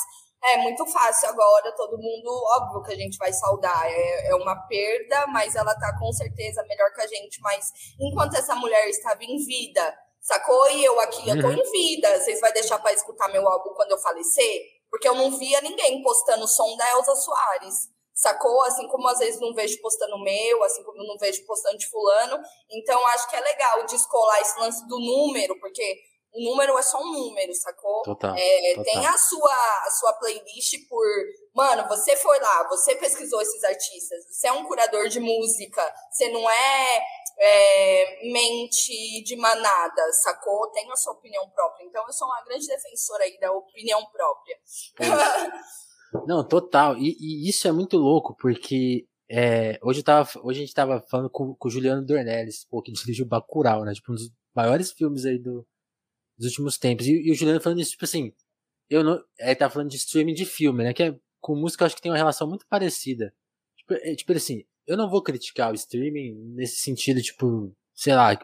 é 0.48 0.58
muito 0.58 0.86
fácil 0.86 1.30
agora, 1.30 1.72
todo 1.72 1.98
mundo, 1.98 2.30
óbvio 2.58 2.84
que 2.84 2.94
a 2.94 2.96
gente 2.96 3.18
vai 3.18 3.34
saudar. 3.34 3.86
É, 3.90 4.30
é 4.30 4.36
uma 4.36 4.56
perda, 4.68 5.26
mas 5.28 5.56
ela 5.56 5.74
tá 5.76 5.98
com 6.00 6.12
certeza 6.14 6.64
melhor 6.68 6.94
que 6.94 7.02
a 7.02 7.08
gente. 7.08 7.42
Mas 7.42 7.72
enquanto 8.00 8.36
essa 8.36 8.56
mulher 8.56 8.88
estava 8.90 9.24
em 9.24 9.38
vida, 9.44 9.98
sacou? 10.22 10.70
E 10.72 10.84
eu 10.84 11.00
aqui, 11.00 11.28
eu 11.30 11.42
tô 11.42 11.48
uhum. 11.48 11.54
em 11.54 11.72
vida. 11.72 12.20
Vocês 12.20 12.40
vão 12.40 12.52
deixar 12.54 12.80
para 12.80 12.94
escutar 12.94 13.28
meu 13.30 13.48
álbum 13.48 13.74
quando 13.74 13.92
eu 13.92 13.98
falecer? 13.98 14.62
Porque 14.90 15.08
eu 15.08 15.16
não 15.16 15.38
via 15.38 15.62
ninguém 15.62 16.02
postando 16.04 16.46
o 16.46 16.48
som 16.48 16.78
da 16.78 16.90
Elza 16.92 17.16
Soares. 17.16 17.90
Sacou? 18.14 18.62
Assim 18.62 18.88
como 18.88 19.08
às 19.08 19.20
vezes 19.20 19.42
não 19.42 19.54
vejo 19.54 19.82
postando 19.82 20.18
meu, 20.24 20.64
assim 20.64 20.84
como 20.84 21.04
não 21.04 21.18
vejo 21.18 21.46
postando 21.46 21.78
de 21.78 21.90
fulano. 21.90 22.40
Então 22.72 23.06
acho 23.08 23.30
que 23.30 23.36
é 23.36 23.42
legal 23.42 23.86
descolar 23.86 24.42
esse 24.42 24.60
lance 24.60 24.88
do 24.88 25.00
número, 25.00 25.60
porque 25.60 25.98
o 26.36 26.44
número 26.44 26.78
é 26.78 26.82
só 26.82 27.02
um 27.02 27.12
número, 27.12 27.54
sacou? 27.54 28.02
Total, 28.04 28.36
é, 28.38 28.76
total. 28.76 28.84
Tem 28.84 29.06
a 29.06 29.18
sua, 29.18 29.54
a 29.86 29.90
sua 29.90 30.14
playlist 30.14 30.88
por. 30.90 31.06
Mano, 31.54 31.88
você 31.88 32.16
foi 32.18 32.40
lá, 32.40 32.68
você 32.68 32.96
pesquisou 32.96 33.42
esses 33.42 33.64
artistas, 33.64 34.26
você 34.30 34.48
é 34.48 34.52
um 34.52 34.66
curador 34.66 35.08
de 35.08 35.20
música, 35.20 35.82
você 36.12 36.28
não 36.30 36.50
é, 36.50 37.02
é 37.40 38.32
mente 38.32 39.24
de 39.24 39.36
manada, 39.38 40.14
sacou? 40.14 40.70
Tem 40.72 40.92
a 40.92 40.96
sua 40.98 41.14
opinião 41.14 41.50
própria. 41.50 41.86
Então 41.86 42.06
eu 42.06 42.14
sou 42.14 42.28
uma 42.28 42.44
grande 42.44 42.68
defensora 42.68 43.24
aí 43.24 43.40
da 43.40 43.52
opinião 43.52 44.06
própria. 44.12 44.58
Não, 46.28 46.48
total. 46.48 46.98
E, 46.98 47.16
e, 47.20 47.50
isso 47.50 47.68
é 47.68 47.72
muito 47.74 47.98
louco, 47.98 48.36
porque 48.40 49.06
é, 49.30 49.78
hoje, 49.82 50.00
eu 50.00 50.04
tava, 50.04 50.30
hoje 50.44 50.60
a 50.60 50.66
gente 50.66 50.74
tava 50.74 51.04
falando 51.10 51.30
com, 51.30 51.54
com 51.56 51.68
o 51.68 51.72
Juliano 51.72 52.06
Dornelles, 52.06 52.66
pô, 52.70 52.82
que 52.82 52.92
dirigiu 52.92 53.26
Bacurau, 53.26 53.84
né? 53.84 53.94
Tipo, 53.94 54.12
um 54.12 54.16
dos 54.16 54.32
maiores 54.56 54.92
filmes 54.92 55.26
aí 55.26 55.38
do, 55.38 55.66
dos 56.38 56.50
últimos 56.50 56.78
tempos. 56.78 57.06
E, 57.08 57.12
e, 57.28 57.32
o 57.32 57.36
Juliano 57.36 57.62
falando 57.62 57.82
isso, 57.82 57.92
tipo 57.92 58.06
assim, 58.06 58.34
eu 58.90 59.04
não. 59.04 59.22
Ele 59.40 59.56
tá 59.56 59.70
falando 59.70 59.90
de 59.90 59.98
streaming 59.98 60.34
de 60.34 60.46
filme, 60.46 60.84
né? 60.84 60.94
Que 60.94 61.04
é, 61.04 61.20
com 61.40 61.56
música 61.56 61.84
eu 61.84 61.88
acho 61.88 61.96
que 61.96 62.02
tem 62.02 62.12
uma 62.12 62.18
relação 62.18 62.48
muito 62.48 62.66
parecida. 62.68 63.34
Tipo, 63.78 63.94
é, 63.94 64.16
tipo 64.16 64.32
assim, 64.34 64.64
eu 64.88 64.98
não 64.98 65.10
vou 65.10 65.22
criticar 65.22 65.72
o 65.72 65.76
streaming 65.76 66.36
nesse 66.56 66.78
sentido, 66.78 67.22
tipo, 67.22 67.76
sei 67.94 68.16
lá, 68.16 68.36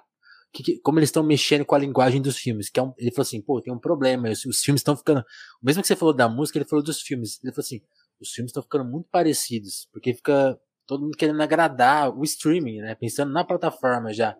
que, 0.53 0.63
que, 0.63 0.79
como 0.79 0.99
eles 0.99 1.09
estão 1.09 1.23
mexendo 1.23 1.65
com 1.65 1.75
a 1.75 1.79
linguagem 1.79 2.21
dos 2.21 2.37
filmes. 2.37 2.69
Que 2.69 2.79
é 2.79 2.83
um, 2.83 2.93
ele 2.97 3.11
falou 3.11 3.23
assim, 3.23 3.41
pô, 3.41 3.61
tem 3.61 3.73
um 3.73 3.79
problema, 3.79 4.29
os, 4.29 4.45
os 4.45 4.61
filmes 4.61 4.81
estão 4.81 4.97
ficando. 4.97 5.21
O 5.61 5.65
mesmo 5.65 5.81
que 5.81 5.87
você 5.87 5.95
falou 5.95 6.13
da 6.13 6.27
música, 6.27 6.57
ele 6.57 6.65
falou 6.65 6.83
dos 6.83 7.01
filmes. 7.01 7.39
Ele 7.43 7.51
falou 7.51 7.65
assim, 7.65 7.81
os 8.19 8.31
filmes 8.31 8.49
estão 8.49 8.63
ficando 8.63 8.85
muito 8.85 9.07
parecidos, 9.09 9.87
porque 9.91 10.13
fica 10.13 10.59
todo 10.85 11.03
mundo 11.03 11.17
querendo 11.17 11.41
agradar 11.41 12.15
o 12.15 12.23
streaming, 12.23 12.79
né? 12.81 12.95
Pensando 12.95 13.31
na 13.31 13.43
plataforma 13.43 14.13
já. 14.13 14.37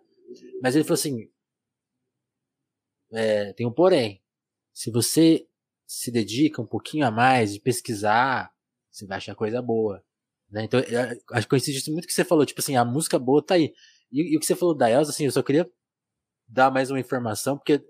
Mas 0.62 0.76
ele 0.76 0.84
falou 0.84 0.96
assim, 0.96 1.30
é, 3.12 3.54
tem 3.54 3.66
um 3.66 3.74
porém. 3.74 4.22
Se 4.74 4.92
você 4.92 5.48
se 5.86 6.12
dedica 6.12 6.62
um 6.62 6.66
pouquinho 6.66 7.06
a 7.06 7.12
mais 7.12 7.54
de 7.54 7.60
pesquisar, 7.60 8.52
você 8.90 9.06
vai 9.06 9.18
achar 9.18 9.36
coisa 9.36 9.62
boa. 9.62 10.04
Né? 10.50 10.66
Então, 10.66 10.80
acho 11.32 11.46
que 11.46 11.50
coincide 11.50 11.92
muito 11.92 12.08
que 12.08 12.14
você 12.14 12.26
falou, 12.26 12.46
tipo 12.46 12.60
assim, 12.60 12.76
a 12.76 12.86
música 12.86 13.18
boa 13.18 13.44
tá 13.44 13.56
aí. 13.56 13.74
E, 14.12 14.34
e, 14.34 14.38
o 14.38 14.40
que 14.40 14.46
você 14.46 14.56
falou 14.56 14.76
da 14.76 14.90
Elsa, 14.90 15.12
assim, 15.12 15.26
eu 15.26 15.32
só 15.32 15.42
queria 15.42 15.70
dar 16.48 16.70
mais 16.72 16.92
uma 16.92 17.00
informação, 17.00 17.58
porque 17.58 17.84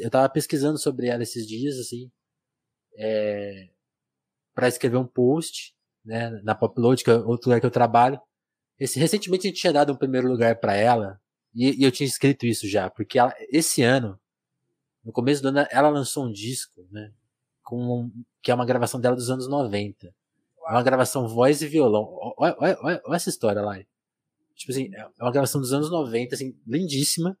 eu 0.00 0.10
tava 0.10 0.28
pesquisando 0.28 0.78
sobre 0.78 1.08
ela 1.08 1.22
esses 1.22 1.46
dias, 1.46 1.78
assim, 1.78 2.10
é, 2.96 3.68
para 4.54 4.68
escrever 4.68 4.96
um 4.96 5.06
post, 5.06 5.74
né, 6.04 6.30
na 6.42 6.54
Popload, 6.54 7.04
que 7.04 7.10
é 7.10 7.14
outro 7.14 7.50
lugar 7.50 7.60
que 7.60 7.66
eu 7.66 7.70
trabalho. 7.70 8.20
Esse, 8.78 8.98
recentemente 8.98 9.46
a 9.46 9.50
gente 9.50 9.60
tinha 9.60 9.72
dado 9.72 9.92
um 9.92 9.96
primeiro 9.96 10.28
lugar 10.28 10.58
para 10.58 10.74
ela, 10.74 11.20
e, 11.54 11.82
e, 11.82 11.84
eu 11.84 11.92
tinha 11.92 12.06
escrito 12.06 12.46
isso 12.46 12.68
já, 12.68 12.88
porque 12.90 13.18
ela, 13.18 13.34
esse 13.50 13.82
ano, 13.82 14.18
no 15.04 15.12
começo 15.12 15.42
do 15.42 15.48
ano, 15.48 15.66
ela 15.70 15.88
lançou 15.88 16.26
um 16.26 16.32
disco, 16.32 16.86
né? 16.90 17.12
Com, 17.62 18.10
que 18.42 18.50
é 18.50 18.54
uma 18.54 18.66
gravação 18.66 19.00
dela 19.00 19.16
dos 19.16 19.30
anos 19.30 19.48
90. 19.48 20.06
É 20.06 20.12
uma 20.72 20.82
gravação 20.82 21.26
voz 21.28 21.62
e 21.62 21.66
violão. 21.66 22.06
Olha, 22.36 22.56
olha, 22.58 22.78
olha, 22.80 23.02
olha 23.04 23.16
essa 23.16 23.30
história 23.30 23.62
lá. 23.62 23.78
Tipo 24.54 24.72
assim, 24.72 24.90
é 24.94 25.22
uma 25.22 25.32
gravação 25.32 25.60
dos 25.60 25.72
anos 25.72 25.90
90, 25.90 26.34
assim, 26.34 26.54
lindíssima. 26.66 27.38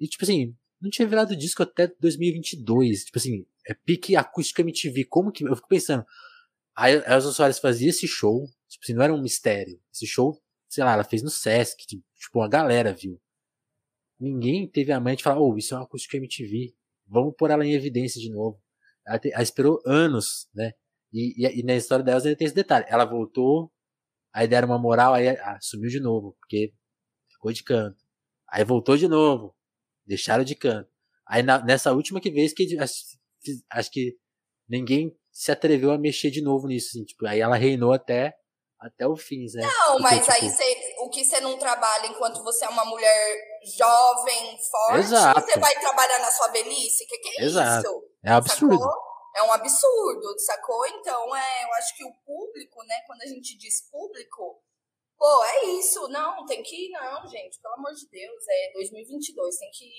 E, 0.00 0.08
tipo 0.08 0.24
assim, 0.24 0.56
não 0.80 0.90
tinha 0.90 1.06
virado 1.06 1.36
disco 1.36 1.62
até 1.62 1.86
2022. 2.00 3.04
Tipo 3.04 3.18
assim, 3.18 3.46
é 3.66 3.74
pique 3.74 4.16
acústica 4.16 4.62
MTV. 4.62 5.04
Como 5.04 5.30
que. 5.30 5.44
Eu 5.44 5.54
fico 5.54 5.68
pensando. 5.68 6.04
A 6.74 6.90
Elza 6.90 7.30
Soares 7.32 7.58
fazia 7.58 7.90
esse 7.90 8.08
show. 8.08 8.46
Tipo 8.68 8.84
assim, 8.84 8.94
não 8.94 9.02
era 9.02 9.14
um 9.14 9.20
mistério. 9.20 9.78
Esse 9.92 10.06
show, 10.06 10.40
sei 10.68 10.82
lá, 10.82 10.94
ela 10.94 11.04
fez 11.04 11.22
no 11.22 11.30
Sesc. 11.30 11.86
Tipo, 11.86 12.38
uma 12.38 12.48
galera 12.48 12.92
viu. 12.92 13.20
Ninguém 14.18 14.66
teve 14.66 14.92
a 14.92 15.00
mãe 15.00 15.14
de 15.14 15.22
falar, 15.22 15.40
oh, 15.40 15.56
isso 15.56 15.74
é 15.74 15.76
uma 15.76 15.84
acústica 15.84 16.16
MTV. 16.16 16.74
Vamos 17.06 17.34
pôr 17.36 17.50
ela 17.50 17.64
em 17.64 17.74
evidência 17.74 18.20
de 18.20 18.30
novo. 18.30 18.60
Ela, 19.06 19.18
te, 19.18 19.32
ela 19.32 19.42
esperou 19.42 19.80
anos, 19.86 20.48
né? 20.54 20.72
E, 21.12 21.46
e, 21.46 21.60
e, 21.60 21.62
na 21.62 21.74
história 21.74 22.04
dela 22.04 22.20
tem 22.20 22.36
esse 22.40 22.54
detalhe. 22.54 22.86
Ela 22.88 23.04
voltou, 23.04 23.70
aí 24.32 24.48
deram 24.48 24.68
uma 24.68 24.78
moral, 24.78 25.14
aí 25.14 25.28
ah, 25.28 25.58
sumiu 25.60 25.90
de 25.90 26.00
novo, 26.00 26.36
porque 26.40 26.72
ficou 27.30 27.52
de 27.52 27.62
canto. 27.62 28.02
Aí 28.48 28.64
voltou 28.64 28.96
de 28.96 29.08
novo, 29.08 29.54
deixaram 30.06 30.44
de 30.44 30.54
canto. 30.54 30.90
Aí 31.26 31.42
na, 31.42 31.62
nessa 31.64 31.92
última 31.92 32.20
que 32.20 32.30
vez 32.30 32.52
que 32.52 32.78
acho, 32.78 32.94
acho, 33.70 33.90
que 33.90 34.16
ninguém 34.68 35.16
se 35.30 35.52
atreveu 35.52 35.90
a 35.90 35.98
mexer 35.98 36.30
de 36.30 36.42
novo 36.42 36.66
nisso, 36.66 36.88
assim, 36.90 37.04
tipo, 37.04 37.26
aí 37.26 37.40
ela 37.40 37.56
reinou 37.56 37.92
até 37.92 38.34
até 38.78 39.06
o 39.06 39.16
fim, 39.16 39.44
né? 39.54 39.62
Não, 39.62 39.92
Porque, 39.92 40.02
mas 40.02 40.26
tipo, 40.26 40.32
aí 40.32 40.50
cê, 40.50 40.81
o 41.04 41.10
que 41.10 41.24
você 41.24 41.40
não 41.40 41.58
trabalha 41.58 42.06
enquanto 42.06 42.42
você 42.42 42.64
é 42.64 42.68
uma 42.68 42.84
mulher 42.84 43.36
jovem, 43.76 44.58
forte, 44.70 45.00
Exato. 45.00 45.40
você 45.40 45.58
vai 45.58 45.74
trabalhar 45.80 46.18
na 46.18 46.30
sua 46.30 46.48
velhice? 46.48 47.06
Que 47.06 47.18
que 47.18 47.40
é 47.40 47.44
Exato. 47.44 47.80
isso? 47.80 48.04
É 48.24 48.32
absurdo. 48.32 48.78
Sacou? 48.78 49.12
é 49.34 49.42
um 49.42 49.52
absurdo, 49.52 50.38
sacou? 50.38 50.86
Então, 50.86 51.34
é, 51.34 51.64
eu 51.64 51.72
acho 51.74 51.96
que 51.96 52.04
o 52.04 52.12
público, 52.24 52.84
né, 52.84 52.96
quando 53.06 53.22
a 53.22 53.26
gente 53.26 53.56
diz 53.56 53.88
público, 53.90 54.60
pô, 55.18 55.44
é 55.44 55.64
isso, 55.78 56.06
não, 56.08 56.44
tem 56.44 56.62
que, 56.62 56.90
não, 56.90 57.26
gente, 57.28 57.58
pelo 57.60 57.74
amor 57.74 57.92
de 57.92 58.08
Deus, 58.08 58.44
é 58.48 58.72
2022, 58.74 59.56
tem 59.56 59.70
que, 59.70 59.90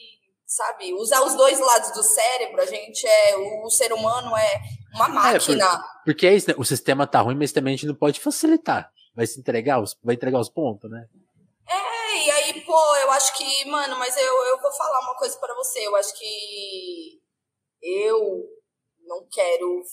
sabe, 0.46 0.94
usar 0.94 1.22
os 1.24 1.34
dois 1.36 1.60
lados 1.60 1.92
do 1.92 2.04
cérebro, 2.04 2.62
a 2.62 2.66
gente 2.66 3.08
é, 3.08 3.36
o, 3.38 3.70
ser 3.70 3.92
humano 3.92 4.36
é 4.38 4.62
uma 4.94 5.08
máquina. 5.08 5.38
É, 5.38 5.40
porque, 5.40 5.88
porque 6.06 6.28
é 6.28 6.36
isso, 6.36 6.50
né? 6.50 6.56
o 6.58 6.64
sistema 6.64 7.08
tá 7.08 7.20
ruim, 7.22 7.36
mas 7.36 7.52
também 7.52 7.74
a 7.74 7.78
gente 7.78 7.88
não 7.88 7.96
pode 7.96 8.20
facilitar, 8.20 8.92
vai 9.16 9.28
se 9.28 9.40
entregar, 9.40 9.82
os, 9.82 9.98
vai 10.04 10.16
entregar 10.16 10.40
os 10.40 10.50
pontos, 10.50 10.90
né? 10.90 11.08
É, 11.68 12.26
e 12.26 12.32
aí, 12.32 12.62
pô, 12.62 12.96
eu 12.98 13.12
acho 13.12 13.36
que, 13.38 13.66
mano, 13.66 13.98
mas 13.98 14.16
eu, 14.18 14.46
eu 14.46 14.62
vou 14.62 14.72
falar 14.72 15.00
uma 15.02 15.16
coisa 15.16 15.38
para 15.40 15.54
você, 15.56 15.86
eu 15.86 15.96
acho 15.96 16.18
que 16.18 17.22
eu 17.82 18.44
não 19.06 19.28
quero 19.32 19.84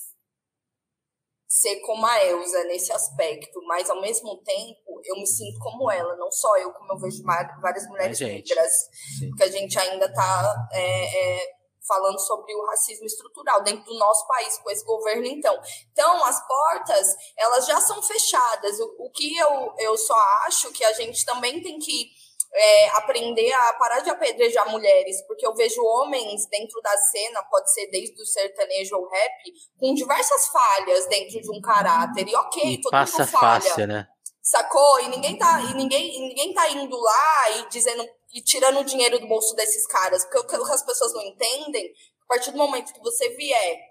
ser 1.51 1.81
como 1.81 2.07
a 2.07 2.25
Elsa 2.25 2.63
nesse 2.65 2.93
aspecto, 2.93 3.61
mas 3.67 3.91
ao 3.91 4.01
mesmo 4.01 4.37
tempo 4.43 5.01
eu 5.05 5.17
me 5.17 5.27
sinto 5.27 5.59
como 5.59 5.91
ela, 5.91 6.17
não 6.17 6.31
só 6.31 6.57
eu, 6.57 6.73
como 6.73 6.93
eu 6.93 6.99
vejo 6.99 7.25
várias 7.25 7.89
mulheres 7.89 8.21
negras, 8.21 8.89
que 9.37 9.43
a 9.43 9.51
gente 9.51 9.77
ainda 9.77 10.07
está 10.07 10.69
é, 10.73 11.41
é, 11.41 11.60
falando 11.87 12.19
sobre 12.21 12.55
o 12.55 12.67
racismo 12.67 13.07
estrutural 13.07 13.63
dentro 13.63 13.85
do 13.85 13.99
nosso 13.99 14.27
país 14.27 14.59
com 14.59 14.71
esse 14.71 14.85
governo 14.85 15.27
então. 15.27 15.59
Então 15.93 16.25
as 16.25 16.47
portas 16.47 17.17
elas 17.37 17.67
já 17.67 17.81
são 17.81 18.03
fechadas. 18.03 18.79
O, 18.81 19.07
o 19.07 19.11
que 19.11 19.37
eu, 19.37 19.75
eu 19.79 19.97
só 19.97 20.19
acho 20.47 20.73
que 20.73 20.85
a 20.85 20.93
gente 20.93 21.25
também 21.25 21.63
tem 21.63 21.79
que 21.79 22.11
é, 22.53 22.89
aprender 22.91 23.53
a 23.53 23.73
parar 23.75 24.01
de 24.01 24.11
apedrejar 24.11 24.69
mulheres, 24.71 25.25
porque 25.27 25.47
eu 25.47 25.55
vejo 25.55 25.81
homens 25.83 26.47
dentro 26.47 26.81
da 26.83 26.97
cena, 26.97 27.43
pode 27.45 27.73
ser 27.73 27.87
desde 27.91 28.21
o 28.21 28.27
sertanejo 28.27 28.97
ou 28.97 29.09
rap, 29.09 29.53
com 29.79 29.95
diversas 29.95 30.49
falhas 30.49 31.07
dentro 31.07 31.41
de 31.41 31.51
um 31.51 31.61
caráter. 31.61 32.29
E 32.29 32.35
ok, 32.35 32.63
e 32.65 32.81
todo 32.81 32.91
passa 32.91 33.19
mundo 33.19 33.31
falha. 33.31 33.61
Fácil, 33.61 33.87
né? 33.87 34.09
Sacou? 34.43 35.01
E 35.01 35.09
ninguém 35.09 35.39
tá, 35.39 35.61
e 35.71 35.75
ninguém, 35.75 36.17
e 36.17 36.21
ninguém 36.29 36.53
tá 36.53 36.69
indo 36.71 36.99
lá 36.99 37.51
e 37.59 37.69
dizendo 37.69 38.05
e 38.33 38.43
tirando 38.43 38.81
o 38.81 38.85
dinheiro 38.85 39.19
do 39.19 39.27
bolso 39.27 39.55
desses 39.55 39.87
caras, 39.87 40.25
porque 40.25 40.39
o 40.39 40.47
que 40.47 40.73
as 40.73 40.83
pessoas 40.83 41.13
não 41.13 41.23
entendem, 41.23 41.93
a 42.23 42.27
partir 42.27 42.53
do 42.53 42.59
momento 42.59 42.93
que 42.93 43.01
você 43.01 43.29
vier 43.31 43.91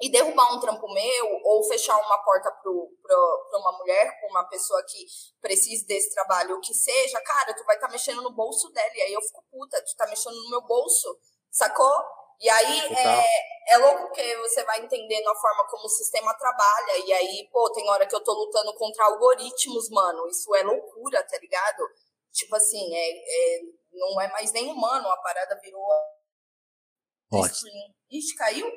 e 0.00 0.10
derrubar 0.10 0.54
um 0.54 0.60
trampo 0.60 0.88
meu 0.92 1.40
ou 1.44 1.62
fechar 1.64 1.96
uma 1.98 2.18
porta 2.24 2.50
para 2.50 3.58
uma 3.58 3.78
mulher, 3.78 4.18
para 4.18 4.30
uma 4.30 4.44
pessoa 4.44 4.82
que 4.88 5.06
precise 5.40 5.86
desse 5.86 6.12
trabalho, 6.14 6.56
o 6.56 6.60
que 6.60 6.72
seja, 6.72 7.20
cara, 7.20 7.54
tu 7.54 7.64
vai 7.64 7.76
estar 7.76 7.86
tá 7.86 7.92
mexendo 7.92 8.22
no 8.22 8.32
bolso 8.32 8.70
dela. 8.72 8.90
E 8.94 9.02
aí 9.02 9.12
eu 9.12 9.20
fico 9.20 9.44
puta, 9.50 9.82
tu 9.84 9.94
tá 9.96 10.06
mexendo 10.06 10.34
no 10.34 10.50
meu 10.50 10.62
bolso, 10.62 11.18
sacou? 11.50 11.92
E 12.40 12.48
aí 12.48 12.94
é, 12.94 13.74
é 13.74 13.76
louco 13.76 14.10
que 14.12 14.36
você 14.38 14.64
vai 14.64 14.80
entendendo 14.80 15.28
a 15.28 15.34
forma 15.34 15.68
como 15.68 15.84
o 15.84 15.90
sistema 15.90 16.32
trabalha. 16.32 17.04
E 17.04 17.12
aí, 17.12 17.48
pô, 17.52 17.70
tem 17.70 17.86
hora 17.90 18.06
que 18.06 18.14
eu 18.14 18.24
tô 18.24 18.32
lutando 18.32 18.72
contra 18.78 19.04
algoritmos, 19.04 19.90
mano. 19.90 20.26
Isso 20.28 20.54
é 20.54 20.62
loucura, 20.62 21.22
tá 21.22 21.36
ligado? 21.38 21.86
Tipo 22.32 22.56
assim, 22.56 22.94
é, 22.94 23.10
é 23.10 23.60
não 23.92 24.20
é 24.20 24.28
mais 24.28 24.52
nem 24.52 24.70
humano, 24.70 25.08
a 25.08 25.16
parada 25.18 25.58
virou. 25.60 25.86
Ixi, 28.10 28.34
caiu? 28.36 28.70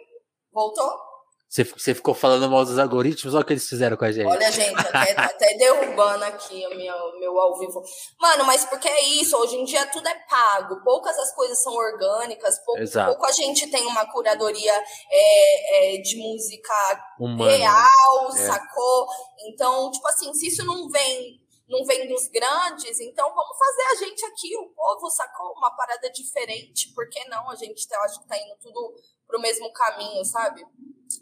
Voltou? 0.52 1.14
Você, 1.54 1.64
você 1.64 1.94
ficou 1.94 2.16
falando 2.16 2.50
mal 2.50 2.66
dos 2.66 2.80
algoritmos, 2.80 3.36
olha 3.36 3.44
o 3.44 3.46
que 3.46 3.54
eles 3.54 3.68
fizeram 3.68 3.96
com 3.96 4.06
a 4.06 4.12
gente. 4.12 4.26
Olha, 4.26 4.52
gente, 4.52 4.76
até, 4.76 5.12
até 5.22 5.54
derrubando 5.56 6.24
aqui 6.26 6.66
o 6.66 6.76
meu, 6.76 7.20
meu 7.20 7.40
ao 7.40 7.60
vivo. 7.60 7.80
Mano, 8.20 8.44
mas 8.44 8.66
porque 8.66 8.88
é 8.88 9.04
isso, 9.04 9.38
hoje 9.38 9.58
em 9.58 9.64
dia 9.64 9.86
tudo 9.92 10.08
é 10.08 10.16
pago, 10.28 10.84
poucas 10.84 11.16
as 11.20 11.32
coisas 11.36 11.62
são 11.62 11.72
orgânicas, 11.76 12.58
pouco, 12.66 12.82
pouco 13.06 13.26
a 13.28 13.32
gente 13.32 13.70
tem 13.70 13.86
uma 13.86 14.04
curadoria 14.12 14.74
é, 15.12 15.96
é, 15.96 16.02
de 16.02 16.18
música 16.18 16.74
real, 17.20 18.30
é. 18.30 18.48
sacou? 18.48 19.06
Então, 19.48 19.92
tipo 19.92 20.08
assim, 20.08 20.34
se 20.34 20.48
isso 20.48 20.66
não 20.66 20.90
vem 20.90 21.43
não 21.68 21.86
vem 21.86 22.08
dos 22.08 22.28
grandes, 22.28 23.00
então 23.00 23.34
vamos 23.34 23.58
fazer 23.58 23.84
a 23.84 23.96
gente 24.06 24.26
aqui, 24.26 24.56
o 24.58 24.70
povo 24.70 25.10
sacou 25.10 25.54
uma 25.54 25.72
parada 25.72 26.10
diferente, 26.12 26.94
por 26.94 27.08
que 27.10 27.24
não? 27.30 27.50
A 27.50 27.56
gente 27.56 27.88
tá, 27.88 28.00
acho 28.04 28.22
que 28.22 28.28
tá 28.28 28.38
indo 28.38 28.56
tudo 28.62 28.96
pro 29.26 29.40
mesmo 29.40 29.72
caminho, 29.72 30.24
sabe? 30.26 30.66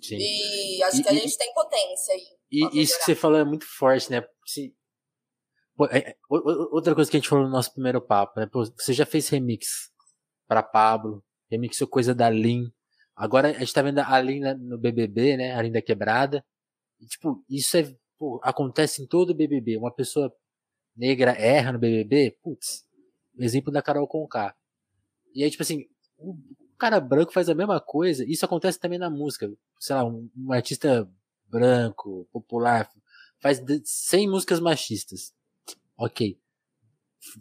Sim. 0.01 0.17
E 0.17 0.83
acho 0.83 0.99
e, 0.99 1.03
que 1.03 1.09
a 1.09 1.13
gente 1.13 1.37
tem 1.37 1.53
potência 1.53 2.13
aí. 2.13 2.27
E 2.51 2.81
isso 2.81 2.97
que 2.97 3.05
você 3.05 3.15
falou 3.15 3.37
é 3.37 3.43
muito 3.43 3.65
forte, 3.65 4.11
né? 4.11 4.23
Se, 4.45 4.75
pô, 5.75 5.85
é, 5.85 5.99
é 5.99 6.15
outra 6.29 6.95
coisa 6.95 7.09
que 7.09 7.17
a 7.17 7.19
gente 7.19 7.29
falou 7.29 7.45
no 7.45 7.51
nosso 7.51 7.71
primeiro 7.73 8.01
papo, 8.01 8.39
né? 8.39 8.47
Pô, 8.51 8.63
você 8.65 8.93
já 8.93 9.05
fez 9.05 9.29
remix 9.29 9.91
para 10.47 10.63
Pablo, 10.63 11.23
remixou 11.49 11.87
coisa 11.87 12.15
da 12.15 12.29
Lin. 12.29 12.71
Agora 13.15 13.49
a 13.49 13.59
gente 13.59 13.73
tá 13.73 13.81
vendo 13.81 13.99
a 13.99 14.19
Lin 14.19 14.41
no 14.59 14.77
BBB, 14.77 15.37
né? 15.37 15.53
A 15.53 15.61
Lin 15.61 15.71
da 15.71 15.81
Quebrada. 15.81 16.43
E, 16.99 17.05
tipo, 17.05 17.43
isso 17.49 17.77
é, 17.77 17.95
pô, 18.21 18.39
acontece 18.43 19.01
em 19.01 19.07
todo 19.07 19.31
o 19.31 19.33
BBB. 19.33 19.77
Uma 19.77 19.91
pessoa 19.91 20.31
negra 20.95 21.31
erra 21.31 21.71
no 21.71 21.79
BBB, 21.79 22.37
putz, 22.43 22.85
exemplo 23.35 23.71
da 23.71 23.81
Carol 23.81 24.07
Conká. 24.07 24.55
E 25.33 25.43
aí, 25.43 25.49
tipo 25.49 25.63
assim, 25.63 25.87
cara 26.77 26.99
branco 26.99 27.33
faz 27.33 27.49
a 27.49 27.55
mesma 27.55 27.81
coisa, 27.81 28.23
isso 28.29 28.45
acontece 28.45 28.79
também 28.79 28.99
na 28.99 29.09
música. 29.09 29.51
Sei 29.79 29.95
lá, 29.95 30.05
um, 30.05 30.29
um 30.37 30.53
artista 30.53 31.09
branco, 31.47 32.29
popular, 32.31 32.87
faz 33.41 33.59
100 33.83 34.29
músicas 34.29 34.59
machistas. 34.59 35.33
Ok. 35.97 36.39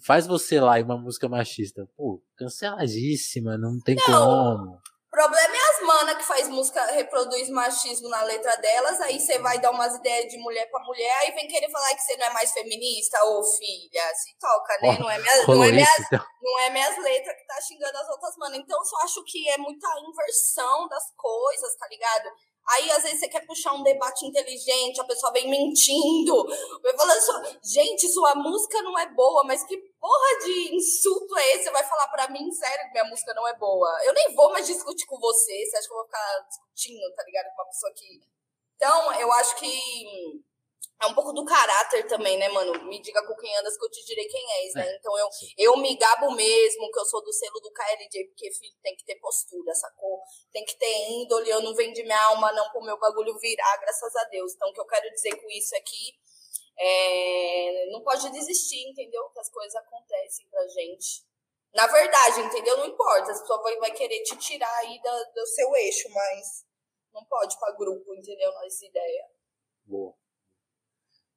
Faz 0.02 0.26
você 0.26 0.60
lá 0.60 0.80
e 0.80 0.82
uma 0.82 0.96
música 0.96 1.28
machista. 1.28 1.86
Pô, 1.94 2.22
canceladíssima, 2.36 3.58
não 3.58 3.78
tem 3.80 3.96
não. 3.96 4.04
como 4.04 4.80
problema 5.10 5.38
é 5.38 5.46
as 5.46 5.49
mana 5.90 6.14
que 6.14 6.24
faz 6.24 6.48
música, 6.48 6.84
reproduz 6.86 7.48
machismo 7.50 8.08
na 8.08 8.22
letra 8.22 8.56
delas, 8.56 9.00
aí 9.00 9.18
você 9.18 9.38
vai 9.38 9.58
dar 9.58 9.72
umas 9.72 9.96
ideias 9.96 10.30
de 10.30 10.38
mulher 10.38 10.70
para 10.70 10.84
mulher, 10.84 11.12
aí 11.18 11.32
vem 11.32 11.48
querer 11.48 11.68
falar 11.70 11.94
que 11.94 12.02
você 12.02 12.16
não 12.16 12.26
é 12.26 12.32
mais 12.32 12.52
feminista, 12.52 13.18
ô 13.24 13.42
filha, 13.42 14.14
se 14.14 14.36
toca, 14.38 14.78
né? 14.80 14.96
Oh, 14.96 15.02
não, 15.02 15.10
é 15.10 15.18
minha, 15.18 15.46
não, 15.46 15.64
é 15.64 15.72
minhas, 15.72 15.98
então. 15.98 16.24
não 16.40 16.58
é 16.60 16.70
minhas 16.70 16.96
letras 16.98 17.36
que 17.36 17.46
tá 17.46 17.60
xingando 17.60 17.98
as 17.98 18.08
outras 18.08 18.36
manas. 18.36 18.58
Então, 18.58 18.78
eu 18.78 18.84
só 18.84 18.96
acho 18.98 19.24
que 19.24 19.48
é 19.50 19.58
muita 19.58 19.88
inversão 19.98 20.88
das 20.88 21.04
coisas, 21.16 21.76
tá 21.76 21.88
ligado? 21.88 22.30
Aí, 22.72 22.90
às 22.92 23.02
vezes, 23.02 23.20
você 23.20 23.28
quer 23.28 23.44
puxar 23.46 23.72
um 23.72 23.82
debate 23.82 24.24
inteligente, 24.26 25.00
a 25.00 25.04
pessoa 25.04 25.32
vem 25.32 25.50
mentindo. 25.50 26.46
Vai 26.82 26.96
falando 26.96 27.16
assim, 27.16 27.58
gente, 27.64 28.08
sua 28.08 28.34
música 28.34 28.80
não 28.82 28.98
é 28.98 29.06
boa, 29.12 29.44
mas 29.44 29.64
que 29.64 29.76
porra 29.76 30.38
de 30.44 30.76
insulto 30.76 31.36
é 31.36 31.52
esse? 31.54 31.64
Você 31.64 31.70
vai 31.70 31.84
falar 31.84 32.08
pra 32.08 32.28
mim, 32.28 32.50
sério, 32.52 32.86
que 32.86 32.92
minha 32.92 33.10
música 33.10 33.34
não 33.34 33.46
é 33.48 33.56
boa. 33.56 33.88
Eu 34.04 34.14
nem 34.14 34.34
vou 34.34 34.52
mais 34.52 34.66
discutir 34.66 35.06
com 35.06 35.18
você. 35.18 35.66
Você 35.66 35.76
acha 35.76 35.86
que 35.88 35.92
eu 35.92 35.96
vou 35.96 36.06
ficar 36.06 36.46
discutindo, 36.48 37.14
tá 37.14 37.24
ligado? 37.24 37.46
Com 37.54 37.62
uma 37.62 37.68
pessoa 37.68 37.92
que. 37.94 38.20
Então, 38.76 39.12
eu 39.14 39.32
acho 39.32 39.56
que 39.56 40.40
é 41.02 41.06
um 41.06 41.14
pouco 41.14 41.32
do 41.32 41.44
caráter 41.46 42.06
também, 42.06 42.36
né, 42.36 42.48
mano? 42.50 42.84
Me 42.84 43.00
diga 43.00 43.26
com 43.26 43.34
quem 43.34 43.56
andas 43.56 43.76
que 43.78 43.84
eu 43.84 43.90
te 43.90 44.04
direi 44.04 44.26
quem 44.26 44.52
és, 44.64 44.74
né? 44.74 44.86
É. 44.86 44.96
Então 44.96 45.18
eu, 45.18 45.28
eu 45.56 45.76
me 45.78 45.96
gabo 45.96 46.30
mesmo 46.32 46.90
que 46.90 47.00
eu 47.00 47.04
sou 47.06 47.24
do 47.24 47.32
selo 47.32 47.58
do 47.60 47.72
KLJ, 47.72 48.26
porque, 48.28 48.52
filho, 48.52 48.76
tem 48.82 48.94
que 48.94 49.04
ter 49.06 49.16
postura, 49.16 49.74
sacou? 49.74 50.20
Tem 50.52 50.62
que 50.62 50.76
ter 50.76 51.08
índole, 51.08 51.48
eu 51.48 51.62
não 51.62 51.74
vendo 51.74 51.94
minha 52.02 52.22
alma 52.26 52.52
não 52.52 52.70
pro 52.70 52.82
meu 52.82 52.98
bagulho 52.98 53.38
virar, 53.38 53.78
graças 53.78 54.14
a 54.14 54.24
Deus. 54.24 54.52
Então 54.52 54.68
o 54.68 54.74
que 54.74 54.80
eu 54.80 54.86
quero 54.86 55.10
dizer 55.10 55.34
com 55.40 55.48
isso 55.50 55.74
aqui 55.74 56.18
é, 56.78 57.86
é... 57.86 57.90
não 57.92 58.02
pode 58.02 58.30
desistir, 58.30 58.86
entendeu? 58.90 59.30
Que 59.30 59.40
as 59.40 59.48
coisas 59.48 59.74
acontecem 59.76 60.46
pra 60.50 60.68
gente. 60.68 61.24
Na 61.72 61.86
verdade, 61.86 62.40
entendeu? 62.40 62.76
Não 62.76 62.86
importa, 62.86 63.30
as 63.30 63.40
pessoas 63.40 63.78
vai 63.78 63.92
querer 63.92 64.22
te 64.22 64.36
tirar 64.36 64.76
aí 64.80 65.00
do, 65.00 65.32
do 65.32 65.46
seu 65.46 65.74
eixo, 65.76 66.10
mas 66.10 66.66
não 67.10 67.24
pode 67.24 67.58
pra 67.58 67.72
grupo, 67.72 68.14
entendeu? 68.14 68.52
Nessa 68.60 68.84
ideia. 68.84 69.30
Boa. 69.86 70.19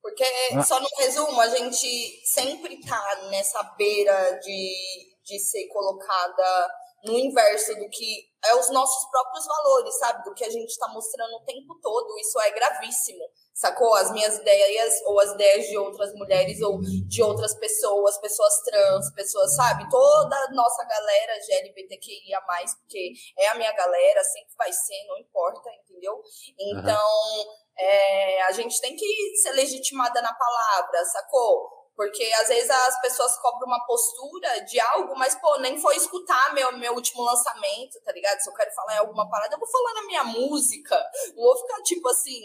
Porque, 0.03 0.25
ah. 0.51 0.61
só 0.61 0.81
no 0.81 0.89
resumo, 0.97 1.39
a 1.39 1.47
gente 1.47 2.21
sempre 2.25 2.77
tá 2.85 3.29
nessa 3.31 3.63
beira 3.77 4.37
de, 4.43 4.75
de 5.23 5.39
ser 5.39 5.65
colocada 5.69 6.69
no 7.03 7.17
inverso 7.17 7.75
do 7.75 7.89
que 7.89 8.31
é 8.45 8.55
os 8.55 8.69
nossos 8.71 9.09
próprios 9.09 9.45
valores, 9.45 9.97
sabe? 9.99 10.23
Do 10.23 10.33
que 10.33 10.43
a 10.43 10.49
gente 10.49 10.69
está 10.69 10.87
mostrando 10.89 11.35
o 11.35 11.45
tempo 11.45 11.79
todo. 11.81 12.17
Isso 12.19 12.39
é 12.41 12.51
gravíssimo, 12.51 13.23
sacou? 13.53 13.93
As 13.95 14.11
minhas 14.11 14.37
ideias, 14.37 15.01
ou 15.05 15.19
as 15.19 15.31
ideias 15.31 15.67
de 15.67 15.77
outras 15.77 16.13
mulheres, 16.13 16.61
ou 16.61 16.79
de 16.81 17.23
outras 17.23 17.53
pessoas, 17.55 18.17
pessoas 18.17 18.61
trans, 18.63 19.11
pessoas, 19.13 19.55
sabe? 19.55 19.89
Toda 19.89 20.35
a 20.35 20.51
nossa 20.51 20.83
galera 20.85 21.39
de 21.39 21.53
LGBTQIA, 21.53 22.41
porque 22.81 23.13
é 23.37 23.47
a 23.47 23.55
minha 23.55 23.71
galera, 23.73 24.23
sempre 24.23 24.53
vai 24.57 24.71
ser, 24.71 25.05
não 25.07 25.17
importa, 25.17 25.69
entendeu? 25.83 26.21
Então. 26.59 26.97
Uhum 26.97 27.63
é, 27.77 28.41
a 28.43 28.51
gente 28.51 28.79
tem 28.79 28.95
que 28.95 29.35
ser 29.37 29.51
legitimada 29.51 30.21
na 30.21 30.33
palavra, 30.33 31.03
sacou? 31.05 31.72
Porque 31.95 32.23
às 32.41 32.47
vezes 32.47 32.69
as 32.69 33.01
pessoas 33.01 33.37
cobram 33.37 33.67
uma 33.67 33.85
postura 33.85 34.65
de 34.65 34.79
algo, 34.79 35.15
mas, 35.15 35.35
pô, 35.35 35.59
nem 35.59 35.79
foi 35.79 35.95
escutar 35.95 36.53
meu, 36.53 36.75
meu 36.77 36.93
último 36.95 37.21
lançamento, 37.23 38.01
tá 38.03 38.11
ligado? 38.11 38.39
Se 38.39 38.49
eu 38.49 38.53
quero 38.53 38.71
falar 38.73 38.95
em 38.95 38.99
alguma 38.99 39.29
parada, 39.29 39.53
eu 39.53 39.59
vou 39.59 39.67
falar 39.67 39.93
na 39.93 40.07
minha 40.07 40.23
música. 40.23 40.95
Não 41.35 41.43
vou 41.43 41.57
ficar 41.57 41.81
tipo 41.83 42.09
assim. 42.09 42.41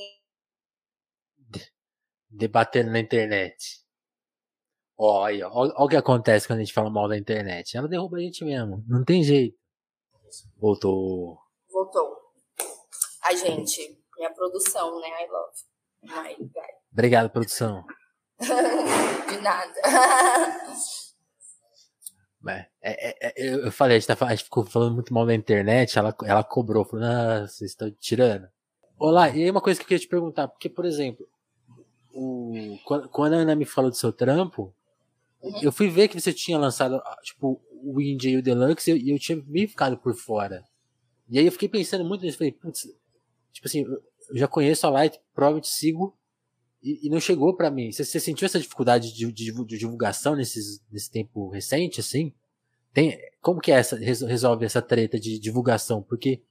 Debatendo 2.29 2.91
na 2.91 2.99
internet. 2.99 3.83
Olha, 4.99 5.49
olha, 5.51 5.73
o 5.77 5.89
que 5.89 5.97
acontece 5.97 6.47
quando 6.47 6.59
a 6.59 6.63
gente 6.63 6.75
fala 6.75 6.91
mal 6.91 7.09
da 7.09 7.17
internet. 7.17 7.77
Ela 7.77 7.89
derruba 7.89 8.19
a 8.19 8.21
gente 8.21 8.45
mesmo. 8.45 8.85
Não 8.87 9.05
tem 9.05 9.23
jeito. 9.23 9.57
Voltou. 10.59 11.39
Voltou. 11.71 12.19
A 13.23 13.35
gente. 13.35 13.97
Minha 14.17 14.35
produção, 14.35 15.01
né? 15.01 15.09
I 15.25 15.29
love 15.29 15.55
my 16.03 16.35
guy. 16.35 16.79
Obrigado, 16.93 17.31
produção. 17.31 17.85
De 19.29 19.41
nada. 19.41 19.75
É, 22.81 23.27
é, 23.29 23.33
é, 23.37 23.67
eu 23.67 23.73
falei, 23.73 23.97
a 23.97 24.01
gente, 24.01 24.07
tá, 24.07 24.27
a 24.27 24.31
gente, 24.31 24.45
ficou 24.45 24.65
falando 24.65 24.95
muito 24.95 25.13
mal 25.13 25.27
da 25.27 25.35
internet, 25.35 25.99
ela, 25.99 26.15
ela 26.25 26.43
cobrou, 26.43 26.85
falou, 26.85 27.05
ah, 27.05 27.47
vocês 27.47 27.73
estão 27.73 27.91
tirando. 27.91 28.49
Olá, 28.99 29.29
e 29.29 29.43
aí 29.43 29.51
uma 29.51 29.61
coisa 29.61 29.79
que 29.79 29.85
eu 29.85 29.89
queria 29.89 30.01
te 30.01 30.09
perguntar, 30.09 30.49
porque, 30.49 30.69
por 30.69 30.85
exemplo, 30.85 31.29
o, 32.13 32.79
quando, 33.13 33.35
a 33.35 33.37
Ana 33.37 33.55
me 33.55 33.65
falou 33.65 33.91
do 33.91 33.97
seu 33.97 34.13
trampo, 34.13 34.75
uhum. 35.43 35.63
eu 35.63 35.71
fui 35.71 35.89
ver 35.89 36.09
que 36.09 36.19
você 36.19 36.33
tinha 36.33 36.59
lançado, 36.59 37.03
tipo, 37.23 37.61
o 37.71 38.01
Indie 38.01 38.31
e 38.31 38.37
o 38.39 38.43
Deluxe, 38.43 38.91
e 38.91 39.11
eu, 39.11 39.15
eu 39.15 39.19
tinha 39.19 39.43
meio 39.47 39.69
ficado 39.69 39.99
por 39.99 40.15
fora. 40.15 40.65
E 41.29 41.39
aí 41.39 41.45
eu 41.45 41.53
fiquei 41.53 41.69
pensando 41.69 42.05
muito 42.05 42.25
nisso, 42.25 42.39
falei, 42.39 42.53
putz, 42.53 42.89
tipo 43.53 43.69
assim, 43.69 43.85
eu 43.85 44.37
já 44.37 44.49
conheço 44.49 44.87
a 44.87 44.91
Light, 44.91 45.21
provavelmente 45.35 45.69
sigo, 45.69 46.18
e, 46.93 47.07
e 47.07 47.11
não 47.11 47.21
chegou 47.21 47.55
para 47.55 47.71
mim. 47.71 47.91
Você, 47.91 48.05
você, 48.05 48.21
sentiu 48.21 48.47
essa 48.47 48.59
dificuldade 48.59 49.13
de, 49.13 49.33
de, 49.33 49.53
de, 49.53 49.79
divulgação 49.79 50.35
nesses, 50.35 50.83
nesse 50.91 51.11
tempo 51.11 51.49
recente, 51.49 52.01
assim? 52.01 52.33
Tem, 52.93 53.19
como 53.41 53.61
que 53.61 53.71
é 53.71 53.77
essa, 53.77 53.97
resolve 53.97 54.65
essa 54.65 54.81
treta 54.83 55.19
de 55.19 55.39
divulgação? 55.39 56.03
Porque 56.03 56.43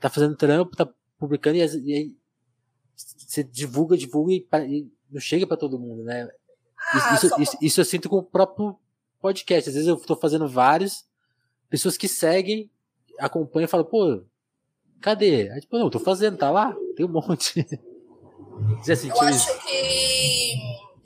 tá 0.00 0.10
fazendo 0.10 0.36
trampo, 0.36 0.76
tá 0.76 0.88
publicando 1.18 1.56
e, 1.56 1.60
e 1.60 1.94
aí 1.94 2.16
você 2.94 3.44
divulga, 3.44 3.96
divulga 3.96 4.32
e, 4.32 4.46
e 4.68 4.90
não 5.10 5.20
chega 5.20 5.46
para 5.46 5.56
todo 5.56 5.78
mundo, 5.78 6.02
né? 6.02 6.28
Ah, 6.92 7.14
isso, 7.14 7.28
só... 7.28 7.40
isso, 7.40 7.58
isso, 7.60 7.80
eu 7.80 7.84
sinto 7.84 8.08
com 8.08 8.16
o 8.16 8.22
próprio 8.22 8.78
podcast. 9.20 9.68
Às 9.68 9.74
vezes 9.74 9.88
eu 9.88 9.96
tô 9.96 10.16
fazendo 10.16 10.48
vários, 10.48 11.06
pessoas 11.68 11.96
que 11.96 12.08
seguem, 12.08 12.70
acompanham 13.18 13.66
e 13.66 13.68
falam, 13.68 13.86
pô, 13.86 14.24
Cadê? 15.00 15.50
Aí, 15.50 15.60
tipo, 15.60 15.78
não, 15.78 15.90
tô 15.90 15.98
fazendo, 15.98 16.36
tá 16.36 16.50
lá? 16.50 16.74
Tem 16.96 17.06
um 17.06 17.08
monte. 17.08 17.64
Sentiu 18.82 19.14
Eu 19.14 19.20
acho 19.22 19.58
que 19.60 20.54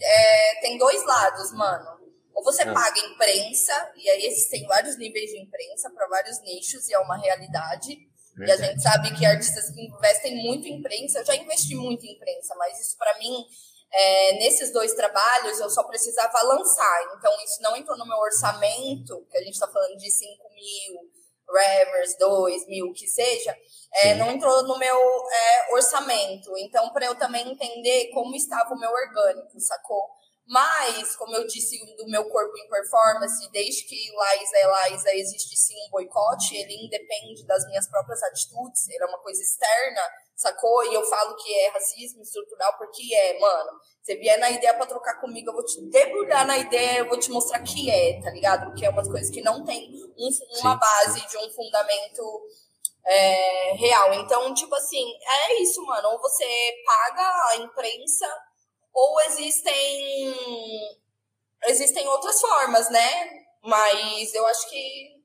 é, 0.00 0.60
tem 0.60 0.78
dois 0.78 1.04
lados, 1.04 1.52
mano. 1.52 2.00
Ou 2.34 2.42
você 2.44 2.62
ah. 2.62 2.72
paga 2.72 2.98
imprensa, 3.00 3.92
e 3.96 4.08
aí 4.10 4.26
existem 4.26 4.66
vários 4.66 4.96
níveis 4.96 5.30
de 5.30 5.38
imprensa 5.38 5.90
para 5.90 6.08
vários 6.08 6.40
nichos, 6.42 6.88
e 6.88 6.94
é 6.94 6.98
uma 6.98 7.18
realidade. 7.18 7.98
Verdade. 8.36 8.62
E 8.62 8.64
a 8.64 8.68
gente 8.68 8.82
sabe 8.82 9.14
que 9.16 9.26
artistas 9.26 9.70
que 9.70 9.82
investem 9.82 10.42
muito 10.42 10.66
em 10.66 10.78
imprensa, 10.78 11.18
eu 11.18 11.24
já 11.24 11.34
investi 11.34 11.74
muito 11.74 12.06
em 12.06 12.12
imprensa, 12.12 12.54
mas 12.56 12.80
isso 12.80 12.96
para 12.96 13.18
mim, 13.18 13.44
é, 13.92 14.32
nesses 14.38 14.72
dois 14.72 14.94
trabalhos, 14.94 15.58
eu 15.60 15.68
só 15.68 15.82
precisava 15.84 16.40
lançar. 16.42 17.14
Então, 17.18 17.32
isso 17.44 17.60
não 17.60 17.76
entrou 17.76 17.98
no 17.98 18.06
meu 18.06 18.18
orçamento, 18.18 19.26
que 19.30 19.36
a 19.36 19.42
gente 19.42 19.54
está 19.54 19.68
falando 19.68 19.96
de 19.96 20.10
5 20.10 20.54
mil, 20.54 21.10
Revers, 21.52 22.16
2 22.18 22.66
mil, 22.66 22.92
que 22.92 23.06
seja, 23.06 23.56
é, 23.94 24.14
não 24.14 24.30
entrou 24.30 24.62
no 24.64 24.78
meu 24.78 24.96
é, 24.96 25.74
orçamento. 25.74 26.56
Então, 26.58 26.90
para 26.90 27.06
eu 27.06 27.14
também 27.14 27.50
entender 27.50 28.10
como 28.12 28.34
estava 28.34 28.74
o 28.74 28.78
meu 28.78 28.90
orgânico, 28.90 29.60
sacou? 29.60 30.19
Mas, 30.50 31.14
como 31.14 31.32
eu 31.36 31.46
disse, 31.46 31.78
do 31.94 32.08
meu 32.08 32.28
corpo 32.28 32.58
em 32.58 32.68
performance, 32.68 33.48
desde 33.52 33.84
que 33.84 33.94
Liza 33.94 34.56
é 34.56 34.90
Liza, 34.90 35.14
existe 35.14 35.56
sim 35.56 35.76
um 35.86 35.90
boicote, 35.90 36.56
ele 36.56 36.86
independe 36.86 37.46
das 37.46 37.64
minhas 37.66 37.86
próprias 37.88 38.20
atitudes, 38.24 38.88
ele 38.88 39.04
é 39.04 39.06
uma 39.06 39.20
coisa 39.20 39.40
externa, 39.40 40.00
sacou? 40.34 40.82
E 40.86 40.92
eu 40.92 41.04
falo 41.04 41.36
que 41.36 41.54
é 41.54 41.68
racismo 41.68 42.20
estrutural 42.22 42.76
porque 42.78 43.14
é, 43.14 43.38
mano. 43.38 43.78
Você 44.02 44.16
vier 44.16 44.40
na 44.40 44.50
ideia 44.50 44.74
pra 44.74 44.86
trocar 44.86 45.20
comigo, 45.20 45.50
eu 45.50 45.54
vou 45.54 45.64
te 45.64 45.80
debulhar 45.88 46.44
na 46.44 46.58
ideia, 46.58 47.00
eu 47.00 47.08
vou 47.08 47.18
te 47.18 47.30
mostrar 47.30 47.62
que 47.62 47.88
é, 47.88 48.20
tá 48.20 48.30
ligado? 48.30 48.64
Porque 48.64 48.84
é 48.84 48.90
umas 48.90 49.06
coisas 49.06 49.30
que 49.30 49.42
não 49.42 49.62
tem 49.64 49.88
um, 50.18 50.28
uma 50.62 50.74
base 50.74 51.20
de 51.28 51.36
um 51.36 51.50
fundamento 51.52 52.48
é, 53.06 53.74
real. 53.74 54.14
Então, 54.14 54.52
tipo 54.54 54.74
assim, 54.74 55.04
é 55.22 55.62
isso, 55.62 55.84
mano. 55.84 56.08
Ou 56.08 56.18
você 56.18 56.44
paga 56.84 57.22
a 57.50 57.56
imprensa, 57.58 58.26
ou 58.92 59.20
existem 59.22 60.35
existem 61.64 62.09
outras 62.09 62.40
formas, 62.40 62.90
né? 62.90 63.44
Mas 63.62 64.35
eu 64.35 64.46
acho 64.46 64.68
que 64.68 65.20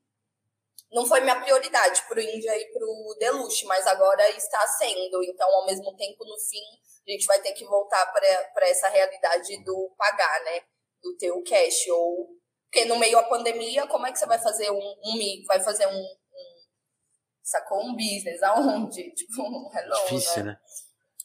não 0.92 1.06
foi 1.06 1.20
minha 1.20 1.40
prioridade 1.40 2.02
pro 2.08 2.20
Índia 2.20 2.56
e 2.58 2.72
pro 2.72 3.16
Deluxe, 3.18 3.64
mas 3.64 3.86
agora 3.86 4.28
está 4.30 4.66
sendo. 4.66 5.22
Então, 5.24 5.48
ao 5.48 5.66
mesmo 5.66 5.94
tempo, 5.96 6.24
no 6.24 6.38
fim, 6.38 6.62
a 7.06 7.10
gente 7.10 7.26
vai 7.26 7.40
ter 7.40 7.52
que 7.52 7.64
voltar 7.64 8.06
para 8.12 8.68
essa 8.68 8.88
realidade 8.88 9.62
do 9.64 9.94
pagar, 9.96 10.44
né? 10.44 10.60
Do 11.02 11.16
ter 11.16 11.32
o 11.32 11.42
cash. 11.42 11.86
Ou. 11.88 12.36
Porque 12.70 12.84
no 12.84 12.98
meio 12.98 13.16
da 13.16 13.24
pandemia, 13.24 13.86
como 13.86 14.06
é 14.06 14.12
que 14.12 14.18
você 14.18 14.26
vai 14.26 14.38
fazer 14.38 14.70
um, 14.70 14.96
um 15.04 15.16
mico? 15.16 15.46
Vai 15.46 15.60
fazer 15.60 15.86
um, 15.86 16.04
sacou? 17.42 17.80
Um 17.80 17.94
business, 17.94 18.42
aonde? 18.44 19.10
Tipo, 19.12 19.70
hello, 19.74 19.96
Difícil, 20.08 20.44
né? 20.44 20.52
né? 20.52 20.58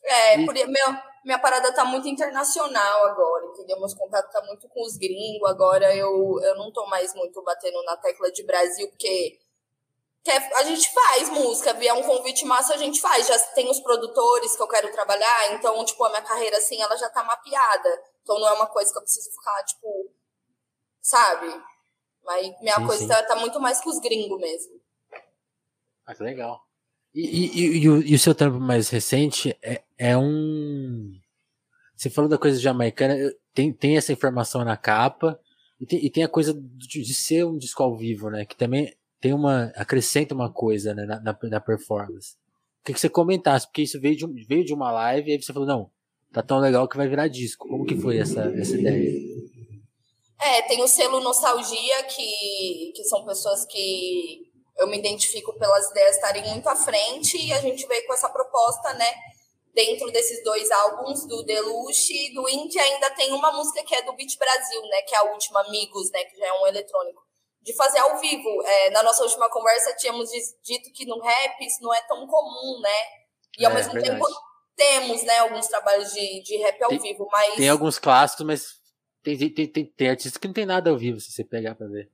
É, 0.03 0.45
por, 0.45 0.53
meu, 0.53 0.87
minha 1.23 1.39
parada 1.39 1.73
tá 1.73 1.85
muito 1.85 2.07
internacional 2.07 3.05
agora, 3.05 3.45
entendeu? 3.45 3.79
Meus 3.79 3.93
contatos 3.93 4.31
tá 4.31 4.41
muito 4.45 4.67
com 4.69 4.81
os 4.83 4.97
gringos, 4.97 5.49
agora 5.49 5.95
eu, 5.95 6.39
eu 6.41 6.55
não 6.55 6.71
tô 6.71 6.85
mais 6.87 7.13
muito 7.13 7.41
batendo 7.43 7.83
na 7.83 7.95
tecla 7.97 8.31
de 8.31 8.43
Brasil, 8.43 8.87
porque 8.89 9.39
quer, 10.23 10.51
a 10.55 10.63
gente 10.63 10.91
faz 10.93 11.29
música, 11.29 11.73
vier 11.73 11.93
um 11.93 12.03
convite 12.03 12.45
massa, 12.45 12.73
a 12.73 12.77
gente 12.77 12.99
faz. 12.99 13.27
Já 13.27 13.37
tem 13.53 13.69
os 13.69 13.79
produtores 13.79 14.55
que 14.55 14.61
eu 14.61 14.67
quero 14.67 14.91
trabalhar, 14.91 15.53
então, 15.53 15.83
tipo, 15.85 16.03
a 16.03 16.09
minha 16.09 16.21
carreira, 16.21 16.57
assim, 16.57 16.81
ela 16.81 16.95
já 16.97 17.09
tá 17.09 17.23
mapeada. 17.23 18.03
Então 18.23 18.39
não 18.39 18.47
é 18.47 18.53
uma 18.53 18.67
coisa 18.67 18.91
que 18.91 18.97
eu 18.97 19.03
preciso 19.03 19.31
ficar, 19.31 19.63
tipo, 19.63 20.11
sabe? 21.01 21.47
Mas 22.23 22.61
minha 22.61 22.75
sim, 22.75 22.85
coisa 22.85 23.01
sim. 23.01 23.07
Tá, 23.07 23.23
tá 23.23 23.35
muito 23.35 23.59
mais 23.59 23.81
com 23.81 23.89
os 23.89 23.99
gringos 23.99 24.39
mesmo. 24.39 24.79
Ah, 26.05 26.15
que 26.15 26.23
legal. 26.23 26.61
E, 27.13 27.21
e, 27.21 27.83
e, 27.83 27.89
o, 27.89 28.01
e, 28.01 28.15
o, 28.15 28.19
seu 28.19 28.33
trampo 28.33 28.57
mais 28.57 28.89
recente 28.89 29.57
é, 29.61 29.83
é, 30.01 30.17
um. 30.17 31.11
Você 31.95 32.09
falou 32.09 32.27
da 32.27 32.37
coisa 32.39 32.59
jamaicana, 32.59 33.15
tem, 33.53 33.71
tem 33.71 33.97
essa 33.97 34.11
informação 34.11 34.65
na 34.65 34.75
capa, 34.75 35.39
e 35.79 35.85
tem, 35.85 36.03
e 36.03 36.09
tem 36.09 36.23
a 36.23 36.27
coisa 36.27 36.55
de, 36.55 37.03
de, 37.03 37.13
ser 37.13 37.45
um 37.45 37.55
disco 37.55 37.83
ao 37.83 37.95
vivo, 37.95 38.31
né? 38.31 38.43
Que 38.43 38.55
também 38.55 38.91
tem 39.19 39.31
uma. 39.31 39.71
acrescenta 39.75 40.33
uma 40.33 40.51
coisa 40.51 40.95
né, 40.95 41.05
na, 41.05 41.19
na, 41.19 41.37
na 41.43 41.59
performance. 41.61 42.35
Queria 42.83 42.95
que 42.95 42.99
você 42.99 43.09
comentasse, 43.09 43.67
porque 43.67 43.83
isso 43.83 44.01
veio 44.01 44.15
de, 44.15 44.45
veio 44.45 44.65
de 44.65 44.73
uma 44.73 44.91
live 44.91 45.29
e 45.29 45.33
aí 45.33 45.41
você 45.41 45.53
falou, 45.53 45.67
não, 45.67 45.91
tá 46.33 46.41
tão 46.41 46.57
legal 46.57 46.87
que 46.87 46.97
vai 46.97 47.07
virar 47.07 47.27
disco. 47.27 47.67
Como 47.67 47.85
que 47.85 47.95
foi 47.95 48.17
essa, 48.17 48.41
essa 48.57 48.75
ideia? 48.75 49.11
É, 50.41 50.63
tem 50.63 50.81
o 50.81 50.87
selo 50.87 51.19
Nostalgia, 51.19 52.03
que, 52.05 52.91
que 52.95 53.03
são 53.03 53.23
pessoas 53.23 53.65
que 53.65 54.49
eu 54.79 54.87
me 54.87 54.97
identifico 54.97 55.53
pelas 55.59 55.91
ideias 55.91 56.15
estarem 56.15 56.49
muito 56.49 56.67
à 56.67 56.75
frente 56.75 57.37
e 57.37 57.53
a 57.53 57.61
gente 57.61 57.85
veio 57.85 58.07
com 58.07 58.13
essa 58.15 58.29
proposta, 58.29 58.93
né? 58.93 59.05
Dentro 59.73 60.11
desses 60.11 60.43
dois 60.43 60.69
álbuns, 60.69 61.25
do 61.25 61.43
Deluxe 61.43 62.13
e 62.13 62.33
do 62.33 62.47
Indie, 62.49 62.79
ainda 62.79 63.09
tem 63.11 63.31
uma 63.31 63.51
música 63.53 63.83
que 63.83 63.95
é 63.95 64.01
do 64.01 64.13
Beat 64.13 64.37
Brasil, 64.37 64.81
né? 64.83 65.01
Que 65.03 65.15
é 65.15 65.19
a 65.19 65.31
última, 65.31 65.61
Amigos, 65.61 66.11
né? 66.11 66.23
Que 66.25 66.37
já 66.37 66.47
é 66.47 66.53
um 66.61 66.67
eletrônico. 66.67 67.21
De 67.61 67.73
fazer 67.75 67.99
ao 67.99 68.19
vivo. 68.19 68.61
É, 68.65 68.89
na 68.89 69.03
nossa 69.03 69.23
última 69.23 69.49
conversa, 69.49 69.95
tínhamos 69.95 70.29
dito 70.63 70.91
que 70.91 71.05
no 71.05 71.19
rap 71.19 71.65
isso 71.65 71.81
não 71.81 71.93
é 71.93 72.01
tão 72.01 72.27
comum, 72.27 72.79
né? 72.81 73.21
E 73.57 73.65
ao 73.65 73.71
é, 73.71 73.75
mesmo 73.75 73.93
verdade. 73.93 74.19
tempo 74.19 74.27
temos, 74.75 75.23
né, 75.23 75.37
alguns 75.39 75.67
trabalhos 75.67 76.11
de, 76.11 76.41
de 76.41 76.57
rap 76.57 76.81
ao 76.83 76.89
tem, 76.89 76.99
vivo, 76.99 77.27
mas... 77.31 77.55
Tem 77.55 77.69
alguns 77.69 77.99
clássicos, 77.99 78.45
mas 78.45 78.81
tem, 79.23 79.37
tem, 79.37 79.67
tem, 79.67 79.85
tem 79.85 80.09
artistas 80.09 80.37
que 80.37 80.47
não 80.47 80.53
tem 80.53 80.65
nada 80.65 80.89
ao 80.89 80.97
vivo, 80.97 81.19
se 81.19 81.31
você 81.31 81.43
pegar 81.43 81.75
pra 81.75 81.87
ver. 81.87 82.09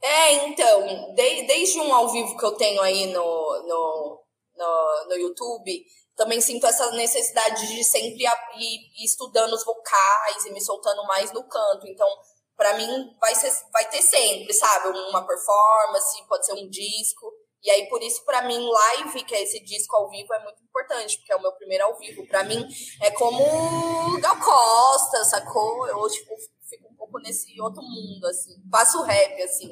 É, 0.00 0.46
então, 0.46 1.14
de, 1.14 1.42
desde 1.42 1.80
um 1.80 1.92
ao 1.92 2.08
vivo 2.08 2.36
que 2.36 2.44
eu 2.44 2.52
tenho 2.52 2.80
aí 2.80 3.06
no, 3.06 3.20
no, 3.20 4.24
no, 4.56 5.06
no 5.08 5.14
YouTube, 5.16 5.84
também 6.18 6.40
sinto 6.40 6.66
essa 6.66 6.90
necessidade 6.90 7.68
de 7.68 7.84
sempre 7.84 8.24
ir, 8.24 9.04
estudando 9.04 9.52
os 9.52 9.64
vocais 9.64 10.44
e 10.44 10.50
me 10.50 10.60
soltando 10.60 11.06
mais 11.06 11.32
no 11.32 11.44
canto. 11.44 11.86
Então, 11.86 12.08
para 12.56 12.76
mim, 12.76 13.16
vai, 13.20 13.36
ser, 13.36 13.52
vai 13.72 13.88
ter 13.88 14.02
sempre, 14.02 14.52
sabe? 14.52 14.88
Uma 15.10 15.24
performance, 15.24 16.26
pode 16.28 16.44
ser 16.44 16.54
um 16.54 16.68
disco. 16.68 17.32
E 17.62 17.70
aí, 17.70 17.88
por 17.88 18.02
isso, 18.02 18.24
para 18.24 18.42
mim, 18.42 18.58
live, 18.58 19.24
que 19.24 19.34
é 19.34 19.42
esse 19.42 19.60
disco 19.60 19.94
ao 19.94 20.10
vivo, 20.10 20.34
é 20.34 20.42
muito 20.42 20.60
importante, 20.60 21.18
porque 21.18 21.32
é 21.32 21.36
o 21.36 21.40
meu 21.40 21.52
primeiro 21.52 21.84
ao 21.84 21.96
vivo. 21.96 22.26
Para 22.26 22.42
mim, 22.42 22.66
é 23.00 23.12
como 23.12 24.20
Gal 24.20 24.40
Costa, 24.40 25.24
sacou? 25.24 25.86
Eu, 25.86 26.04
tipo, 26.08 26.34
fico 26.68 26.88
um 26.92 26.96
pouco 26.96 27.20
nesse 27.20 27.60
outro 27.60 27.80
mundo, 27.80 28.26
assim. 28.26 28.60
Faço 28.68 29.02
rap, 29.02 29.40
assim. 29.40 29.70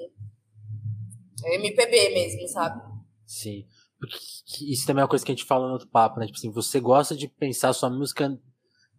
É 1.44 1.56
MPB 1.56 2.10
mesmo, 2.10 2.46
sabe? 2.48 2.80
Sim. 3.26 3.66
Isso 4.60 4.86
também 4.86 5.00
é 5.00 5.04
uma 5.04 5.08
coisa 5.08 5.24
que 5.24 5.32
a 5.32 5.34
gente 5.34 5.46
fala 5.46 5.66
no 5.66 5.72
outro 5.72 5.88
papo, 5.88 6.20
né? 6.20 6.26
Tipo 6.26 6.38
assim, 6.38 6.50
você 6.50 6.80
gosta 6.80 7.16
de 7.16 7.28
pensar 7.28 7.72
sua 7.72 7.90
música, 7.90 8.38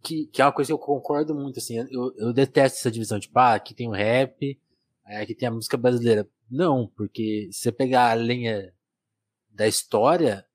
que, 0.03 0.27
que 0.27 0.41
é 0.41 0.45
uma 0.45 0.51
coisa 0.51 0.69
que 0.69 0.73
eu 0.73 0.79
concordo 0.79 1.35
muito, 1.35 1.59
assim. 1.59 1.77
Eu, 1.91 2.13
eu 2.17 2.33
detesto 2.33 2.79
essa 2.79 2.91
divisão 2.91 3.19
tipo, 3.19 3.37
ah, 3.37 3.55
aqui 3.55 3.73
tem 3.73 3.87
o 3.87 3.93
rap, 3.93 4.59
aqui 5.05 5.35
tem 5.35 5.47
a 5.47 5.51
música 5.51 5.77
brasileira. 5.77 6.27
Não, 6.49 6.87
porque 6.95 7.49
se 7.51 7.61
você 7.61 7.71
pegar 7.71 8.11
a 8.11 8.15
linha 8.15 8.73
da 9.49 9.67
história, 9.67 10.45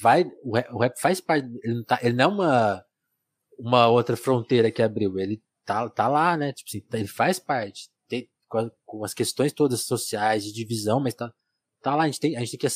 vai, 0.00 0.24
o 0.42 0.54
rap, 0.54 0.72
o 0.72 0.78
rap 0.78 1.00
faz 1.00 1.20
parte, 1.20 1.48
ele 1.62 1.74
não, 1.74 1.84
tá, 1.84 1.98
ele 2.02 2.14
não 2.14 2.24
é 2.24 2.28
uma, 2.28 2.84
uma 3.58 3.88
outra 3.88 4.16
fronteira 4.16 4.70
que 4.70 4.82
abriu, 4.82 5.18
ele 5.18 5.42
tá, 5.64 5.88
tá 5.88 6.08
lá, 6.08 6.36
né? 6.36 6.52
Tipo 6.52 6.68
assim, 6.70 6.82
ele 6.92 7.08
faz 7.08 7.38
parte, 7.38 7.90
tem, 8.08 8.28
com 8.84 9.04
as 9.04 9.14
questões 9.14 9.52
todas 9.52 9.82
sociais, 9.82 10.44
de 10.44 10.52
divisão, 10.52 11.00
mas 11.00 11.14
tá, 11.14 11.32
tá 11.82 11.94
lá, 11.94 12.04
a 12.04 12.06
gente 12.06 12.20
tem, 12.20 12.36
a 12.36 12.40
gente 12.40 12.56
tem 12.56 12.60
que, 12.60 12.66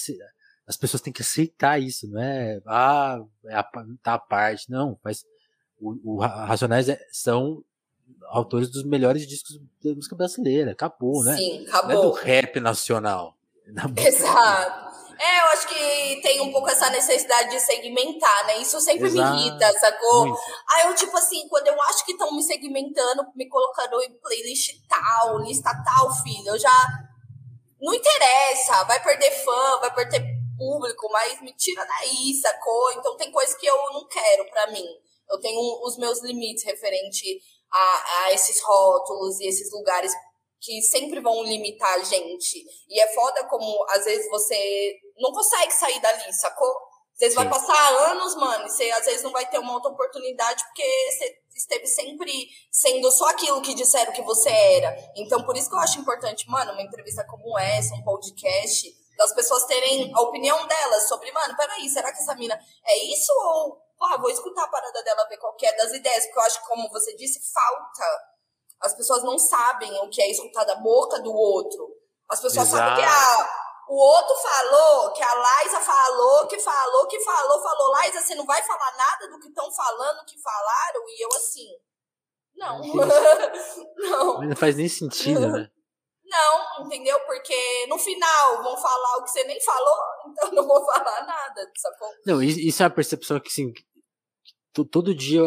as 0.72 0.76
pessoas 0.76 1.02
têm 1.02 1.12
que 1.12 1.22
aceitar 1.22 1.78
isso, 1.78 2.08
não 2.08 2.20
é, 2.20 2.60
ah, 2.66 3.20
é 3.46 3.54
a, 3.54 3.62
tá 4.02 4.14
a 4.14 4.18
parte, 4.18 4.70
não, 4.70 4.98
mas 5.04 5.24
o, 5.78 6.14
o 6.14 6.20
Racionais 6.20 6.88
é, 6.88 6.98
são 7.12 7.62
autores 8.28 8.70
dos 8.70 8.84
melhores 8.84 9.26
discos 9.26 9.60
da 9.84 9.94
música 9.94 10.16
brasileira, 10.16 10.72
acabou, 10.72 11.22
né? 11.22 11.36
Sim, 11.36 11.66
acabou. 11.68 11.94
Não 11.94 12.02
é 12.02 12.06
do 12.06 12.12
rap 12.12 12.60
nacional. 12.60 13.36
Exato. 13.96 14.92
É, 15.18 15.40
eu 15.40 15.46
acho 15.52 15.68
que 15.68 16.20
tem 16.20 16.40
um 16.40 16.50
pouco 16.50 16.68
essa 16.68 16.90
necessidade 16.90 17.50
de 17.50 17.60
segmentar, 17.60 18.46
né? 18.46 18.58
Isso 18.58 18.80
sempre 18.80 19.06
Exato. 19.06 19.36
me 19.36 19.40
irrita, 19.40 19.72
sacou? 19.78 20.26
Muito. 20.26 20.40
Aí 20.70 20.88
eu, 20.88 20.94
tipo 20.94 21.16
assim, 21.16 21.46
quando 21.48 21.68
eu 21.68 21.80
acho 21.82 22.04
que 22.04 22.12
estão 22.12 22.34
me 22.34 22.42
segmentando, 22.42 23.24
me 23.36 23.48
colocando 23.48 24.02
em 24.02 24.18
playlist 24.20 24.80
tal, 24.88 25.38
lista 25.38 25.70
tal, 25.84 26.12
filho, 26.22 26.48
eu 26.48 26.58
já. 26.58 27.08
Não 27.80 27.92
interessa, 27.92 28.84
vai 28.84 29.02
perder 29.02 29.30
fã, 29.44 29.80
vai 29.80 29.92
perder 29.92 30.31
público, 30.62 31.08
mas 31.10 31.40
me 31.40 31.52
tira 31.54 31.84
daí, 31.84 32.34
sacou? 32.40 32.92
Então 32.92 33.16
tem 33.16 33.30
coisas 33.30 33.56
que 33.56 33.66
eu 33.66 33.76
não 33.92 34.06
quero 34.06 34.48
pra 34.50 34.68
mim. 34.68 34.86
Eu 35.30 35.40
tenho 35.40 35.60
os 35.84 35.96
meus 35.96 36.22
limites 36.22 36.64
referente 36.64 37.40
a, 37.70 38.24
a 38.24 38.32
esses 38.32 38.60
rótulos 38.62 39.40
e 39.40 39.48
esses 39.48 39.72
lugares 39.72 40.12
que 40.60 40.80
sempre 40.82 41.20
vão 41.20 41.42
limitar 41.42 41.94
a 41.94 42.04
gente. 42.04 42.64
E 42.88 43.00
é 43.00 43.12
foda 43.14 43.44
como, 43.48 43.84
às 43.90 44.04
vezes, 44.04 44.28
você 44.30 44.94
não 45.18 45.32
consegue 45.32 45.72
sair 45.72 46.00
dali, 46.00 46.32
sacou? 46.32 46.72
Às 47.14 47.18
vezes 47.18 47.34
Sim. 47.34 47.44
vai 47.44 47.50
passar 47.50 48.10
anos, 48.10 48.34
mano, 48.36 48.66
e 48.66 48.70
você 48.70 48.90
às 48.90 49.04
vezes 49.04 49.22
não 49.22 49.32
vai 49.32 49.48
ter 49.48 49.58
uma 49.58 49.74
outra 49.74 49.90
oportunidade 49.90 50.64
porque 50.64 50.82
você 50.82 51.42
esteve 51.54 51.86
sempre 51.86 52.32
sendo 52.70 53.10
só 53.10 53.28
aquilo 53.28 53.60
que 53.60 53.74
disseram 53.74 54.12
que 54.12 54.22
você 54.22 54.48
era. 54.48 54.96
Então, 55.16 55.44
por 55.44 55.56
isso 55.56 55.68
que 55.68 55.74
eu 55.74 55.80
acho 55.80 56.00
importante, 56.00 56.48
mano, 56.48 56.72
uma 56.72 56.82
entrevista 56.82 57.24
como 57.28 57.58
essa, 57.58 57.94
um 57.94 58.02
podcast, 58.02 58.88
das 59.16 59.32
pessoas 59.34 59.64
terem 59.64 60.12
a 60.14 60.20
opinião 60.20 60.66
delas 60.66 61.08
sobre, 61.08 61.30
mano, 61.32 61.56
peraí, 61.56 61.88
será 61.88 62.12
que 62.12 62.18
essa 62.18 62.34
mina 62.34 62.58
é 62.84 62.98
isso 63.04 63.32
ou, 63.32 63.76
pô, 63.98 64.20
vou 64.20 64.30
escutar 64.30 64.64
a 64.64 64.68
parada 64.68 65.02
dela, 65.02 65.26
ver 65.28 65.36
qual 65.36 65.56
é 65.62 65.76
das 65.76 65.92
ideias, 65.92 66.24
porque 66.26 66.38
eu 66.38 66.44
acho 66.44 66.60
que, 66.60 66.68
como 66.68 66.90
você 66.90 67.14
disse, 67.16 67.40
falta 67.52 68.32
as 68.82 68.94
pessoas 68.94 69.22
não 69.22 69.38
sabem 69.38 69.92
o 70.00 70.08
que 70.08 70.20
é 70.20 70.30
escutar 70.30 70.64
da 70.64 70.74
boca 70.74 71.20
do 71.20 71.32
outro. 71.32 71.88
As 72.28 72.40
pessoas 72.40 72.68
Exato. 72.68 72.76
sabem 72.76 72.96
que 72.96 73.08
a, 73.08 73.62
o 73.88 73.94
outro 73.94 74.34
falou, 74.36 75.12
que 75.12 75.22
a 75.22 75.34
Laisa 75.34 75.80
falou, 75.80 76.46
que 76.48 76.58
falou, 76.58 77.06
que 77.06 77.20
falou, 77.20 77.62
falou. 77.62 77.90
Laisa, 77.92 78.20
você 78.20 78.34
não 78.34 78.44
vai 78.44 78.60
falar 78.62 78.96
nada 78.96 79.28
do 79.28 79.38
que 79.38 79.48
estão 79.48 79.70
falando, 79.72 80.24
que 80.26 80.40
falaram? 80.40 81.02
E 81.06 81.24
eu 81.24 81.28
assim, 81.36 81.68
não. 82.56 82.80
não. 83.96 84.40
Não 84.42 84.56
faz 84.56 84.76
nem 84.76 84.88
sentido, 84.88 85.48
né? 85.48 85.70
Não, 86.32 86.86
entendeu? 86.86 87.20
Porque 87.26 87.86
no 87.88 87.98
final 87.98 88.62
vão 88.62 88.76
falar 88.76 89.18
o 89.18 89.24
que 89.24 89.30
você 89.30 89.44
nem 89.44 89.60
falou, 89.60 89.98
então 90.32 90.52
não 90.52 90.66
vou 90.66 90.84
falar 90.86 91.26
nada, 91.26 91.70
sacou? 91.76 92.08
Não, 92.24 92.42
isso 92.42 92.82
é 92.82 92.86
uma 92.86 92.94
percepção 92.94 93.38
que, 93.38 93.48
assim, 93.48 93.72
todo 94.90 95.14
dia 95.14 95.42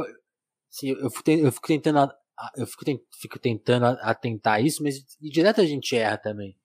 assim, 0.72 0.90
eu, 0.90 1.10
fico, 1.10 1.32
eu 1.32 1.52
fico 1.52 1.68
tentando 1.68 2.14
eu 2.56 2.68
fico, 2.68 2.84
fico 3.22 3.40
tentando 3.40 3.86
atentar 4.02 4.64
isso, 4.64 4.84
mas 4.84 4.96
direto 5.22 5.62
a 5.62 5.66
gente 5.66 5.96
erra 5.96 6.18
também. 6.18 6.58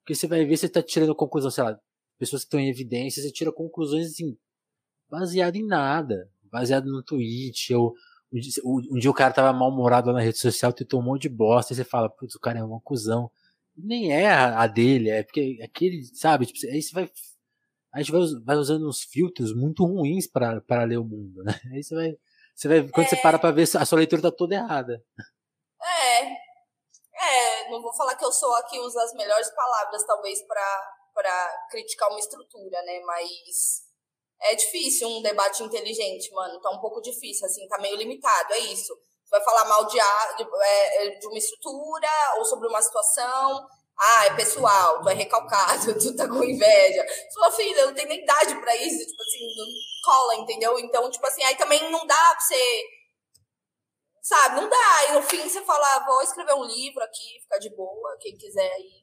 Porque 0.00 0.14
você 0.14 0.26
vai 0.26 0.44
ver, 0.44 0.56
você 0.56 0.68
tá 0.68 0.82
tirando 0.82 1.14
conclusão, 1.14 1.50
sei 1.50 1.64
lá, 1.64 1.78
pessoas 2.18 2.42
que 2.42 2.46
estão 2.46 2.58
em 2.58 2.70
evidência, 2.70 3.22
você 3.22 3.30
tira 3.30 3.52
conclusões 3.52 4.06
assim, 4.06 4.36
baseado 5.08 5.56
em 5.56 5.66
nada, 5.66 6.30
baseado 6.50 6.86
no 6.86 7.02
tweet, 7.02 7.74
ou 7.74 7.94
um 8.32 8.98
dia 8.98 9.10
o 9.10 9.14
cara 9.14 9.34
tava 9.34 9.52
mal-humorado 9.52 10.12
na 10.12 10.20
rede 10.20 10.38
social, 10.38 10.72
tentou 10.72 11.00
um 11.00 11.04
monte 11.04 11.22
de 11.22 11.28
bosta, 11.28 11.72
e 11.72 11.76
você 11.76 11.84
fala, 11.84 12.08
putz, 12.08 12.34
o 12.34 12.40
cara 12.40 12.60
é 12.60 12.64
uma 12.64 12.80
cuzão. 12.80 13.30
Nem 13.84 14.12
é 14.12 14.28
a, 14.30 14.66
dele, 14.66 15.10
é 15.10 15.22
porque 15.22 15.58
aquele, 15.62 16.04
sabe, 16.14 16.46
tipo, 16.46 16.58
aí 16.72 16.82
você 16.82 16.92
vai, 16.92 17.10
a 17.94 17.98
gente 17.98 18.12
vai, 18.12 18.20
vai 18.44 18.56
usando 18.56 18.88
uns 18.88 19.02
filtros 19.02 19.54
muito 19.54 19.84
ruins 19.84 20.26
para 20.26 20.84
ler 20.84 20.98
o 20.98 21.04
mundo, 21.04 21.42
né? 21.42 21.58
Aí 21.72 21.82
você 21.82 21.94
vai, 21.94 22.16
você 22.54 22.68
vai, 22.68 22.88
quando 22.88 23.06
é... 23.06 23.08
você 23.10 23.16
para 23.16 23.38
pra 23.38 23.50
ver, 23.50 23.62
a 23.62 23.84
sua 23.84 23.98
leitura 23.98 24.22
tá 24.22 24.30
toda 24.30 24.54
errada. 24.54 25.02
É. 25.82 26.50
É, 27.22 27.70
não 27.70 27.82
vou 27.82 27.94
falar 27.94 28.16
que 28.16 28.24
eu 28.24 28.32
sou 28.32 28.54
a 28.54 28.62
que 28.64 28.78
usa 28.78 29.02
as 29.02 29.12
melhores 29.14 29.50
palavras, 29.50 30.04
talvez, 30.06 30.40
para 30.46 31.68
criticar 31.70 32.08
uma 32.08 32.18
estrutura, 32.18 32.82
né? 32.82 33.00
Mas 33.04 33.82
é 34.42 34.54
difícil 34.54 35.08
um 35.08 35.22
debate 35.22 35.62
inteligente, 35.62 36.32
mano. 36.32 36.60
Tá 36.60 36.70
um 36.70 36.80
pouco 36.80 37.00
difícil, 37.00 37.46
assim, 37.46 37.68
tá 37.68 37.78
meio 37.78 37.96
limitado, 37.96 38.54
é 38.54 38.58
isso. 38.58 38.94
Vai 39.30 39.40
falar 39.42 39.64
mal 39.66 39.84
de, 39.86 39.98
de, 40.36 40.48
é, 40.62 41.08
de 41.18 41.26
uma 41.26 41.38
estrutura 41.38 42.08
ou 42.38 42.44
sobre 42.44 42.68
uma 42.68 42.82
situação, 42.82 43.68
ah, 43.98 44.26
é 44.26 44.34
pessoal, 44.34 45.02
tu 45.02 45.08
é 45.10 45.14
recalcado, 45.14 45.92
tu 46.00 46.16
tá 46.16 46.26
com 46.26 46.42
inveja. 46.42 47.06
Sua 47.30 47.52
filha, 47.52 47.86
não 47.86 47.94
tem 47.94 48.06
nem 48.06 48.22
idade 48.22 48.58
pra 48.60 48.74
isso, 48.76 49.06
tipo 49.06 49.22
assim, 49.22 49.54
não 49.56 49.66
cola, 50.04 50.34
entendeu? 50.36 50.78
Então, 50.78 51.10
tipo 51.10 51.26
assim, 51.26 51.42
aí 51.44 51.56
também 51.56 51.90
não 51.90 52.06
dá 52.06 52.14
pra 52.14 52.40
você. 52.40 52.84
Sabe, 54.22 54.60
não 54.60 54.68
dá. 54.68 55.08
E 55.08 55.12
no 55.12 55.22
fim 55.22 55.48
você 55.48 55.60
fala, 55.62 55.86
ah, 55.96 56.04
vou 56.06 56.22
escrever 56.22 56.54
um 56.54 56.64
livro 56.64 57.02
aqui, 57.02 57.40
ficar 57.42 57.58
de 57.58 57.70
boa, 57.76 58.16
quem 58.20 58.36
quiser 58.36 58.72
aí. 58.72 58.99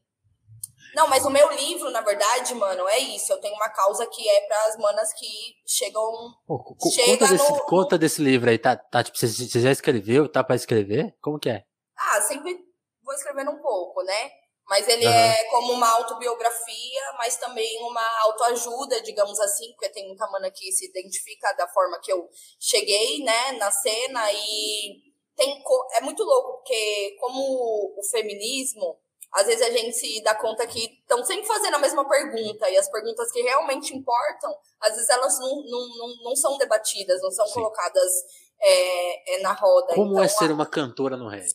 Não, 0.95 1.07
mas 1.07 1.25
o 1.25 1.29
meu 1.29 1.51
livro, 1.51 1.91
na 1.91 2.01
verdade, 2.01 2.53
mano, 2.55 2.87
é 2.87 2.97
isso. 2.97 3.31
Eu 3.31 3.39
tenho 3.39 3.55
uma 3.55 3.69
causa 3.69 4.05
que 4.07 4.27
é 4.27 4.41
para 4.47 4.65
as 4.65 4.77
manas 4.77 5.13
que 5.13 5.27
chegam. 5.65 6.03
Pô, 6.45 6.75
chega 6.91 7.17
conta, 7.17 7.27
desse, 7.27 7.51
no... 7.51 7.65
conta 7.65 7.97
desse 7.97 8.21
livro 8.21 8.49
aí, 8.49 8.57
tá? 8.57 8.75
tá 8.75 9.03
tipo, 9.03 9.17
você, 9.17 9.27
você 9.27 9.61
já 9.61 9.71
escreveu? 9.71 10.31
Tá 10.31 10.43
para 10.43 10.55
escrever? 10.55 11.15
Como 11.21 11.39
que 11.39 11.49
é? 11.49 11.63
Ah, 11.95 12.21
sempre 12.21 12.57
vou 13.03 13.13
escrevendo 13.13 13.51
um 13.51 13.61
pouco, 13.61 14.03
né? 14.03 14.31
Mas 14.69 14.85
ele 14.87 15.05
uhum. 15.05 15.13
é 15.13 15.43
como 15.45 15.73
uma 15.73 15.89
autobiografia, 15.91 17.13
mas 17.17 17.37
também 17.37 17.81
uma 17.83 18.05
autoajuda, 18.23 19.01
digamos 19.01 19.39
assim, 19.39 19.71
porque 19.71 19.89
tem 19.89 20.07
muita 20.07 20.29
mana 20.29 20.51
que 20.51 20.71
se 20.73 20.89
identifica 20.89 21.53
da 21.53 21.67
forma 21.69 21.99
que 22.01 22.11
eu 22.11 22.27
cheguei, 22.59 23.23
né, 23.23 23.53
na 23.53 23.71
cena 23.71 24.29
e 24.33 25.07
tem 25.37 25.63
é 25.93 26.01
muito 26.01 26.21
louco 26.23 26.57
porque 26.57 27.15
como 27.19 27.93
o 27.97 28.03
feminismo, 28.11 28.99
às 29.37 29.45
vezes 29.45 29.61
a 29.61 29.69
gente 29.69 29.93
se 29.93 30.21
dá 30.23 30.33
conta 30.33 30.65
que 30.65 30.97
estão 30.99 31.23
sempre 31.23 31.45
fazendo 31.45 31.75
a 31.75 31.79
mesma 31.79 32.07
pergunta 32.09 32.67
e 32.69 32.77
as 32.77 32.89
perguntas 32.89 33.31
que 33.31 33.39
realmente 33.41 33.95
importam, 33.95 34.51
às 34.81 34.95
vezes 34.95 35.09
elas 35.09 35.39
não, 35.39 35.61
não, 35.61 35.87
não, 35.95 36.23
não 36.23 36.35
são 36.35 36.57
debatidas, 36.57 37.21
não 37.21 37.29
são 37.29 37.45
Sim. 37.45 37.53
colocadas 37.53 38.11
é, 38.59 39.35
é, 39.35 39.41
na 39.43 39.53
roda. 39.53 39.93
Como 39.93 40.13
então, 40.13 40.23
é 40.23 40.27
ser 40.27 40.49
a... 40.49 40.53
uma 40.53 40.65
cantora 40.65 41.15
no 41.15 41.29
rap? 41.29 41.45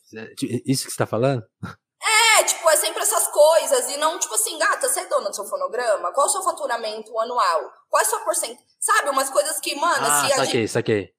Isso 0.65 0.85
que 0.85 0.91
você 0.91 0.91
está 0.91 1.07
falando? 1.07 1.43
É, 2.39 2.45
tipo, 2.45 2.71
é 2.71 2.77
sempre 2.77 3.03
essas 3.03 3.27
coisas. 3.29 3.91
E 3.91 3.97
não, 3.97 4.17
tipo 4.17 4.35
assim, 4.35 4.57
gata, 4.59 4.89
você 4.89 5.01
é 5.01 5.07
dona 5.07 5.31
do 5.31 5.35
seu 5.35 5.45
fonograma? 5.45 6.13
Qual 6.13 6.27
é 6.27 6.31
o 6.31 6.33
seu 6.33 6.43
faturamento 6.43 7.19
anual? 7.19 7.73
Qual 7.89 8.01
é 8.01 8.05
a 8.05 8.09
sua 8.09 8.21
porcentagem? 8.21 8.65
Sabe, 8.79 9.11
umas 9.11 9.29
coisas 9.29 9.59
que, 9.59 9.75
mano, 9.75 10.07
ah, 10.07 10.27
se 10.27 10.33
a 10.33 10.37
saquei, 10.37 10.61
gente... 10.61 10.69
saquei. 10.69 11.15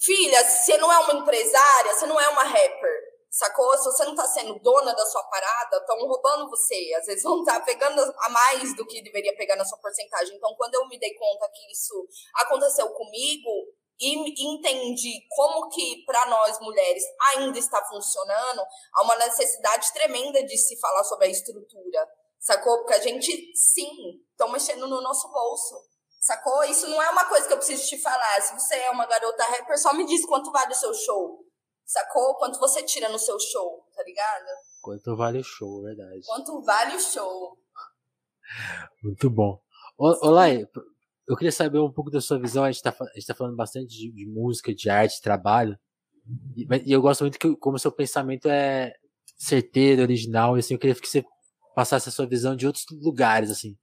Filha, 0.00 0.42
você 0.42 0.76
não 0.78 0.90
é 0.90 0.98
uma 0.98 1.14
empresária, 1.14 1.94
você 1.94 2.06
não 2.06 2.20
é 2.20 2.28
uma 2.28 2.42
rapper. 2.42 2.95
Sacou? 3.36 3.76
Se 3.76 3.84
você 3.84 4.02
não 4.06 4.14
tá 4.14 4.26
sendo 4.26 4.58
dona 4.60 4.94
da 4.94 5.04
sua 5.04 5.22
parada, 5.24 5.76
estão 5.76 5.98
roubando 5.98 6.48
você. 6.48 6.90
Às 6.98 7.04
vezes 7.04 7.22
vão 7.22 7.40
estar 7.40 7.60
tá 7.60 7.66
pegando 7.66 8.00
a 8.00 8.30
mais 8.30 8.74
do 8.74 8.86
que 8.86 9.02
deveria 9.02 9.36
pegar 9.36 9.56
na 9.56 9.64
sua 9.66 9.76
porcentagem. 9.76 10.34
Então, 10.34 10.54
quando 10.56 10.74
eu 10.74 10.88
me 10.88 10.98
dei 10.98 11.12
conta 11.12 11.46
que 11.52 11.70
isso 11.70 12.08
aconteceu 12.34 12.88
comigo, 12.94 13.50
e 14.00 14.54
entendi 14.54 15.20
como 15.28 15.68
que 15.68 16.02
para 16.06 16.24
nós 16.30 16.58
mulheres 16.60 17.04
ainda 17.34 17.58
está 17.58 17.84
funcionando, 17.84 18.62
há 18.94 19.02
uma 19.02 19.16
necessidade 19.16 19.92
tremenda 19.92 20.42
de 20.42 20.56
se 20.56 20.80
falar 20.80 21.04
sobre 21.04 21.26
a 21.26 21.30
estrutura, 21.30 22.08
sacou? 22.40 22.78
Porque 22.78 22.94
a 22.94 23.00
gente, 23.00 23.52
sim, 23.54 24.18
estão 24.30 24.50
mexendo 24.50 24.86
no 24.88 25.02
nosso 25.02 25.30
bolso, 25.30 25.76
Sacou? 26.18 26.64
Isso 26.64 26.88
não 26.88 27.00
é 27.00 27.08
uma 27.10 27.26
coisa 27.26 27.46
que 27.46 27.52
eu 27.52 27.58
preciso 27.58 27.86
te 27.86 28.02
falar. 28.02 28.40
Se 28.40 28.52
você 28.54 28.74
é 28.74 28.90
uma 28.90 29.06
garota 29.06 29.44
rapper, 29.44 29.78
só 29.78 29.92
me 29.92 30.04
diz 30.04 30.26
quanto 30.26 30.50
vale 30.50 30.72
o 30.72 30.74
seu 30.74 30.92
show. 30.92 31.45
Sacou? 31.86 32.34
Quanto 32.34 32.58
você 32.58 32.82
tira 32.82 33.08
no 33.08 33.18
seu 33.18 33.38
show, 33.38 33.86
tá 33.94 34.02
ligado? 34.02 34.46
Quanto 34.82 35.16
vale 35.16 35.38
o 35.38 35.44
show, 35.44 35.82
verdade. 35.82 36.20
Quanto 36.26 36.60
vale 36.62 36.96
o 36.96 37.00
show. 37.00 37.56
Muito 39.02 39.30
bom. 39.30 39.60
Ô, 39.96 40.30
Lai, 40.30 40.66
eu 41.28 41.36
queria 41.36 41.52
saber 41.52 41.78
um 41.78 41.92
pouco 41.92 42.10
da 42.10 42.20
sua 42.20 42.40
visão. 42.40 42.64
A 42.64 42.72
gente 42.72 42.82
tá, 42.82 42.90
a 43.00 43.14
gente 43.14 43.26
tá 43.26 43.34
falando 43.34 43.54
bastante 43.54 43.88
de, 43.88 44.12
de 44.12 44.26
música, 44.26 44.74
de 44.74 44.90
arte, 44.90 45.16
de 45.16 45.22
trabalho. 45.22 45.78
E, 46.56 46.66
e, 46.86 46.92
eu 46.92 47.00
gosto 47.00 47.22
muito 47.22 47.38
que 47.38 47.54
como 47.56 47.78
seu 47.78 47.92
pensamento 47.92 48.48
é 48.48 48.92
certeiro, 49.36 50.02
original. 50.02 50.56
E 50.56 50.60
assim, 50.60 50.74
eu 50.74 50.80
queria 50.80 50.94
que 50.94 51.06
você 51.06 51.24
passasse 51.74 52.08
a 52.08 52.12
sua 52.12 52.26
visão 52.26 52.56
de 52.56 52.66
outros 52.66 52.84
lugares, 52.90 53.48
assim. 53.48 53.76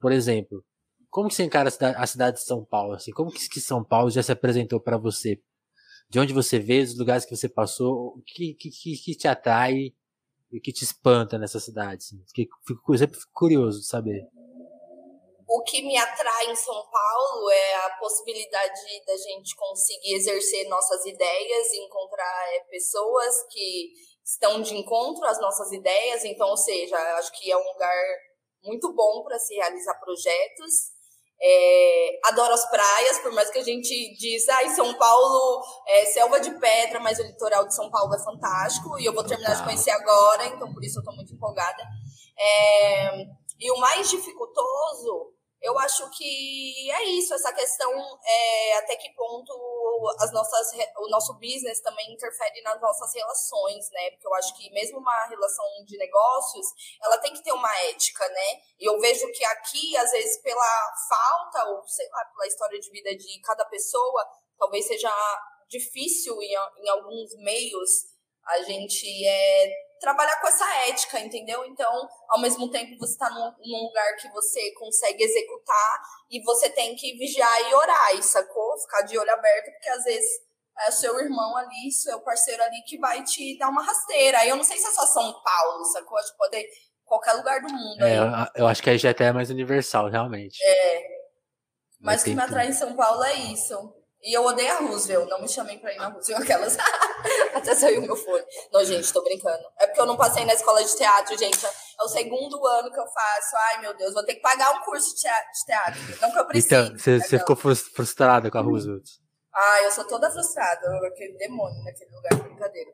Por 0.00 0.10
exemplo, 0.10 0.64
como 1.10 1.28
que 1.28 1.34
você 1.34 1.44
encara 1.44 1.68
a 1.68 1.72
cidade, 1.72 1.96
a 1.98 2.06
cidade 2.06 2.36
de 2.38 2.44
São 2.44 2.64
Paulo? 2.64 2.94
Assim, 2.94 3.10
como 3.10 3.30
que, 3.30 3.46
que 3.46 3.60
São 3.60 3.84
Paulo 3.84 4.10
já 4.10 4.22
se 4.22 4.32
apresentou 4.32 4.80
para 4.80 4.96
você? 4.96 5.38
De 6.12 6.20
onde 6.20 6.34
você 6.34 6.58
vê, 6.58 6.80
os 6.80 6.98
lugares 6.98 7.24
que 7.24 7.34
você 7.34 7.48
passou, 7.48 8.08
o 8.08 8.22
que, 8.22 8.52
que, 8.52 8.68
que, 8.70 9.16
te 9.16 9.26
atrai 9.26 9.94
e 10.52 10.60
que 10.60 10.70
te 10.70 10.84
espanta 10.84 11.38
nessa 11.38 11.58
cidade? 11.58 12.04
Assim? 12.04 12.22
Fico, 12.66 12.98
sempre 12.98 13.18
fico 13.18 13.32
curioso 13.32 13.80
de 13.80 13.86
saber. 13.86 14.28
O 15.48 15.62
que 15.62 15.80
me 15.80 15.96
atrai 15.96 16.50
em 16.50 16.54
São 16.54 16.74
Paulo 16.90 17.50
é 17.50 17.74
a 17.86 17.90
possibilidade 17.98 18.78
da 19.06 19.16
gente 19.16 19.56
conseguir 19.56 20.16
exercer 20.16 20.68
nossas 20.68 21.02
ideias, 21.06 21.72
encontrar 21.72 22.56
é, 22.56 22.60
pessoas 22.64 23.34
que 23.50 23.94
estão 24.22 24.60
de 24.60 24.76
encontro 24.76 25.24
às 25.24 25.40
nossas 25.40 25.72
ideias. 25.72 26.26
Então, 26.26 26.46
ou 26.46 26.58
seja, 26.58 26.94
acho 27.16 27.32
que 27.40 27.50
é 27.50 27.56
um 27.56 27.72
lugar 27.72 28.04
muito 28.62 28.92
bom 28.92 29.22
para 29.22 29.38
se 29.38 29.54
realizar 29.54 29.98
projetos. 29.98 30.92
É, 31.44 32.20
adoro 32.26 32.54
as 32.54 32.70
praias, 32.70 33.18
por 33.18 33.32
mais 33.32 33.50
que 33.50 33.58
a 33.58 33.64
gente 33.64 34.16
diz, 34.16 34.48
ah, 34.48 34.62
em 34.62 34.70
São 34.70 34.94
Paulo 34.94 35.60
é 35.88 36.04
selva 36.06 36.38
de 36.38 36.50
pedra, 36.60 37.00
mas 37.00 37.18
o 37.18 37.22
litoral 37.24 37.66
de 37.66 37.74
São 37.74 37.90
Paulo 37.90 38.14
é 38.14 38.18
fantástico 38.22 38.96
e 38.98 39.04
eu 39.04 39.12
vou 39.12 39.24
terminar 39.24 39.56
de 39.56 39.64
conhecer 39.64 39.90
agora, 39.90 40.46
então 40.46 40.72
por 40.72 40.84
isso 40.84 40.98
eu 40.98 41.00
estou 41.00 41.16
muito 41.16 41.34
empolgada. 41.34 41.82
É, 42.38 43.26
e 43.58 43.70
o 43.72 43.78
mais 43.78 44.08
dificultoso 44.08 45.32
eu 45.62 45.78
acho 45.78 46.10
que 46.10 46.90
é 46.90 47.04
isso, 47.04 47.32
essa 47.34 47.52
questão 47.52 47.92
é 48.24 48.78
até 48.78 48.96
que 48.96 49.10
ponto 49.14 49.52
as 50.18 50.32
nossas, 50.32 50.72
o 50.98 51.08
nosso 51.08 51.34
business 51.34 51.80
também 51.80 52.12
interfere 52.12 52.60
nas 52.62 52.80
nossas 52.80 53.14
relações, 53.14 53.88
né? 53.90 54.10
Porque 54.10 54.26
eu 54.26 54.34
acho 54.34 54.56
que 54.56 54.70
mesmo 54.72 54.98
uma 54.98 55.26
relação 55.26 55.64
de 55.86 55.96
negócios, 55.96 56.66
ela 57.04 57.16
tem 57.18 57.32
que 57.32 57.42
ter 57.42 57.52
uma 57.52 57.72
ética, 57.82 58.28
né? 58.28 58.60
E 58.80 58.88
eu 58.88 58.98
vejo 58.98 59.30
que 59.30 59.44
aqui, 59.44 59.96
às 59.96 60.10
vezes, 60.10 60.42
pela 60.42 60.92
falta, 61.08 61.70
ou 61.70 61.86
sei 61.86 62.08
lá, 62.08 62.24
pela 62.24 62.46
história 62.48 62.80
de 62.80 62.90
vida 62.90 63.14
de 63.16 63.40
cada 63.42 63.64
pessoa, 63.66 64.28
talvez 64.58 64.86
seja 64.86 65.12
difícil 65.68 66.42
em, 66.42 66.54
em 66.84 66.88
alguns 66.88 67.34
meios 67.36 68.12
a 68.44 68.62
gente 68.62 69.06
é 69.24 69.70
trabalhar 70.02 70.40
com 70.40 70.48
essa 70.48 70.68
ética, 70.88 71.20
entendeu? 71.20 71.64
Então, 71.64 72.08
ao 72.28 72.40
mesmo 72.40 72.68
tempo, 72.68 72.98
você 72.98 73.12
está 73.12 73.30
num, 73.30 73.52
num, 73.64 73.86
lugar 73.86 74.16
que 74.16 74.28
você 74.30 74.72
consegue 74.72 75.22
executar 75.22 76.02
e 76.28 76.42
você 76.42 76.68
tem 76.68 76.96
que 76.96 77.16
vigiar 77.16 77.70
e 77.70 77.74
orar, 77.74 78.16
e 78.16 78.22
sacou? 78.22 78.76
Ficar 78.80 79.02
de 79.02 79.16
olho 79.16 79.32
aberto, 79.32 79.70
porque 79.70 79.88
às 79.90 80.02
vezes 80.02 80.28
é 80.80 80.90
seu 80.90 81.18
irmão 81.20 81.56
ali, 81.56 81.92
seu 81.92 82.20
parceiro 82.20 82.62
ali 82.64 82.82
que 82.82 82.98
vai 82.98 83.22
te 83.22 83.56
dar 83.58 83.68
uma 83.68 83.84
rasteira. 83.84 84.40
Aí 84.40 84.48
eu 84.48 84.56
não 84.56 84.64
sei 84.64 84.76
se 84.76 84.88
é 84.88 84.90
só 84.90 85.06
São 85.06 85.32
Paulo, 85.40 85.84
sacou? 85.84 86.18
Acho 86.18 86.32
que 86.32 86.38
pode 86.38 86.66
qualquer 87.04 87.32
lugar 87.34 87.60
do 87.60 87.72
mundo. 87.72 88.02
É, 88.02 88.18
eu, 88.18 88.24
eu, 88.56 88.66
acho 88.66 88.82
que 88.82 88.90
aí 88.90 88.98
já 88.98 89.10
até 89.10 89.26
é 89.26 89.32
mais 89.32 89.50
universal, 89.50 90.08
realmente. 90.08 90.58
É. 90.64 91.02
Mas 92.00 92.22
o 92.22 92.24
que 92.24 92.34
me 92.34 92.42
atrai 92.42 92.66
em 92.66 92.72
São 92.72 92.96
Paulo 92.96 93.22
é 93.22 93.34
isso. 93.34 93.94
E 94.24 94.32
eu 94.32 94.44
odeio 94.44 94.72
a 94.72 94.78
Roosevelt, 94.78 95.28
não 95.28 95.40
me 95.40 95.48
chamem 95.48 95.78
pra 95.80 95.92
ir 95.92 95.96
na 95.96 96.08
Roosevelt, 96.08 96.44
aquelas. 96.44 96.76
Até 97.54 97.74
saiu 97.74 98.00
meu 98.02 98.14
fone. 98.14 98.44
Não, 98.72 98.84
gente, 98.84 99.12
tô 99.12 99.20
brincando. 99.22 99.64
É 99.80 99.86
porque 99.86 100.00
eu 100.00 100.06
não 100.06 100.16
passei 100.16 100.44
na 100.44 100.54
escola 100.54 100.82
de 100.82 100.96
teatro, 100.96 101.36
gente. 101.36 101.66
É 101.66 102.04
o 102.04 102.08
segundo 102.08 102.64
ano 102.64 102.92
que 102.92 103.00
eu 103.00 103.06
faço. 103.06 103.56
Ai, 103.56 103.80
meu 103.80 103.96
Deus, 103.96 104.14
vou 104.14 104.24
ter 104.24 104.36
que 104.36 104.40
pagar 104.40 104.70
um 104.76 104.84
curso 104.84 105.12
de 105.16 105.22
teatro. 105.22 106.00
Não 106.20 106.30
que 106.30 106.38
eu 106.38 106.46
precise. 106.46 106.74
Então, 106.74 106.96
você, 106.96 107.38
ficou 107.38 107.56
frustrada 107.56 108.48
com 108.48 108.58
a 108.58 108.62
Roosevelt? 108.62 109.08
Ah, 109.52 109.82
eu 109.82 109.90
sou 109.90 110.04
toda 110.04 110.30
frustrada. 110.30 110.88
Aquele 111.08 111.36
demônio 111.38 111.82
naquele 111.82 112.10
lugar, 112.14 112.48
brincadeira. 112.48 112.90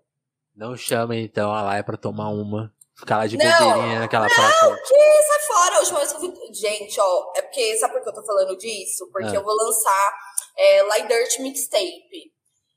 Não 0.56 0.76
chamem, 0.76 1.24
então, 1.24 1.52
a 1.52 1.62
Laia 1.62 1.84
pra 1.84 1.98
tomar 1.98 2.30
uma. 2.30 2.72
Ficar 2.98 3.18
lá 3.18 3.26
de 3.28 3.36
bobeirinha 3.36 4.00
naquela 4.00 4.26
não, 4.26 4.34
praça. 4.34 4.68
Não, 4.68 4.76
que 4.76 5.22
sai 5.22 5.40
fora. 5.46 5.84
Vez 5.84 6.12
que 6.12 6.26
eu. 6.26 6.54
Gente, 6.54 7.00
ó, 7.00 7.32
é 7.36 7.42
porque, 7.42 7.76
sabe 7.76 7.92
por 7.92 8.02
que 8.02 8.08
eu 8.08 8.14
tô 8.14 8.24
falando 8.24 8.56
disso? 8.56 9.08
Porque 9.12 9.28
ah. 9.28 9.34
eu 9.34 9.44
vou 9.44 9.54
lançar 9.54 10.14
é, 10.58 10.82
Light 10.82 11.06
Dirt 11.06 11.38
Mixtape. 11.38 12.32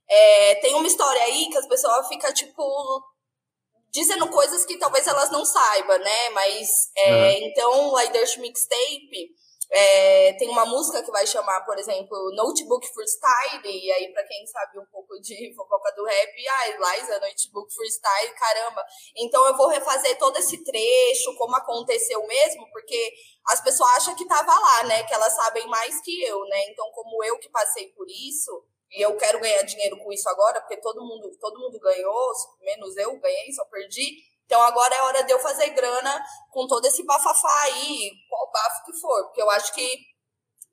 É, 0.08 0.56
tem 0.56 0.76
uma 0.76 0.88
história 0.88 1.22
aí 1.24 1.50
que 1.50 1.58
as 1.58 1.68
pessoas 1.68 2.08
ficam, 2.08 2.34
tipo, 2.34 3.04
dizendo 3.92 4.28
coisas 4.28 4.66
que 4.66 4.78
talvez 4.78 5.08
elas 5.08 5.32
não 5.32 5.44
saibam, 5.44 5.98
né? 5.98 6.30
Mas, 6.30 6.70
é, 6.98 7.12
uhum. 7.12 7.48
então, 7.48 7.92
Light 7.92 8.14
Dirt 8.14 8.38
Mixtape 8.38 9.32
é, 9.74 10.34
tem 10.34 10.50
uma 10.50 10.66
música 10.66 11.02
que 11.02 11.10
vai 11.12 11.26
chamar, 11.26 11.62
por 11.62 11.80
exemplo, 11.80 12.32
Notebook 12.36 12.86
Freestyle, 12.94 13.62
e 13.64 13.92
aí, 13.94 14.12
para 14.12 14.26
quem 14.26 14.46
sabe 14.46 14.78
um 14.78 14.86
pouco 14.92 15.18
de 15.22 15.54
fofoca 15.56 15.94
do 15.96 16.04
rap, 16.04 16.48
ah, 16.50 16.68
Eliza, 16.68 17.20
Notebook 17.20 17.74
Freestyle, 17.74 18.34
caramba. 18.34 18.84
Então 19.16 19.46
eu 19.48 19.56
vou 19.56 19.70
refazer 19.70 20.18
todo 20.18 20.38
esse 20.38 20.62
trecho, 20.62 21.34
como 21.38 21.56
aconteceu 21.56 22.26
mesmo, 22.28 22.70
porque 22.70 23.14
as 23.48 23.62
pessoas 23.62 23.90
acham 23.92 24.16
que 24.16 24.28
tava 24.28 24.54
lá, 24.54 24.84
né? 24.84 25.04
Que 25.04 25.14
elas 25.14 25.34
sabem 25.34 25.66
mais 25.68 26.02
que 26.02 26.22
eu, 26.22 26.44
né? 26.46 26.66
Então, 26.68 26.92
como 26.92 27.24
eu 27.24 27.40
que 27.40 27.50
passei 27.50 27.88
por 27.94 28.06
isso, 28.10 28.66
e 28.92 29.02
eu 29.02 29.16
quero 29.16 29.40
ganhar 29.40 29.64
dinheiro 29.64 29.98
com 30.00 30.12
isso 30.12 30.28
agora, 30.28 30.60
porque 30.60 30.76
todo 30.82 31.00
mundo, 31.00 31.32
todo 31.40 31.60
mundo 31.60 31.80
ganhou, 31.80 32.34
menos 32.60 32.98
eu 32.98 33.18
ganhei, 33.22 33.54
só 33.54 33.64
perdi. 33.66 34.18
Então 34.52 34.62
agora 34.64 34.94
é 34.94 35.02
hora 35.04 35.24
de 35.24 35.32
eu 35.32 35.40
fazer 35.40 35.70
grana 35.70 36.26
com 36.50 36.68
todo 36.68 36.86
esse 36.86 37.06
bafafá 37.06 37.62
aí, 37.62 38.12
qual 38.30 38.52
bafo 38.52 38.84
que 38.84 39.00
for, 39.00 39.24
porque 39.28 39.42
eu 39.42 39.50
acho 39.50 39.74
que 39.74 39.98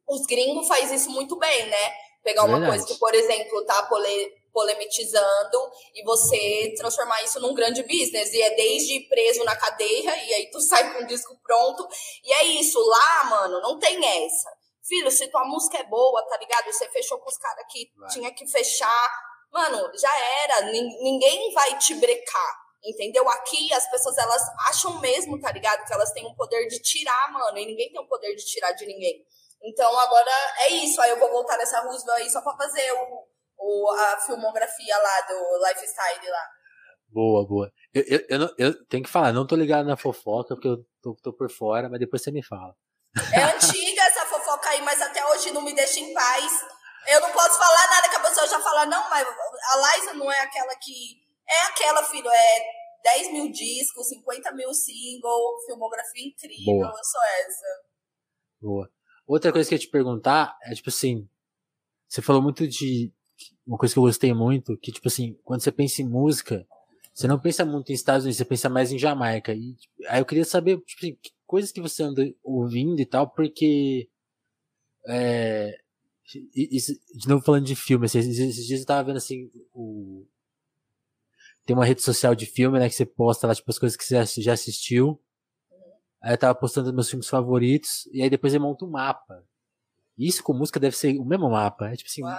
os 0.08 0.26
gringos 0.26 0.66
fazem 0.66 0.96
isso 0.96 1.08
muito 1.12 1.38
bem, 1.38 1.68
né? 1.68 1.94
Pegar 2.24 2.42
uma 2.42 2.58
Verdade. 2.58 2.72
coisa 2.72 2.86
que, 2.92 2.98
por 2.98 3.14
exemplo, 3.14 3.64
tá 3.64 3.84
pole, 3.84 4.32
polemizando 4.52 5.70
e 5.94 6.02
você 6.02 6.74
transformar 6.76 7.22
isso 7.22 7.38
num 7.38 7.54
grande 7.54 7.84
business. 7.84 8.32
E 8.32 8.42
é 8.42 8.56
desde 8.56 8.98
preso 9.08 9.44
na 9.44 9.54
cadeia, 9.54 10.24
e 10.24 10.34
aí 10.34 10.50
tu 10.50 10.58
sai 10.66 10.92
com 10.92 11.04
o 11.04 11.06
disco 11.06 11.38
pronto. 11.44 11.86
E 12.24 12.32
é 12.32 12.44
isso, 12.46 12.80
lá, 12.84 13.24
mano, 13.30 13.60
não 13.60 13.78
tem 13.78 14.04
essa. 14.24 14.50
Filho, 14.82 15.08
se 15.08 15.28
tua 15.28 15.44
música 15.44 15.78
é 15.78 15.84
boa, 15.84 16.20
tá 16.26 16.36
ligado? 16.36 16.64
Você 16.72 16.88
fechou 16.88 17.18
com 17.18 17.30
os 17.30 17.38
caras 17.38 17.64
que 17.70 17.92
vai. 17.96 18.10
tinha 18.10 18.34
que 18.34 18.44
fechar. 18.48 19.08
Mano, 19.52 19.88
já 19.96 20.18
era. 20.42 20.62
Ninguém 20.62 21.52
vai 21.52 21.78
te 21.78 21.94
brecar. 21.94 22.67
Entendeu? 22.84 23.28
Aqui 23.28 23.72
as 23.74 23.90
pessoas 23.90 24.16
elas 24.18 24.42
acham 24.68 25.00
mesmo, 25.00 25.40
tá 25.40 25.50
ligado? 25.50 25.84
Que 25.84 25.92
elas 25.92 26.12
têm 26.12 26.24
o 26.26 26.34
poder 26.34 26.66
de 26.68 26.80
tirar, 26.80 27.32
mano, 27.32 27.58
e 27.58 27.66
ninguém 27.66 27.90
tem 27.90 28.00
o 28.00 28.06
poder 28.06 28.34
de 28.34 28.44
tirar 28.44 28.72
de 28.72 28.86
ninguém. 28.86 29.24
Então 29.62 29.98
agora 29.98 30.30
é 30.60 30.70
isso. 30.70 31.00
Aí 31.00 31.10
eu 31.10 31.18
vou 31.18 31.30
voltar 31.30 31.56
nessa 31.56 31.80
Roosevelt 31.80 32.20
aí 32.20 32.30
só 32.30 32.40
pra 32.40 32.56
fazer 32.56 32.92
o, 32.92 33.26
o, 33.58 33.90
a 33.90 34.20
filmografia 34.20 34.96
lá 34.96 35.20
do 35.22 35.66
Lifestyle 35.66 36.30
lá. 36.30 36.46
Boa, 37.08 37.46
boa. 37.46 37.72
Eu, 37.92 38.04
eu, 38.06 38.26
eu, 38.28 38.38
não, 38.38 38.54
eu 38.58 38.86
tenho 38.86 39.02
que 39.02 39.10
falar, 39.10 39.32
não 39.32 39.46
tô 39.46 39.56
ligado 39.56 39.86
na 39.86 39.96
fofoca, 39.96 40.54
porque 40.54 40.68
eu 40.68 40.84
tô, 41.02 41.16
tô 41.22 41.32
por 41.32 41.50
fora, 41.50 41.88
mas 41.88 41.98
depois 41.98 42.22
você 42.22 42.30
me 42.30 42.44
fala. 42.44 42.74
É 43.32 43.42
antiga 43.42 44.02
essa 44.02 44.26
fofoca 44.26 44.68
aí, 44.68 44.82
mas 44.82 45.00
até 45.00 45.24
hoje 45.30 45.50
não 45.50 45.62
me 45.62 45.74
deixa 45.74 45.98
em 45.98 46.12
paz. 46.12 46.64
Eu 47.08 47.20
não 47.22 47.32
posso 47.32 47.58
falar 47.58 47.88
nada 47.90 48.08
que 48.08 48.16
a 48.16 48.20
pessoa 48.20 48.46
já 48.46 48.60
fala, 48.60 48.86
não, 48.86 49.08
mas 49.08 49.26
a 49.26 49.96
Liza 49.96 50.14
não 50.14 50.30
é 50.30 50.40
aquela 50.40 50.74
que 50.76 51.27
é 51.50 51.66
aquela, 51.66 52.02
filho, 52.04 52.28
é 52.28 52.78
10 53.04 53.32
mil 53.32 53.50
discos, 53.50 54.08
50 54.08 54.52
mil 54.52 54.72
singles, 54.74 55.64
filmografia 55.66 56.26
incrível, 56.26 56.74
Boa. 56.74 56.88
eu 56.88 57.04
sou 57.04 57.20
essa. 57.46 57.66
Boa. 58.60 58.90
Outra 59.26 59.52
coisa 59.52 59.68
que 59.68 59.74
eu 59.74 59.76
ia 59.76 59.84
te 59.84 59.90
perguntar 59.90 60.56
é, 60.62 60.74
tipo 60.74 60.88
assim, 60.88 61.28
você 62.08 62.22
falou 62.22 62.42
muito 62.42 62.66
de 62.66 63.12
uma 63.66 63.76
coisa 63.76 63.94
que 63.94 63.98
eu 63.98 64.02
gostei 64.02 64.32
muito, 64.32 64.76
que, 64.78 64.90
tipo 64.90 65.08
assim, 65.08 65.38
quando 65.44 65.62
você 65.62 65.70
pensa 65.70 66.00
em 66.00 66.08
música, 66.08 66.66
você 67.12 67.26
não 67.26 67.38
pensa 67.38 67.64
muito 67.64 67.90
em 67.90 67.94
Estados 67.94 68.24
Unidos, 68.24 68.38
você 68.38 68.44
pensa 68.44 68.68
mais 68.68 68.90
em 68.90 68.98
Jamaica. 68.98 69.52
E, 69.52 69.74
tipo, 69.74 69.94
aí 70.08 70.20
eu 70.20 70.24
queria 70.24 70.44
saber, 70.44 70.78
tipo 70.78 71.00
assim, 71.00 71.18
que 71.20 71.32
coisas 71.46 71.72
que 71.72 71.80
você 71.80 72.02
anda 72.02 72.22
ouvindo 72.42 73.00
e 73.00 73.06
tal, 73.06 73.28
porque. 73.28 74.08
É, 75.06 75.78
isso, 76.54 76.92
de 77.14 77.26
novo 77.26 77.42
falando 77.42 77.64
de 77.64 77.74
filme, 77.74 78.06
assim, 78.06 78.18
esses 78.18 78.66
dias 78.66 78.80
eu 78.80 78.86
tava 78.86 79.04
vendo 79.04 79.16
assim, 79.16 79.50
o, 79.72 80.26
tem 81.68 81.76
uma 81.76 81.84
rede 81.84 82.00
social 82.00 82.34
de 82.34 82.46
filme, 82.46 82.78
né? 82.78 82.88
Que 82.88 82.94
você 82.94 83.04
posta 83.04 83.46
lá, 83.46 83.54
tipo, 83.54 83.70
as 83.70 83.78
coisas 83.78 83.94
que 83.94 84.02
você 84.02 84.40
já 84.40 84.54
assistiu. 84.54 85.20
Aí 86.18 86.32
eu 86.32 86.38
tava 86.38 86.54
postando 86.54 86.90
meus 86.94 87.10
filmes 87.10 87.28
favoritos. 87.28 88.08
E 88.10 88.22
aí 88.22 88.30
depois 88.30 88.54
ele 88.54 88.64
monta 88.64 88.86
um 88.86 88.90
mapa. 88.90 89.44
Isso 90.16 90.42
com 90.42 90.54
música 90.54 90.80
deve 90.80 90.96
ser 90.96 91.18
o 91.18 91.26
mesmo 91.26 91.50
mapa. 91.50 91.90
É 91.90 91.94
tipo 91.94 92.08
assim, 92.08 92.22
Uau. 92.22 92.38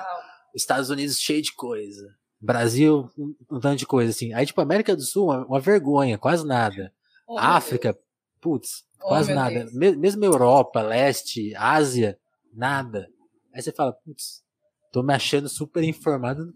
Estados 0.55 0.89
Unidos 0.89 1.19
cheio 1.19 1.43
de 1.43 1.53
coisa. 1.53 2.11
Brasil, 2.41 3.07
um, 3.15 3.35
um 3.51 3.59
tanto 3.59 3.77
de 3.77 3.85
coisa, 3.85 4.09
assim. 4.09 4.33
Aí, 4.33 4.47
tipo, 4.47 4.61
América 4.61 4.95
do 4.95 5.03
Sul, 5.03 5.25
uma, 5.25 5.45
uma 5.45 5.59
vergonha, 5.59 6.17
quase 6.17 6.43
nada. 6.43 6.91
Oh, 7.27 7.37
África, 7.37 7.95
putz, 8.41 8.83
oh, 8.99 9.09
quase 9.09 9.31
nada. 9.31 9.67
Mesmo 9.71 10.25
Europa, 10.25 10.81
Leste, 10.81 11.53
Ásia, 11.55 12.17
nada. 12.51 13.07
Aí 13.53 13.61
você 13.61 13.71
fala, 13.71 13.93
putz, 13.93 14.43
tô 14.91 15.03
me 15.03 15.13
achando 15.13 15.47
super 15.47 15.83
informado, 15.83 16.51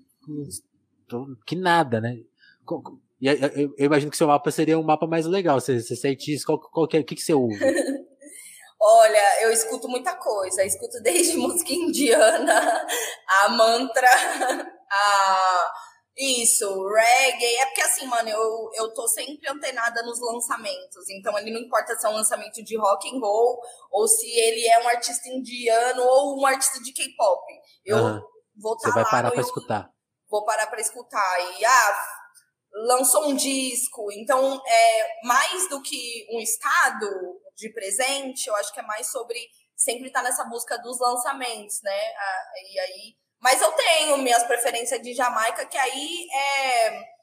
tô, 1.07 1.38
que 1.45 1.55
nada, 1.55 2.01
né? 2.01 2.17
E 3.22 3.28
eu, 3.28 3.74
imagino 3.86 4.11
que 4.11 4.18
seu 4.18 4.28
mapa 4.28 4.51
seria 4.51 4.78
um 4.78 4.84
mapa 4.84 5.07
mais 5.07 5.26
legal. 5.26 5.59
Você, 5.59 5.82
você 5.82 5.95
sente 5.95 6.34
isso? 6.34 6.45
Qual, 6.45 6.59
qual 6.59 6.88
que 6.88 6.97
é, 6.97 6.99
o 6.99 7.05
que, 7.05 7.16
que 7.16 7.22
você 7.22 7.34
ouve? 7.34 7.57
Olha, 8.86 9.43
eu 9.43 9.51
escuto 9.51 9.88
muita 9.88 10.14
coisa. 10.16 10.61
Eu 10.61 10.68
escuto 10.68 11.01
desde 11.01 11.38
música 11.39 11.72
indiana, 11.72 12.86
a 13.43 13.49
mantra, 13.49 14.09
a 14.91 15.72
isso, 16.18 16.66
reggae. 16.89 17.55
É 17.61 17.66
porque 17.68 17.82
assim, 17.82 18.05
mano, 18.07 18.28
eu, 18.28 18.70
eu 18.76 18.93
tô 18.93 19.07
sempre 19.07 19.49
antenada 19.49 20.03
nos 20.03 20.20
lançamentos. 20.20 21.09
Então, 21.09 21.38
ele 21.39 21.51
não 21.51 21.61
importa 21.61 21.95
se 21.95 22.05
é 22.05 22.09
um 22.09 22.16
lançamento 22.16 22.61
de 22.61 22.78
rock 22.78 23.07
and 23.07 23.20
roll 23.20 23.61
ou 23.89 24.05
se 24.05 24.30
ele 24.30 24.68
é 24.68 24.84
um 24.84 24.88
artista 24.89 25.30
indiano 25.30 26.03
ou 26.03 26.41
um 26.41 26.45
artista 26.45 26.82
de 26.84 26.91
K-pop. 26.91 27.41
Eu 27.86 27.97
uhum. 27.97 28.22
vou 28.57 28.74
estar 28.74 28.89
tá 28.89 28.93
Você 28.93 29.01
vai 29.01 29.11
parar 29.11 29.32
pra 29.32 29.41
escutar. 29.41 29.89
Vou 30.30 30.43
parar 30.43 30.68
pra 30.68 30.82
escutar. 30.82 31.57
E, 31.57 31.66
ah, 31.66 32.22
lançou 32.74 33.30
um 33.30 33.36
disco. 33.36 34.11
Então, 34.11 34.61
é 34.65 35.26
mais 35.26 35.69
do 35.69 35.82
que 35.82 36.28
um 36.32 36.39
estado 36.39 37.41
de 37.55 37.69
presente, 37.71 38.47
eu 38.47 38.55
acho 38.55 38.74
que 38.74 38.80
é 38.80 38.84
mais 38.84 39.11
sobre 39.11 39.39
sempre 39.76 40.07
estar 40.07 40.21
tá 40.21 40.30
nessa 40.30 40.43
busca 40.45 40.78
dos 40.80 40.99
lançamentos, 40.99 41.82
né? 41.84 42.13
E 42.71 42.80
aí 42.80 43.24
mas 43.43 43.61
eu 43.61 43.74
tenho 43.74 44.17
minhas 44.19 44.45
preferências 44.45 45.01
de 45.01 45.13
Jamaica, 45.13 45.65
que 45.65 45.78
aí 45.78 46.28
é 46.32 47.13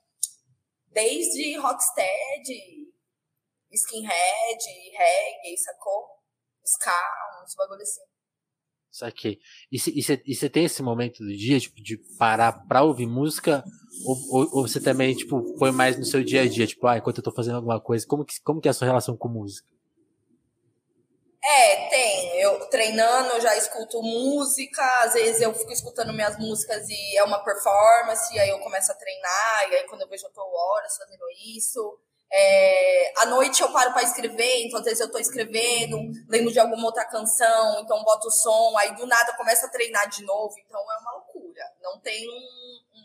desde 0.89 1.57
rocksteady, 1.57 2.93
skinhead, 3.73 4.65
reggae, 4.99 5.57
sacou? 5.57 6.11
Ska, 6.63 7.43
uns 7.43 7.55
bagulho 7.55 7.81
assim. 7.81 8.03
Saquei. 8.91 9.39
E 9.71 9.79
você 9.79 10.49
tem 10.49 10.65
esse 10.65 10.83
momento 10.83 11.23
do 11.23 11.35
dia, 11.35 11.61
tipo, 11.61 11.81
de 11.81 11.97
parar 12.19 12.53
pra 12.67 12.83
ouvir 12.83 13.07
música? 13.07 13.63
Ou, 14.05 14.67
você 14.67 14.81
também, 14.81 15.15
tipo, 15.15 15.57
põe 15.59 15.71
mais 15.71 15.97
no 15.97 16.05
seu 16.05 16.25
dia 16.25 16.43
a 16.43 16.49
dia? 16.49 16.67
Tipo, 16.67 16.87
ah, 16.87 16.99
enquanto 16.99 17.19
eu 17.19 17.25
tô 17.25 17.33
fazendo 17.33 17.57
alguma 17.57 17.81
coisa, 17.81 18.07
como 18.07 18.25
que, 18.25 18.41
como 18.43 18.61
que 18.61 18.69
é 18.69 18.71
a 18.71 18.75
sua 18.75 18.87
relação 18.87 19.17
com 19.17 19.29
música? 19.29 19.69
É, 21.43 21.89
tem. 21.89 22.41
Eu 22.41 22.67
treinando, 22.67 23.31
eu 23.31 23.41
já 23.41 23.57
escuto 23.57 24.03
música, 24.03 24.83
às 25.05 25.15
vezes 25.15 25.41
eu 25.41 25.55
fico 25.55 25.73
escutando 25.73 26.13
minhas 26.13 26.39
músicas 26.39 26.89
e 26.89 27.17
é 27.17 27.25
uma 27.25 27.43
performance, 27.43 28.39
aí 28.39 28.49
eu 28.49 28.59
começo 28.59 28.93
a 28.93 28.95
treinar, 28.95 29.71
e 29.71 29.77
aí 29.77 29.87
quando 29.89 30.03
eu 30.03 30.09
vejo 30.09 30.27
eu 30.27 30.31
tô 30.31 30.43
horas 30.43 30.97
fazendo 30.97 31.25
isso. 31.57 31.99
É, 32.33 33.13
à 33.17 33.27
noite 33.27 33.61
eu 33.61 33.73
paro 33.73 33.93
para 33.93 34.05
escrever, 34.05 34.65
então 34.65 34.79
às 34.79 34.85
vezes 34.85 35.01
eu 35.01 35.11
tô 35.11 35.19
escrevendo, 35.19 35.99
lembro 36.29 36.53
de 36.53 36.61
alguma 36.61 36.87
outra 36.87 37.05
canção, 37.05 37.81
então 37.81 38.05
boto 38.05 38.29
o 38.29 38.31
som, 38.31 38.77
aí 38.79 38.95
do 38.95 39.05
nada 39.05 39.33
eu 39.33 39.37
começo 39.37 39.67
a 39.67 39.69
treinar 39.69 40.09
de 40.09 40.23
novo, 40.25 40.55
então 40.65 40.81
é 40.81 40.99
uma 41.01 41.13
loucura. 41.15 41.63
Não 41.83 41.99
tem 41.99 42.29
um, 42.29 42.33
um 42.33 43.03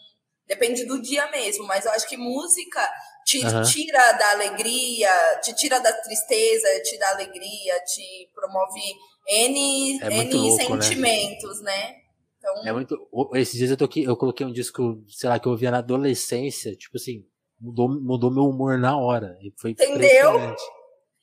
depende 0.47 0.85
do 0.85 1.01
dia 1.01 1.29
mesmo, 1.31 1.65
mas 1.65 1.85
eu 1.85 1.91
acho 1.91 2.07
que 2.07 2.17
música 2.17 2.87
te 3.25 3.43
uhum. 3.43 3.63
tira 3.63 4.11
da 4.13 4.31
alegria, 4.31 5.09
te 5.41 5.55
tira 5.55 5.79
da 5.79 5.91
tristeza, 5.91 6.67
te 6.83 6.97
dá 6.99 7.09
alegria, 7.09 7.79
te 7.79 8.29
promove 8.33 8.81
N, 9.27 9.99
é 10.03 10.07
N 10.07 10.33
louco, 10.33 10.75
né? 10.75 10.81
sentimentos, 10.81 11.61
né? 11.61 11.71
né? 11.71 11.95
Então... 12.37 12.67
É 12.67 12.71
muito. 12.71 13.09
Esses 13.33 13.57
dias 13.57 13.71
eu, 13.71 13.77
toquei, 13.77 14.07
eu 14.07 14.15
coloquei 14.15 14.45
um 14.45 14.51
disco, 14.51 15.03
sei 15.09 15.27
lá, 15.27 15.39
que 15.39 15.47
eu 15.47 15.51
ouvia 15.51 15.71
na 15.71 15.79
adolescência, 15.79 16.75
tipo 16.75 16.97
assim, 16.97 17.25
mudou, 17.65 17.89
mudou 17.89 18.31
meu 18.31 18.45
humor 18.45 18.77
na 18.77 18.97
hora. 18.97 19.37
E 19.41 19.53
foi 19.57 19.71
Entendeu? 19.71 20.55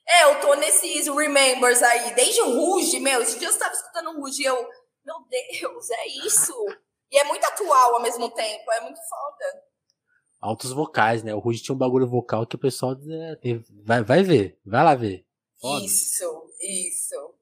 É, 0.08 0.24
eu 0.24 0.40
tô 0.40 0.54
nesses 0.54 1.06
remembers 1.06 1.82
aí, 1.82 2.14
desde 2.14 2.40
o 2.42 2.50
Ruge, 2.50 2.98
meu, 3.00 3.22
esse 3.22 3.38
dia 3.38 3.48
eu 3.48 3.52
estava 3.52 3.72
escutando 3.72 4.10
o 4.10 4.20
Ruge 4.20 4.42
e 4.42 4.46
eu, 4.46 4.56
meu 5.04 5.16
Deus, 5.30 5.90
é 5.90 6.06
isso. 6.26 6.52
e 7.10 7.18
é 7.18 7.24
muito 7.24 7.44
atual 7.44 7.94
ao 7.94 8.02
mesmo 8.02 8.28
tempo, 8.30 8.72
é 8.72 8.80
muito 8.80 8.98
foda 9.08 9.62
altos 10.42 10.72
vocais, 10.72 11.22
né? 11.22 11.32
O 11.32 11.38
Rude 11.38 11.62
tinha 11.62 11.74
um 11.74 11.78
bagulho 11.78 12.06
vocal 12.06 12.44
que 12.44 12.56
o 12.56 12.58
pessoal 12.58 12.96
né, 12.96 13.38
vai, 13.84 14.02
vai 14.02 14.22
ver, 14.24 14.58
vai 14.66 14.82
lá 14.82 14.94
ver. 14.96 15.24
Foda. 15.60 15.84
Isso, 15.84 16.24
isso. 16.60 17.34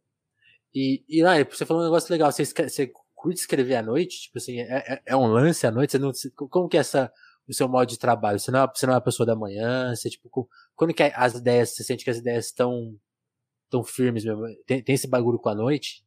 E, 0.75 1.03
e 1.09 1.23
lá, 1.23 1.43
você 1.43 1.65
falou 1.65 1.83
um 1.83 1.87
negócio 1.87 2.13
legal, 2.13 2.31
você, 2.31 2.45
você 2.45 2.93
curte 3.15 3.41
escrever 3.41 3.77
à 3.77 3.83
noite? 3.83 4.23
Tipo 4.23 4.37
assim, 4.37 4.61
é, 4.61 4.77
é, 4.87 5.03
é 5.07 5.17
um 5.17 5.27
lance 5.27 5.67
à 5.67 5.71
noite? 5.71 5.93
Você 5.93 5.99
não, 5.99 6.13
como 6.49 6.69
que 6.69 6.77
é 6.77 6.81
essa, 6.81 7.11
o 7.51 7.55
seu 7.55 7.69
modo 7.69 7.89
de 7.89 7.99
trabalho? 7.99 8.39
Você 8.39 8.51
não, 8.51 8.65
é, 8.65 8.67
você 8.67 8.87
não 8.87 8.95
é 8.95 8.97
uma 8.97 9.03
pessoa 9.03 9.27
da 9.27 9.35
manhã? 9.35 9.95
Você, 9.95 10.09
tipo, 10.09 10.49
quando 10.75 10.95
que 10.95 11.03
as 11.03 11.35
ideias, 11.35 11.75
você 11.75 11.85
sente 11.85 12.05
que 12.05 12.11
as 12.11 12.19
ideias 12.19 12.47
estão 12.47 12.95
tão 13.69 13.85
firmes 13.85 14.25
mesmo? 14.25 14.43
Tem, 14.67 14.83
tem 14.83 14.95
esse 14.95 15.09
bagulho 15.09 15.39
com 15.39 15.49
a 15.49 15.55
noite? 15.55 16.05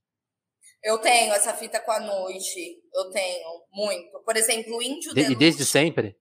Eu 0.84 0.98
tenho 0.98 1.34
essa 1.34 1.54
fita 1.54 1.80
com 1.80 1.92
a 1.92 2.00
noite. 2.00 2.82
Eu 2.94 3.10
tenho, 3.10 3.64
muito. 3.72 4.20
Por 4.26 4.36
exemplo, 4.36 4.76
o 4.78 4.82
Índio 4.82 5.14
de, 5.14 5.32
E 5.32 5.36
desde 5.36 5.66
sempre? 5.66 6.18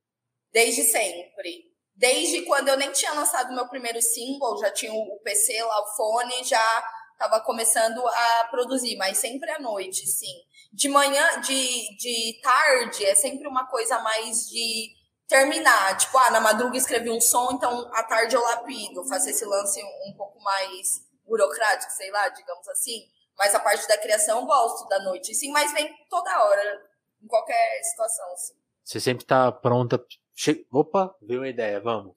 Desde 0.52 0.82
sempre. 0.82 1.72
Desde 1.94 2.42
quando 2.42 2.68
eu 2.68 2.76
nem 2.76 2.90
tinha 2.92 3.12
lançado 3.12 3.54
meu 3.54 3.68
primeiro 3.68 4.00
single, 4.00 4.58
já 4.58 4.70
tinha 4.70 4.92
o 4.92 5.20
PC 5.22 5.62
lá, 5.62 5.80
o 5.82 5.96
fone, 5.96 6.44
já 6.44 6.84
estava 7.12 7.40
começando 7.40 8.06
a 8.06 8.48
produzir, 8.50 8.96
mas 8.96 9.18
sempre 9.18 9.50
à 9.50 9.60
noite, 9.60 10.06
sim. 10.06 10.34
De 10.72 10.88
manhã, 10.88 11.40
de, 11.40 11.96
de 11.96 12.40
tarde, 12.42 13.04
é 13.04 13.14
sempre 13.14 13.46
uma 13.46 13.66
coisa 13.66 14.00
mais 14.00 14.48
de 14.48 14.90
terminar. 15.32 15.96
Tipo, 15.96 16.18
ah, 16.18 16.30
na 16.30 16.40
madruga 16.40 16.76
escrevi 16.76 17.10
um 17.10 17.20
som, 17.20 17.52
então 17.52 17.90
à 17.94 18.02
tarde 18.02 18.36
eu 18.36 18.42
lapido, 18.42 19.08
faço 19.08 19.30
esse 19.30 19.44
lance 19.46 19.82
um, 19.82 20.14
pouco 20.14 20.38
mais 20.42 21.00
burocrático, 21.26 21.90
sei 21.92 22.10
lá, 22.10 22.28
digamos 22.28 22.68
assim. 22.68 23.00
Mas 23.38 23.54
a 23.54 23.60
parte 23.60 23.88
da 23.88 23.96
criação 23.96 24.40
eu 24.40 24.46
gosto 24.46 24.86
da 24.88 25.00
noite, 25.00 25.34
sim, 25.34 25.50
mas 25.50 25.72
vem 25.72 25.90
toda 26.10 26.44
hora, 26.44 26.82
em 27.22 27.26
qualquer 27.26 27.82
situação, 27.82 28.36
sim. 28.36 28.54
Você 28.84 29.00
sempre 29.00 29.24
tá 29.24 29.50
pronta 29.50 29.98
Che... 30.34 30.66
Opa, 30.72 31.14
veio 31.22 31.40
uma 31.40 31.48
ideia, 31.48 31.80
vamos. 31.80 32.14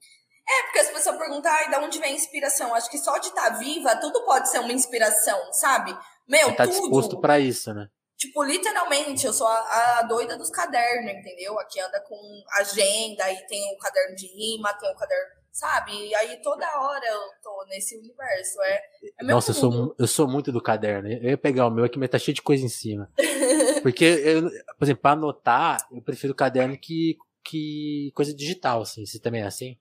É, 0.48 0.62
porque 0.64 0.78
as 0.78 0.88
pessoas 0.88 1.18
perguntam, 1.18 1.52
ai, 1.52 1.68
de 1.68 1.76
onde 1.76 1.98
vem 1.98 2.12
a 2.12 2.16
inspiração? 2.16 2.74
Acho 2.74 2.90
que 2.90 2.98
só 2.98 3.18
de 3.18 3.28
estar 3.28 3.50
tá 3.50 3.58
viva, 3.58 3.96
tudo 3.96 4.24
pode 4.24 4.50
ser 4.50 4.58
uma 4.60 4.72
inspiração, 4.72 5.52
sabe? 5.52 5.96
Meu, 6.26 6.54
tá 6.56 6.64
tudo. 6.64 6.80
disposto 6.80 7.20
para 7.20 7.38
isso, 7.38 7.72
né? 7.74 7.88
Tipo, 8.16 8.42
literalmente, 8.42 9.26
eu 9.26 9.32
sou 9.32 9.46
a, 9.46 9.98
a, 9.98 10.02
doida 10.02 10.38
dos 10.38 10.50
cadernos, 10.50 11.12
entendeu? 11.12 11.58
Aqui 11.58 11.78
anda 11.80 12.00
com 12.00 12.16
agenda, 12.58 13.24
aí 13.24 13.36
tem 13.46 13.74
o 13.74 13.78
caderno 13.78 14.16
de 14.16 14.26
rima, 14.26 14.72
tem 14.72 14.90
o 14.90 14.96
caderno, 14.96 15.32
sabe? 15.52 15.92
E 15.92 16.14
aí 16.14 16.40
toda 16.40 16.66
hora 16.80 17.06
eu 17.06 17.20
tô 17.42 17.66
nesse 17.68 17.98
universo. 17.98 18.60
É, 18.62 18.82
é 19.20 19.24
Nossa, 19.24 19.50
eu 19.50 19.54
sou, 19.54 19.94
eu 19.98 20.06
sou 20.06 20.26
muito 20.26 20.50
do 20.50 20.62
caderno. 20.62 21.10
Eu 21.10 21.30
ia 21.30 21.38
pegar 21.38 21.66
o 21.66 21.70
meu 21.70 21.84
aqui, 21.84 21.98
mas 21.98 22.08
tá 22.08 22.18
cheio 22.18 22.34
de 22.34 22.40
coisa 22.40 22.64
em 22.64 22.70
cima. 22.70 23.10
Porque, 23.82 24.04
eu, 24.04 24.48
por 24.78 24.84
exemplo, 24.84 25.02
pra 25.02 25.12
anotar, 25.12 25.86
eu 25.92 26.00
prefiro 26.00 26.34
caderno 26.34 26.76
que 26.78 27.18
que 27.48 28.10
coisa 28.14 28.34
digital, 28.34 28.82
assim. 28.82 29.06
Você 29.06 29.18
também 29.20 29.42
é 29.42 29.46
assim? 29.46 29.78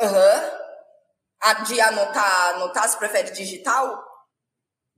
Aham. 0.00 0.42
Uhum. 0.42 1.64
De 1.64 1.80
anotar, 1.80 2.54
anotar, 2.54 2.88
você 2.88 2.98
prefere 2.98 3.30
digital? 3.30 4.15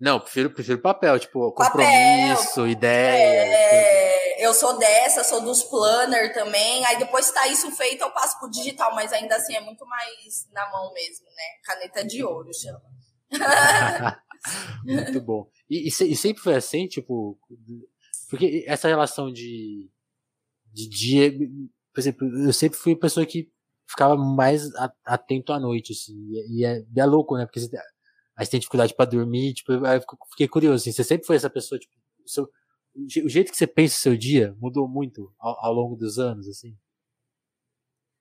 Não, 0.01 0.21
prefiro, 0.21 0.51
prefiro 0.51 0.79
papel, 0.81 1.19
tipo, 1.19 1.53
compromisso, 1.53 2.49
papel, 2.51 2.69
ideia. 2.69 3.55
É, 3.55 4.47
eu 4.47 4.55
sou 4.55 4.79
dessa, 4.79 5.25
sou 5.25 5.41
dos 5.41 5.65
planner 5.65 6.33
também. 6.33 6.85
Aí 6.87 6.99
depois 6.99 7.31
tá 7.33 7.49
isso 7.49 7.71
feito, 7.73 8.03
eu 8.03 8.11
passo 8.13 8.39
pro 8.39 8.51
digital, 8.51 8.95
mas 8.95 9.13
ainda 9.13 9.35
assim 9.37 9.55
é 9.55 9.61
muito 9.61 9.85
mais 9.87 10.49
na 10.53 10.71
mão 10.71 10.93
mesmo, 10.93 11.27
né? 11.27 11.43
Caneta 11.65 12.05
de 12.05 12.23
ouro 12.23 12.51
chama. 12.55 12.83
muito 14.85 15.21
bom. 15.21 15.51
E, 15.69 15.89
e, 15.89 15.89
e 15.89 16.17
sempre 16.17 16.43
foi 16.43 16.55
assim, 16.55 16.87
tipo, 16.87 17.37
porque 18.31 18.65
essa 18.67 18.87
relação 18.87 19.33
de 19.33 19.91
de 20.73 20.89
dia, 20.89 21.33
por 21.93 22.01
exemplo, 22.01 22.29
eu 22.47 22.53
sempre 22.53 22.79
fui 22.79 22.93
uma 22.93 23.01
pessoa 23.01 23.27
que 23.27 23.51
ficava 23.89 24.17
mais 24.17 24.69
atento 25.05 25.53
à 25.53 25.59
noite, 25.59 25.93
assim, 25.93 26.15
e 26.51 26.65
é, 26.65 26.85
e 26.95 27.01
é 27.01 27.05
louco, 27.05 27.37
né, 27.37 27.47
porque 27.47 27.59
você, 27.59 27.77
aí 28.39 28.45
você 28.45 28.53
tem 28.53 28.61
dificuldade 28.61 28.95
para 28.95 29.11
dormir, 29.11 29.55
tipo, 29.55 29.73
eu 29.73 30.01
fiquei 30.31 30.47
curioso, 30.47 30.83
assim, 30.83 30.93
você 30.93 31.03
sempre 31.03 31.27
foi 31.27 31.37
essa 31.37 31.51
pessoa, 31.51 31.79
tipo, 31.79 31.93
o, 32.25 32.29
seu, 32.29 32.45
o 33.25 33.29
jeito 33.29 33.51
que 33.51 33.59
você 33.59 33.67
pensa 33.67 33.97
o 33.97 34.01
seu 34.01 34.17
dia 34.17 34.55
mudou 34.59 34.89
muito 34.89 35.35
ao, 35.39 35.67
ao 35.67 35.73
longo 35.73 35.97
dos 35.97 36.19
anos, 36.19 36.49
assim? 36.49 36.77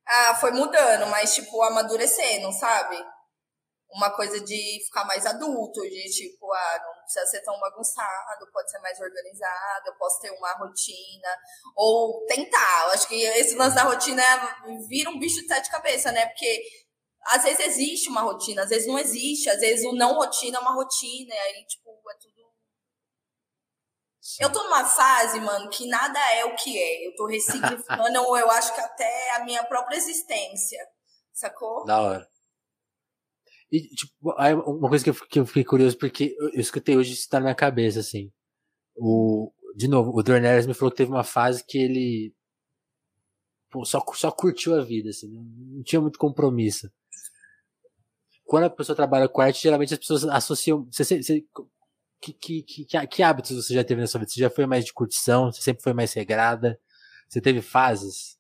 Ah, 0.08 0.36
foi 0.36 0.52
mudando, 0.52 1.10
mas, 1.12 1.36
tipo, 1.36 1.62
amadurecendo, 1.62 2.52
sabe? 2.54 2.98
uma 3.92 4.12
coisa 4.12 4.40
de 4.42 4.80
ficar 4.86 5.06
mais 5.06 5.26
adulto, 5.26 5.82
de 5.82 6.04
tipo, 6.10 6.52
ah, 6.54 6.82
não 6.86 7.04
precisa 7.04 7.26
ser 7.26 7.42
tão 7.42 7.58
bagunçado, 7.60 8.52
pode 8.52 8.70
ser 8.70 8.80
mais 8.80 9.00
organizado, 9.00 9.88
eu 9.88 9.96
posso 9.96 10.20
ter 10.20 10.32
uma 10.32 10.52
rotina, 10.54 11.30
ou 11.76 12.26
tentar. 12.26 12.86
Eu 12.86 12.92
acho 12.92 13.08
que 13.08 13.16
esse 13.16 13.56
lance 13.56 13.76
da 13.76 13.84
rotina 13.84 14.24
vira 14.88 15.10
um 15.10 15.20
bicho 15.20 15.42
de 15.42 15.48
sete 15.48 15.72
cabeças, 15.72 16.14
né? 16.14 16.26
Porque 16.28 16.62
às 17.30 17.44
vezes 17.44 17.60
existe 17.66 18.10
uma 18.10 18.22
rotina, 18.22 18.64
às 18.64 18.70
vezes 18.70 18.88
não 18.88 18.98
existe, 18.98 19.50
às 19.50 19.60
vezes 19.60 19.86
o 19.86 19.94
não 19.94 20.16
rotina 20.16 20.58
é 20.58 20.62
uma 20.62 20.74
rotina, 20.74 21.34
e 21.34 21.38
aí, 21.38 21.66
tipo, 21.66 21.90
é 21.90 22.18
tudo. 22.20 22.38
Eu 24.40 24.52
tô 24.52 24.62
numa 24.64 24.84
fase, 24.84 25.40
mano, 25.40 25.70
que 25.70 25.88
nada 25.88 26.20
é 26.34 26.44
o 26.44 26.56
que 26.56 26.78
é. 26.78 27.08
Eu 27.08 27.16
tô 27.16 27.28
ressignificando, 27.28 28.18
eu 28.38 28.52
acho 28.52 28.76
que 28.76 28.82
até 28.82 29.36
a 29.38 29.46
minha 29.46 29.64
própria 29.64 29.96
existência. 29.96 30.80
Sacou? 31.32 31.86
Da 31.86 32.02
hora. 32.02 32.30
E, 33.72 33.88
tipo, 33.90 34.14
uma 34.22 34.90
coisa 34.90 35.04
que 35.04 35.10
eu, 35.10 35.14
que 35.14 35.40
eu 35.40 35.46
fiquei 35.46 35.64
curioso, 35.64 35.98
porque 35.98 36.36
eu, 36.40 36.50
escutei 36.60 36.98
hoje 36.98 37.14
isso 37.14 37.30
tá 37.30 37.38
na 37.40 37.46
minha 37.46 37.56
cabeça, 37.56 38.00
assim. 38.00 38.32
O, 38.96 39.52
de 39.76 39.88
novo, 39.88 40.12
o 40.14 40.24
Dornelis 40.24 40.66
me 40.66 40.74
falou 40.74 40.92
que 40.92 40.98
teve 40.98 41.12
uma 41.12 41.24
fase 41.24 41.64
que 41.66 41.78
ele 41.78 42.34
pô, 43.70 43.86
só, 43.86 44.04
só 44.14 44.32
curtiu 44.32 44.76
a 44.76 44.84
vida, 44.84 45.10
assim, 45.10 45.28
não, 45.28 45.44
não 45.44 45.84
tinha 45.84 46.02
muito 46.02 46.18
compromisso. 46.18 46.90
Quando 48.48 48.64
a 48.64 48.70
pessoa 48.70 48.96
trabalha 48.96 49.28
com 49.28 49.42
arte, 49.42 49.62
geralmente 49.62 49.94
as 49.94 50.00
pessoas 50.00 50.24
associam. 50.24 50.88
Você, 50.90 51.22
você, 51.22 51.46
que, 52.22 52.34
que, 52.34 52.64
que, 52.64 53.08
que, 53.08 53.22
hábitos 53.22 53.52
você 53.52 53.74
já 53.74 53.84
teve 53.84 54.00
na 54.00 54.08
sua 54.08 54.22
vida? 54.22 54.32
Você 54.32 54.40
já 54.40 54.50
foi 54.50 54.66
mais 54.66 54.86
de 54.86 54.94
curtição? 54.94 55.52
Você 55.52 55.62
sempre 55.62 55.84
foi 55.84 55.94
mais 55.94 56.14
regrada? 56.14 56.80
Você 57.28 57.42
teve 57.42 57.62
fases? 57.62 58.38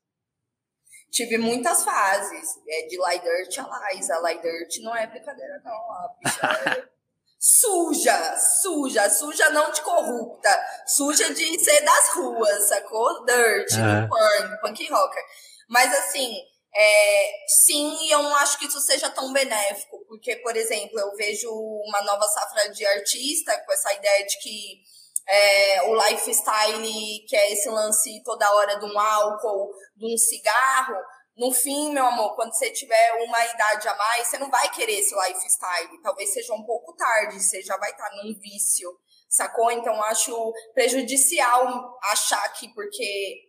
Tive 1.11 1.37
muitas 1.37 1.83
fases. 1.83 2.57
É, 2.67 2.87
de 2.87 2.97
Light 2.97 3.21
Dirt 3.21 3.57
a 3.59 3.93
Liza. 3.93 4.17
Light 4.19 4.41
Dirt 4.41 4.77
não 4.81 4.95
é 4.95 5.07
brincadeira, 5.07 5.61
não. 5.63 5.73
A 5.73 6.09
bicha 6.23 6.69
é 6.69 6.87
suja, 7.37 8.37
suja. 8.37 9.09
Suja 9.09 9.49
não 9.49 9.71
de 9.71 9.81
corrupta. 9.81 10.65
Suja 10.85 11.33
de 11.33 11.59
ser 11.59 11.83
das 11.83 12.09
ruas, 12.13 12.69
sacou? 12.69 13.25
Dirt, 13.25 13.73
uhum. 13.73 14.07
punk, 14.07 14.61
punk 14.61 14.89
rocker. 14.89 15.23
Mas 15.67 15.93
assim, 15.93 16.33
é, 16.79 17.45
sim, 17.47 18.11
eu 18.11 18.21
não 18.21 18.35
acho 18.35 18.59
que 18.59 18.67
isso 18.67 18.79
seja 18.79 19.09
tão 19.09 19.33
benéfico, 19.33 19.97
porque, 20.07 20.35
por 20.37 20.55
exemplo, 20.55 20.99
eu 20.99 21.15
vejo 21.15 21.49
uma 21.51 22.03
nova 22.03 22.27
safra 22.27 22.69
de 22.69 22.85
artista 22.85 23.59
com 23.65 23.73
essa 23.73 23.91
ideia 23.93 24.25
de 24.27 24.37
que 24.37 24.81
é, 25.27 25.81
o 25.89 25.95
lifestyle, 25.95 27.25
que 27.27 27.35
é 27.35 27.51
esse 27.51 27.67
lance 27.67 28.21
toda 28.23 28.53
hora 28.53 28.77
de 28.77 28.85
um 28.85 28.99
álcool, 28.99 29.71
de 29.95 30.13
um 30.13 30.17
cigarro, 30.17 30.95
no 31.35 31.51
fim, 31.51 31.91
meu 31.93 32.05
amor, 32.05 32.35
quando 32.35 32.53
você 32.53 32.71
tiver 32.71 33.23
uma 33.23 33.45
idade 33.45 33.87
a 33.87 33.95
mais, 33.95 34.27
você 34.27 34.37
não 34.37 34.49
vai 34.49 34.69
querer 34.71 34.99
esse 34.99 35.15
lifestyle. 35.15 36.01
Talvez 36.01 36.33
seja 36.33 36.53
um 36.53 36.63
pouco 36.63 36.95
tarde, 36.95 37.41
você 37.41 37.61
já 37.61 37.77
vai 37.77 37.91
estar 37.91 38.09
num 38.15 38.39
vício, 38.39 38.89
sacou? 39.29 39.71
Então, 39.71 40.01
acho 40.03 40.53
prejudicial 40.73 41.97
achar 42.03 42.47
que 42.53 42.67
porque 42.73 43.47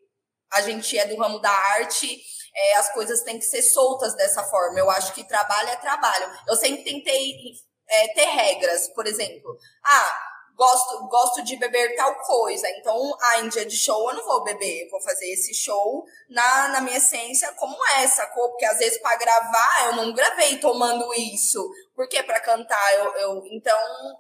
a 0.53 0.61
gente 0.63 0.99
é 0.99 1.07
do 1.07 1.17
ramo 1.17 1.39
da 1.39 1.51
arte, 1.51 2.23
é, 2.59 2.75
as 2.77 2.93
coisas 2.93 3.23
têm 3.23 3.39
que 3.39 3.45
ser 3.45 3.63
soltas 3.63 4.15
dessa 4.17 4.43
forma. 4.45 4.79
Eu 4.79 4.91
acho 4.91 5.13
que 5.13 5.23
trabalho 5.25 5.69
é 5.69 5.77
trabalho. 5.77 6.29
Eu 6.47 6.57
sempre 6.57 6.83
tentei 6.83 7.53
é, 7.89 8.09
ter 8.09 8.25
regras, 8.25 8.89
por 8.95 9.07
exemplo. 9.07 9.57
Ah, 9.85 10.19
gosto, 10.57 11.09
gosto 11.09 11.45
de 11.45 11.57
beber 11.57 11.95
tal 11.95 12.15
coisa. 12.17 12.69
Então, 12.71 13.17
ah, 13.21 13.41
em 13.41 13.49
dia 13.49 13.65
de 13.65 13.77
show 13.77 14.11
eu 14.11 14.17
não 14.17 14.25
vou 14.25 14.43
beber, 14.43 14.89
vou 14.91 15.01
fazer 15.01 15.33
esse 15.33 15.55
show 15.55 16.05
na, 16.29 16.69
na 16.69 16.81
minha 16.81 16.99
essência 16.99 17.53
como 17.53 17.77
sacou? 18.09 18.49
Porque 18.51 18.65
às 18.65 18.79
vezes 18.79 18.99
para 18.99 19.17
gravar 19.17 19.87
eu 19.87 19.97
não 19.97 20.13
gravei 20.13 20.59
tomando 20.59 21.15
isso. 21.15 21.71
Porque 21.95 22.23
para 22.25 22.41
cantar 22.41 22.95
eu, 22.95 23.15
eu. 23.17 23.43
Então, 23.53 23.79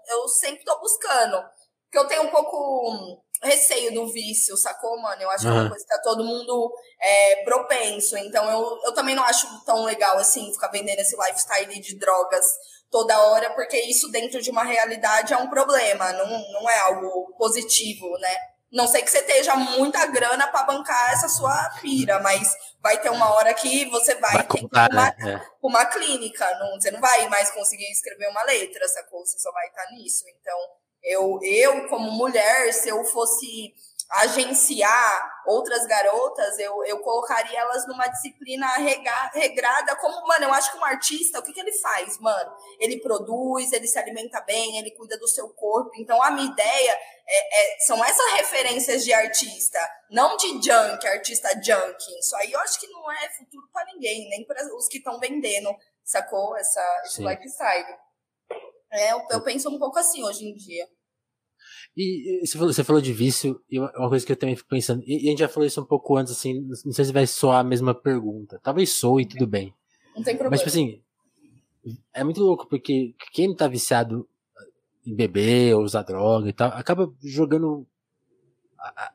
eu 0.08 0.28
sempre 0.28 0.64
tô 0.64 0.78
buscando. 0.80 1.42
Porque 1.84 1.98
eu 1.98 2.06
tenho 2.06 2.22
um 2.22 2.30
pouco 2.30 3.22
receio 3.42 3.94
do 3.94 4.06
vício, 4.12 4.56
sacou, 4.56 5.00
mano? 5.00 5.22
Eu 5.22 5.30
acho 5.30 5.46
uhum. 5.46 5.52
que 5.52 5.58
é 5.58 5.60
uma 5.60 5.70
coisa 5.70 5.84
que 5.84 5.90
tá 5.90 6.00
todo 6.02 6.24
mundo 6.24 6.72
é, 7.00 7.44
propenso. 7.44 8.16
Então, 8.16 8.48
eu, 8.50 8.80
eu 8.84 8.92
também 8.92 9.14
não 9.14 9.24
acho 9.24 9.46
tão 9.64 9.84
legal, 9.84 10.18
assim, 10.18 10.52
ficar 10.52 10.68
vendendo 10.68 10.98
esse 11.00 11.16
lifestyle 11.16 11.80
de 11.80 11.96
drogas 11.96 12.46
toda 12.90 13.20
hora, 13.20 13.50
porque 13.50 13.78
isso 13.82 14.10
dentro 14.10 14.40
de 14.40 14.50
uma 14.50 14.64
realidade 14.64 15.32
é 15.32 15.36
um 15.36 15.50
problema, 15.50 16.12
não, 16.12 16.52
não 16.52 16.70
é 16.70 16.78
algo 16.80 17.34
positivo, 17.36 18.08
né? 18.18 18.34
Não 18.70 18.86
sei 18.86 19.02
que 19.02 19.10
você 19.10 19.18
esteja 19.18 19.56
muita 19.56 20.04
grana 20.06 20.46
para 20.48 20.64
bancar 20.64 21.12
essa 21.12 21.28
sua 21.28 21.70
pira, 21.80 22.20
mas 22.20 22.54
vai 22.82 23.00
ter 23.00 23.08
uma 23.10 23.32
hora 23.34 23.54
que 23.54 23.86
você 23.86 24.14
vai, 24.16 24.34
vai 24.34 24.46
ter 24.46 24.60
contar, 24.60 24.90
uma, 24.90 25.04
né? 25.04 25.16
é. 25.20 25.40
uma 25.62 25.86
clínica, 25.86 26.46
não, 26.58 26.78
você 26.78 26.90
não 26.90 27.00
vai 27.00 27.26
mais 27.28 27.50
conseguir 27.50 27.90
escrever 27.90 28.28
uma 28.28 28.42
letra, 28.44 28.86
sacou? 28.88 29.24
Você 29.24 29.38
só 29.38 29.50
vai 29.52 29.66
estar 29.68 29.90
nisso. 29.92 30.24
Então, 30.38 30.58
eu, 31.02 31.38
eu 31.42 31.88
como 31.88 32.10
mulher, 32.10 32.72
se 32.72 32.88
eu 32.88 33.04
fosse 33.04 33.74
agenciar 34.10 35.42
outras 35.46 35.86
garotas, 35.86 36.58
eu, 36.58 36.82
eu 36.84 36.98
colocaria 37.00 37.58
elas 37.58 37.86
numa 37.86 38.06
disciplina 38.06 38.66
rega, 38.76 39.30
regrada, 39.34 39.94
como, 39.96 40.26
mano, 40.26 40.46
eu 40.46 40.52
acho 40.54 40.72
que 40.72 40.78
um 40.78 40.84
artista, 40.84 41.38
o 41.38 41.42
que, 41.42 41.52
que 41.52 41.60
ele 41.60 41.72
faz, 41.78 42.18
mano? 42.18 42.50
Ele 42.80 43.00
produz, 43.00 43.70
ele 43.70 43.86
se 43.86 43.98
alimenta 43.98 44.40
bem, 44.40 44.78
ele 44.78 44.92
cuida 44.92 45.18
do 45.18 45.28
seu 45.28 45.48
corpo. 45.50 45.90
Então, 45.98 46.22
a 46.22 46.30
minha 46.30 46.50
ideia 46.50 46.98
é, 47.26 47.74
é, 47.74 47.80
são 47.80 48.02
essas 48.02 48.32
referências 48.32 49.04
de 49.04 49.12
artista, 49.12 49.78
não 50.10 50.38
de 50.38 50.48
junk, 50.54 51.06
artista 51.06 51.50
junk. 51.62 52.18
Isso 52.18 52.34
aí 52.36 52.52
eu 52.52 52.60
acho 52.60 52.80
que 52.80 52.86
não 52.88 53.12
é 53.12 53.28
futuro 53.36 53.68
para 53.72 53.84
ninguém, 53.92 54.28
nem 54.30 54.44
para 54.46 54.64
os 54.74 54.88
que 54.88 54.98
estão 54.98 55.20
vendendo, 55.20 55.74
sacou? 56.02 56.56
Essa, 56.56 57.02
esse 57.04 57.22
lifestyle. 57.22 58.07
É, 58.90 59.12
eu, 59.12 59.22
eu 59.30 59.42
penso 59.42 59.68
um 59.68 59.78
pouco 59.78 59.98
assim 59.98 60.22
hoje 60.22 60.44
em 60.44 60.54
dia. 60.54 60.86
E 61.96 62.46
você 62.46 62.56
falou, 62.56 62.72
você 62.72 62.84
falou 62.84 63.02
de 63.02 63.12
vício, 63.12 63.60
e 63.68 63.78
uma 63.78 64.08
coisa 64.08 64.24
que 64.24 64.30
eu 64.30 64.36
também 64.36 64.54
fico 64.54 64.68
pensando, 64.68 65.02
e 65.04 65.26
a 65.26 65.30
gente 65.30 65.40
já 65.40 65.48
falou 65.48 65.66
isso 65.66 65.80
um 65.80 65.84
pouco 65.84 66.16
antes, 66.16 66.32
assim, 66.32 66.60
não 66.84 66.92
sei 66.92 67.04
se 67.04 67.12
vai 67.12 67.26
soar 67.26 67.58
a 67.58 67.64
mesma 67.64 67.92
pergunta. 67.92 68.60
Talvez 68.62 68.90
soe, 68.90 69.26
tudo 69.26 69.48
bem. 69.48 69.74
Não 70.14 70.22
tem 70.22 70.36
problema. 70.36 70.50
Mas, 70.50 70.60
tipo 70.60 70.68
assim, 70.68 71.02
é 72.14 72.22
muito 72.22 72.40
louco, 72.40 72.68
porque 72.68 73.14
quem 73.32 73.54
tá 73.54 73.66
viciado 73.66 74.28
em 75.04 75.14
beber 75.14 75.74
ou 75.74 75.82
usar 75.82 76.02
droga 76.02 76.48
e 76.48 76.52
tal, 76.52 76.70
acaba 76.70 77.12
jogando 77.20 77.86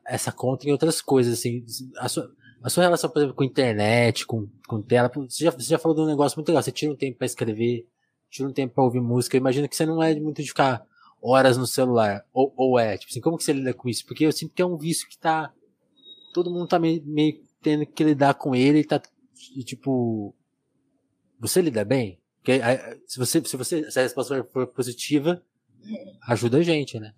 essa 0.04 0.30
conta 0.30 0.68
em 0.68 0.72
outras 0.72 1.00
coisas, 1.00 1.38
assim. 1.38 1.64
A 1.96 2.08
sua, 2.08 2.30
a 2.62 2.68
sua 2.68 2.84
relação, 2.84 3.08
por 3.08 3.18
exemplo, 3.18 3.34
com 3.34 3.44
internet, 3.44 4.26
com, 4.26 4.48
com 4.68 4.82
tela, 4.82 5.10
você 5.14 5.44
já, 5.44 5.50
você 5.50 5.68
já 5.68 5.78
falou 5.78 5.96
de 5.96 6.02
um 6.02 6.06
negócio 6.06 6.36
muito 6.36 6.48
legal, 6.48 6.62
você 6.62 6.72
tira 6.72 6.92
um 6.92 6.96
tempo 6.96 7.16
para 7.16 7.26
escrever, 7.26 7.86
tira 8.34 8.48
um 8.48 8.52
tempo 8.52 8.74
para 8.74 8.82
ouvir 8.82 9.00
música, 9.00 9.36
eu 9.36 9.40
imagino 9.40 9.68
que 9.68 9.76
você 9.76 9.86
não 9.86 10.02
é 10.02 10.18
muito 10.18 10.42
de 10.42 10.48
ficar 10.48 10.84
horas 11.22 11.56
no 11.56 11.66
celular. 11.66 12.26
Ou, 12.32 12.52
ou 12.56 12.78
é, 12.78 12.98
tipo 12.98 13.10
assim, 13.10 13.20
como 13.20 13.38
que 13.38 13.44
você 13.44 13.52
lida 13.52 13.72
com 13.72 13.88
isso? 13.88 14.04
Porque 14.04 14.26
eu 14.26 14.32
sinto 14.32 14.52
que 14.52 14.60
é 14.60 14.66
um 14.66 14.76
vício 14.76 15.08
que 15.08 15.16
tá. 15.16 15.52
Todo 16.32 16.50
mundo 16.50 16.66
tá 16.66 16.78
meio, 16.78 17.00
meio 17.06 17.40
tendo 17.62 17.86
que 17.86 18.02
lidar 18.02 18.34
com 18.34 18.54
ele 18.54 18.80
e 18.80 18.84
tá. 18.84 19.00
E, 19.54 19.62
tipo. 19.62 20.34
Você 21.38 21.62
lida 21.62 21.84
bem? 21.84 22.20
Porque 22.38 22.60
se 23.06 23.18
você, 23.18 23.42
se 23.44 23.56
você, 23.56 23.90
se 23.90 23.98
a 23.98 24.02
resposta 24.02 24.42
for 24.44 24.66
positiva, 24.66 25.42
ajuda 26.28 26.58
a 26.58 26.62
gente, 26.62 26.98
né? 26.98 27.12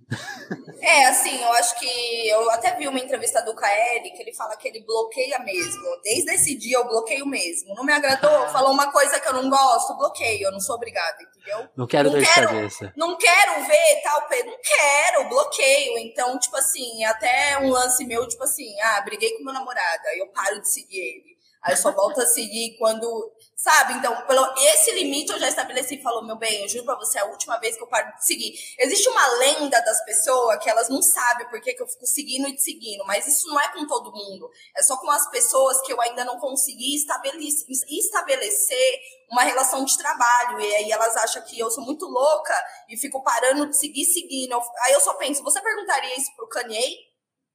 É, 0.81 1.07
assim, 1.07 1.43
eu 1.43 1.53
acho 1.55 1.79
que 1.81 2.29
eu 2.29 2.51
até 2.51 2.77
vi 2.77 2.87
uma 2.87 2.99
entrevista 2.99 3.43
do 3.43 3.55
KL 3.55 4.03
que 4.15 4.23
ele 4.23 4.33
fala 4.33 4.57
que 4.57 4.69
ele 4.69 4.85
bloqueia 4.85 5.39
mesmo. 5.41 5.83
Desde 6.03 6.33
esse 6.33 6.55
dia 6.57 6.77
eu 6.77 6.87
bloqueio 6.87 7.27
mesmo. 7.27 7.75
Não 7.75 7.85
me 7.85 7.93
agradou, 7.93 8.31
ah. 8.31 8.49
falou 8.49 8.73
uma 8.73 8.91
coisa 8.93 9.19
que 9.19 9.29
eu 9.29 9.33
não 9.33 9.51
gosto, 9.51 9.97
bloqueio, 9.97 10.45
eu 10.45 10.53
não 10.53 10.61
sou 10.61 10.77
obrigada, 10.77 11.17
entendeu? 11.23 11.69
Não 11.77 11.87
quero 11.87 12.11
não 12.11 12.21
quero, 12.21 12.49
cabeça. 12.49 12.93
Não 12.97 13.17
quero 13.17 13.67
ver 13.67 14.03
tal, 14.03 14.21
não 14.21 14.59
quero, 14.63 15.29
bloqueio. 15.29 15.99
Então, 15.99 16.39
tipo 16.39 16.57
assim, 16.57 17.05
até 17.05 17.59
um 17.59 17.71
lance 17.71 18.05
meu, 18.05 18.27
tipo 18.29 18.45
assim, 18.45 18.81
ah, 18.81 19.01
briguei 19.01 19.37
com 19.37 19.45
meu 19.45 19.53
namorado, 19.53 20.07
aí 20.09 20.19
eu 20.19 20.29
paro 20.29 20.61
de 20.61 20.71
seguir 20.71 20.99
ele. 20.99 21.36
Aí 21.67 21.73
eu 21.73 21.77
só 21.77 21.93
volto 21.93 22.21
a 22.21 22.27
seguir 22.27 22.77
quando 22.79 23.33
Sabe? 23.57 23.95
Então, 23.95 24.15
pelo 24.27 24.55
esse 24.59 24.93
limite 24.93 25.33
eu 25.33 25.39
já 25.39 25.49
estabeleci 25.49 25.95
e 25.95 26.03
falou, 26.03 26.23
meu 26.23 26.37
bem, 26.37 26.61
eu 26.61 26.69
juro 26.69 26.85
pra 26.85 26.95
você, 26.95 27.19
é 27.19 27.23
a 27.23 27.25
última 27.25 27.59
vez 27.59 27.75
que 27.75 27.83
eu 27.83 27.87
paro 27.87 28.15
de 28.15 28.25
seguir. 28.25 28.53
Existe 28.79 29.09
uma 29.09 29.27
lenda 29.39 29.81
das 29.81 30.05
pessoas 30.05 30.63
que 30.63 30.69
elas 30.69 30.91
não 30.91 31.01
sabem 31.01 31.49
por 31.49 31.59
que, 31.63 31.73
que 31.73 31.83
eu 31.83 31.89
fico 31.89 32.07
seguindo 32.07 32.47
e 32.49 32.55
te 32.55 32.63
seguindo, 32.63 33.03
mas 33.07 33.27
isso 33.27 33.49
não 33.49 33.59
é 33.59 33.73
com 33.73 33.87
todo 33.87 34.13
mundo. 34.13 34.51
É 34.77 34.83
só 34.83 34.99
com 34.99 35.11
as 35.11 35.31
pessoas 35.31 35.81
que 35.81 35.91
eu 35.91 35.99
ainda 36.03 36.23
não 36.23 36.39
consegui 36.39 36.97
estabelecer, 36.97 37.67
estabelecer 37.89 39.01
uma 39.33 39.43
relação 39.43 39.87
de 39.87 39.97
trabalho. 39.97 40.61
E 40.61 40.75
aí 40.77 40.93
elas 40.93 41.17
acham 41.17 41.43
que 41.43 41.59
eu 41.59 41.71
sou 41.71 41.83
muito 41.83 42.05
louca 42.05 42.55
e 42.91 42.97
fico 42.99 43.23
parando 43.23 43.71
de 43.71 43.77
seguir, 43.79 44.05
seguindo. 44.05 44.55
Aí 44.83 44.93
eu 44.93 45.01
só 45.01 45.15
penso, 45.15 45.43
você 45.43 45.63
perguntaria 45.63 46.15
isso 46.15 46.31
pro 46.37 46.47
Kanye? 46.47 46.95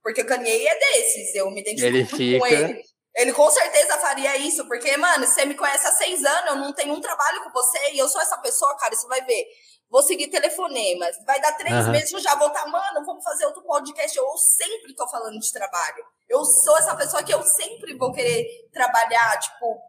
Porque 0.01 0.21
o 0.21 0.25
Kanye 0.25 0.65
é 0.65 0.79
desses, 0.79 1.35
eu 1.35 1.51
me 1.51 1.61
identifico 1.61 1.95
ele 1.95 2.05
fica... 2.05 2.39
com 2.39 2.47
ele. 2.47 2.90
Ele 3.15 3.33
com 3.33 3.49
certeza 3.51 3.97
faria 3.97 4.37
isso, 4.37 4.65
porque, 4.67 4.95
mano, 4.95 5.27
você 5.27 5.45
me 5.45 5.55
conhece 5.55 5.85
há 5.85 5.91
seis 5.91 6.23
anos, 6.23 6.51
eu 6.51 6.55
não 6.55 6.73
tenho 6.73 6.93
um 6.93 7.01
trabalho 7.01 7.43
com 7.43 7.51
você 7.51 7.91
e 7.91 7.99
eu 7.99 8.07
sou 8.07 8.21
essa 8.21 8.37
pessoa, 8.37 8.75
cara, 8.77 8.95
você 8.95 9.07
vai 9.07 9.21
ver. 9.21 9.45
Vou 9.89 10.01
seguir 10.01 10.29
telefonemas. 10.29 11.17
Vai 11.25 11.41
dar 11.41 11.51
três 11.57 11.85
uhum. 11.85 11.91
meses, 11.91 12.13
eu 12.13 12.19
já 12.21 12.33
vou 12.35 12.47
estar, 12.47 12.65
mano, 12.67 13.05
vamos 13.05 13.21
fazer 13.21 13.45
outro 13.45 13.61
podcast. 13.63 14.17
Eu 14.17 14.37
sempre 14.37 14.95
tô 14.95 15.05
falando 15.09 15.37
de 15.37 15.51
trabalho. 15.51 16.05
Eu 16.29 16.45
sou 16.45 16.77
essa 16.77 16.95
pessoa 16.95 17.21
que 17.21 17.33
eu 17.33 17.43
sempre 17.43 17.97
vou 17.97 18.13
querer 18.13 18.45
trabalhar, 18.71 19.37
tipo, 19.39 19.81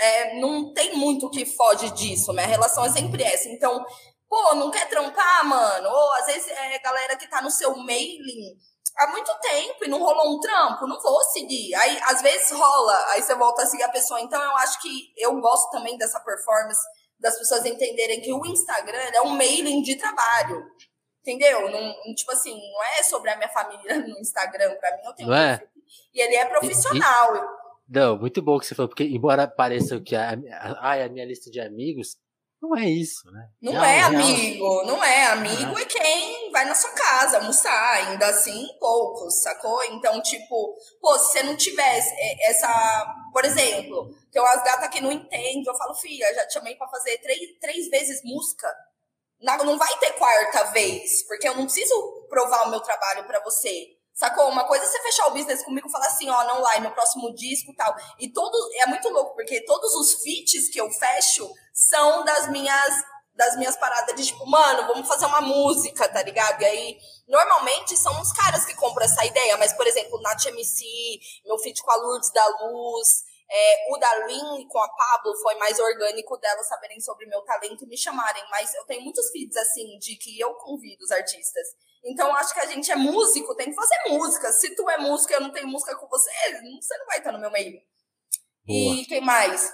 é, 0.00 0.40
não 0.40 0.72
tem 0.72 0.96
muito 0.96 1.28
que 1.28 1.44
foge 1.44 1.90
disso. 1.90 2.32
Minha 2.32 2.46
relação 2.46 2.84
é 2.84 2.90
sempre 2.90 3.24
essa. 3.24 3.48
Então, 3.48 3.84
pô, 4.28 4.54
não 4.54 4.70
quer 4.70 4.88
trampar, 4.88 5.44
mano? 5.44 5.88
Ou 5.88 6.12
às 6.12 6.26
vezes 6.26 6.48
é 6.48 6.78
galera 6.78 7.16
que 7.16 7.28
tá 7.28 7.42
no 7.42 7.50
seu 7.50 7.76
mailing 7.76 8.56
há 8.96 9.06
muito 9.08 9.32
tempo 9.40 9.84
e 9.84 9.88
não 9.88 9.98
rolou 9.98 10.36
um 10.36 10.40
trampo, 10.40 10.86
não 10.86 11.00
vou 11.00 11.20
seguir. 11.24 11.74
Aí, 11.74 11.98
às 12.04 12.22
vezes 12.22 12.50
rola, 12.50 13.06
aí 13.10 13.22
você 13.22 13.34
volta 13.34 13.62
a 13.62 13.66
seguir 13.66 13.84
a 13.84 13.88
pessoa. 13.90 14.20
Então, 14.20 14.40
eu 14.42 14.56
acho 14.58 14.80
que 14.80 15.12
eu 15.16 15.40
gosto 15.40 15.70
também 15.70 15.96
dessa 15.96 16.20
performance, 16.20 16.80
das 17.18 17.38
pessoas 17.38 17.64
entenderem 17.66 18.20
que 18.20 18.32
o 18.32 18.44
Instagram 18.46 19.10
é 19.12 19.20
um 19.22 19.30
mailing 19.30 19.82
de 19.82 19.96
trabalho. 19.96 20.64
Entendeu? 21.20 21.70
Não, 21.70 22.14
tipo 22.14 22.32
assim, 22.32 22.54
não 22.54 22.84
é 22.98 23.02
sobre 23.02 23.30
a 23.30 23.36
minha 23.36 23.48
família 23.50 23.98
no 23.98 24.18
Instagram, 24.18 24.74
pra 24.76 24.96
mim 24.96 25.02
eu 25.04 25.12
tenho. 25.12 25.28
Não 25.28 25.36
é? 25.36 25.62
E 26.14 26.20
ele 26.20 26.34
é 26.34 26.46
profissional. 26.46 27.36
E, 27.36 27.38
e, 27.38 27.60
não, 27.90 28.16
muito 28.16 28.40
bom 28.40 28.58
que 28.58 28.66
você 28.66 28.74
falou, 28.74 28.88
porque 28.88 29.04
embora 29.04 29.48
pareça 29.48 30.00
que 30.00 30.14
a, 30.14 30.30
a, 30.78 31.04
a 31.04 31.08
minha 31.08 31.26
lista 31.26 31.50
de 31.50 31.60
amigos, 31.60 32.16
não 32.60 32.76
é 32.76 32.84
isso, 32.84 33.30
né? 33.30 33.48
Não 33.60 33.82
é 33.82 34.00
amigo, 34.02 34.82
não 34.84 35.02
é. 35.02 35.26
Amigo 35.28 35.78
é. 35.78 35.82
é 35.82 35.84
quem 35.86 36.52
vai 36.52 36.66
na 36.66 36.74
sua 36.74 36.90
casa 36.90 37.38
almoçar, 37.38 37.94
ainda 37.94 38.26
assim, 38.26 38.68
poucos, 38.78 39.42
sacou? 39.42 39.82
Então, 39.84 40.20
tipo, 40.20 40.76
pô, 41.00 41.18
se 41.18 41.32
você 41.32 41.42
não 41.42 41.56
tivesse 41.56 42.14
essa. 42.42 43.30
Por 43.32 43.44
exemplo, 43.46 44.14
tem 44.30 44.42
umas 44.42 44.62
gatas 44.62 44.88
que 44.88 45.00
não 45.00 45.10
entendem, 45.10 45.64
eu 45.66 45.74
falo, 45.74 45.94
filha, 45.94 46.34
já 46.34 46.46
te 46.46 46.54
chamei 46.54 46.74
pra 46.76 46.88
fazer 46.88 47.16
três, 47.18 47.40
três 47.60 47.88
vezes 47.88 48.22
música. 48.24 48.68
Não 49.40 49.78
vai 49.78 49.98
ter 49.98 50.12
quarta 50.12 50.64
vez, 50.64 51.26
porque 51.26 51.48
eu 51.48 51.56
não 51.56 51.64
preciso 51.64 52.26
provar 52.28 52.66
o 52.66 52.70
meu 52.70 52.80
trabalho 52.80 53.24
para 53.24 53.42
você. 53.42 53.99
Sacou? 54.20 54.50
Uma 54.50 54.64
coisa 54.64 54.84
é 54.84 54.86
você 54.86 55.00
fechar 55.00 55.28
o 55.28 55.30
business 55.30 55.64
comigo 55.64 55.88
e 55.88 55.90
falar 55.90 56.06
assim, 56.08 56.28
ó, 56.28 56.44
não 56.44 56.60
lá, 56.60 56.78
meu 56.78 56.90
próximo 56.90 57.34
disco 57.34 57.72
tal. 57.74 57.96
E 58.18 58.28
todos, 58.28 58.60
é 58.74 58.84
muito 58.84 59.08
louco, 59.08 59.34
porque 59.34 59.64
todos 59.64 59.94
os 59.94 60.22
feats 60.22 60.68
que 60.68 60.78
eu 60.78 60.90
fecho 60.90 61.50
são 61.72 62.22
das 62.22 62.46
minhas 62.48 63.02
das 63.34 63.56
minhas 63.56 63.74
paradas 63.78 64.14
de 64.14 64.26
tipo, 64.26 64.44
mano, 64.44 64.86
vamos 64.88 65.08
fazer 65.08 65.24
uma 65.24 65.40
música, 65.40 66.06
tá 66.06 66.22
ligado? 66.22 66.60
E 66.60 66.66
aí, 66.66 66.98
normalmente 67.26 67.96
são 67.96 68.20
os 68.20 68.30
caras 68.32 68.66
que 68.66 68.74
compram 68.74 69.06
essa 69.06 69.24
ideia, 69.24 69.56
mas, 69.56 69.72
por 69.72 69.86
exemplo, 69.86 70.20
Nath 70.20 70.44
MC, 70.44 70.84
meu 71.46 71.56
feat 71.56 71.82
com 71.82 71.90
a 71.90 71.96
Lourdes 71.96 72.30
da 72.30 72.46
Luz, 72.60 73.24
é, 73.52 73.92
o 73.92 73.96
da 73.98 74.26
Lin 74.26 74.66
com 74.68 74.78
a 74.78 74.88
Pablo 74.88 75.34
foi 75.42 75.56
mais 75.56 75.78
orgânico 75.80 76.36
delas 76.36 76.68
saberem 76.68 77.00
sobre 77.00 77.26
meu 77.26 77.42
talento 77.42 77.84
e 77.84 77.88
me 77.88 77.96
chamarem. 77.96 78.44
Mas 78.50 78.72
eu 78.74 78.84
tenho 78.84 79.02
muitos 79.02 79.28
feeds 79.30 79.56
assim 79.56 79.98
de 79.98 80.16
que 80.16 80.38
eu 80.38 80.54
convido 80.54 81.02
os 81.02 81.10
artistas. 81.10 81.66
Então 82.04 82.34
acho 82.36 82.54
que 82.54 82.60
a 82.60 82.66
gente 82.66 82.90
é 82.90 82.96
músico, 82.96 83.54
tem 83.56 83.70
que 83.70 83.74
fazer 83.74 83.96
música. 84.08 84.52
Se 84.52 84.74
tu 84.76 84.88
é 84.88 84.98
músico 84.98 85.32
e 85.32 85.36
eu 85.36 85.40
não 85.40 85.52
tenho 85.52 85.66
música 85.66 85.96
com 85.96 86.06
você, 86.08 86.30
você 86.80 86.96
não 86.98 87.06
vai 87.06 87.18
estar 87.18 87.32
no 87.32 87.40
meu 87.40 87.50
meio. 87.50 87.80
Boa. 88.64 88.94
E 88.94 89.04
quem 89.06 89.20
mais? 89.20 89.72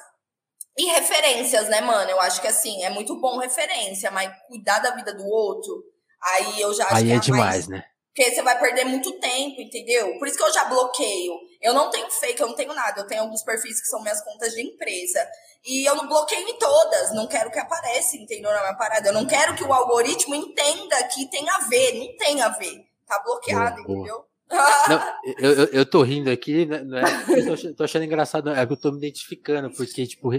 E 0.78 0.86
referências, 0.86 1.68
né, 1.68 1.80
mano? 1.80 2.10
Eu 2.10 2.20
acho 2.20 2.40
que 2.40 2.48
assim, 2.48 2.82
é 2.82 2.90
muito 2.90 3.18
bom 3.20 3.38
referência, 3.38 4.10
mas 4.10 4.34
cuidar 4.46 4.78
da 4.78 4.90
vida 4.90 5.14
do 5.14 5.26
outro, 5.26 5.84
aí 6.22 6.60
eu 6.60 6.72
já 6.72 6.84
acho 6.86 6.96
aí 6.96 7.04
que 7.04 7.12
é, 7.12 7.16
é 7.16 7.20
demais, 7.20 7.68
mais... 7.68 7.68
né? 7.68 7.84
Porque 8.16 8.30
você 8.30 8.40
vai 8.40 8.58
perder 8.58 8.86
muito 8.86 9.12
tempo, 9.20 9.60
entendeu? 9.60 10.18
Por 10.18 10.26
isso 10.26 10.38
que 10.38 10.42
eu 10.42 10.52
já 10.54 10.64
bloqueio. 10.64 11.34
Eu 11.60 11.74
não 11.74 11.90
tenho 11.90 12.10
fake, 12.10 12.40
eu 12.40 12.46
não 12.46 12.54
tenho 12.54 12.72
nada. 12.72 13.02
Eu 13.02 13.06
tenho 13.06 13.20
alguns 13.20 13.42
perfis 13.42 13.78
que 13.78 13.86
são 13.88 14.00
minhas 14.00 14.24
contas 14.24 14.54
de 14.54 14.62
empresa. 14.62 15.20
E 15.62 15.84
eu 15.86 15.94
não 15.94 16.08
bloqueio 16.08 16.48
em 16.48 16.58
todas. 16.58 17.14
Não 17.14 17.26
quero 17.26 17.50
que 17.50 17.58
apareça, 17.58 18.16
entendeu? 18.16 18.50
Na 18.50 18.60
minha 18.60 18.74
parada. 18.74 19.10
Eu 19.10 19.12
não 19.12 19.26
quero 19.26 19.54
que 19.54 19.62
o 19.62 19.70
algoritmo 19.70 20.34
entenda 20.34 20.96
que 21.08 21.28
tem 21.28 21.46
a 21.46 21.58
ver. 21.68 21.92
Não 21.92 22.16
tem 22.16 22.40
a 22.40 22.48
ver. 22.48 22.86
Tá 23.06 23.22
bloqueado, 23.22 23.82
entendeu? 23.82 24.24
Não, 24.50 25.14
eu, 25.38 25.52
eu, 25.52 25.64
eu, 25.66 25.86
tô 25.86 26.02
rindo 26.02 26.30
aqui, 26.30 26.64
né, 26.64 26.80
não 26.80 26.98
é, 26.98 27.02
eu 27.36 27.74
tô, 27.74 27.82
achando 27.82 28.04
engraçado, 28.04 28.48
é 28.48 28.64
que 28.64 28.72
eu 28.72 28.76
tô 28.76 28.92
me 28.92 28.98
identificando, 28.98 29.68
porque, 29.72 30.06
tipo, 30.06 30.30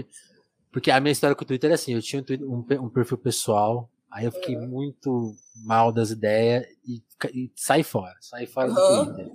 porque 0.72 0.90
a 0.90 0.98
minha 0.98 1.12
história 1.12 1.36
com 1.36 1.44
o 1.44 1.46
Twitter 1.46 1.70
é 1.70 1.74
assim, 1.74 1.92
eu 1.92 2.00
tinha 2.00 2.24
um, 2.40 2.64
um 2.80 2.88
perfil 2.88 3.18
pessoal, 3.18 3.90
Aí 4.10 4.24
eu 4.24 4.32
fiquei 4.32 4.56
muito 4.56 5.34
mal 5.64 5.92
das 5.92 6.10
ideias 6.10 6.64
e, 6.86 7.02
e 7.32 7.52
saí 7.56 7.82
fora. 7.82 8.16
Saí 8.20 8.46
fora 8.46 8.68
uhum. 8.68 8.74
do 8.74 9.14
Twitter. 9.14 9.32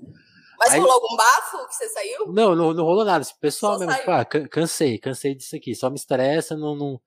Mas 0.59 0.71
aí, 0.71 0.79
rolou 0.79 0.93
algum 0.93 1.15
bafo 1.17 1.67
que 1.67 1.75
você 1.75 1.89
saiu? 1.89 2.27
Não, 2.27 2.55
não, 2.55 2.73
não 2.73 2.83
rolou 2.83 3.03
nada. 3.03 3.25
O 3.25 3.39
pessoal 3.39 3.73
só 3.73 3.79
mesmo, 3.79 3.93
tipo, 3.95 4.11
ah, 4.11 4.25
cansei, 4.25 4.97
cansei 4.97 5.35
disso 5.35 5.55
aqui. 5.55 5.75
Só 5.75 5.89
me 5.89 5.95
estressa, 5.95 6.55
não, 6.55 6.75
não. 6.75 7.01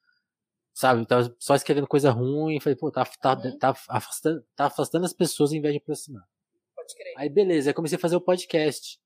Sabe, 0.74 1.06
tava 1.06 1.34
só 1.38 1.54
escrevendo 1.54 1.86
coisa 1.86 2.10
ruim. 2.10 2.60
Falei, 2.60 2.76
pô, 2.76 2.90
tá, 2.90 3.04
tá, 3.04 3.34
uhum. 3.34 3.58
tá, 3.58 3.74
afastando, 3.88 4.44
tá 4.54 4.66
afastando 4.66 5.06
as 5.06 5.12
pessoas 5.12 5.52
em 5.52 5.60
vez 5.60 5.72
de 5.72 5.78
aproximar. 5.78 6.24
Pode 6.74 6.94
crer. 6.94 7.14
Aí 7.16 7.30
beleza, 7.30 7.70
aí 7.70 7.74
comecei 7.74 7.96
a 7.96 8.00
fazer 8.00 8.16
o 8.16 8.20
podcast. 8.20 9.00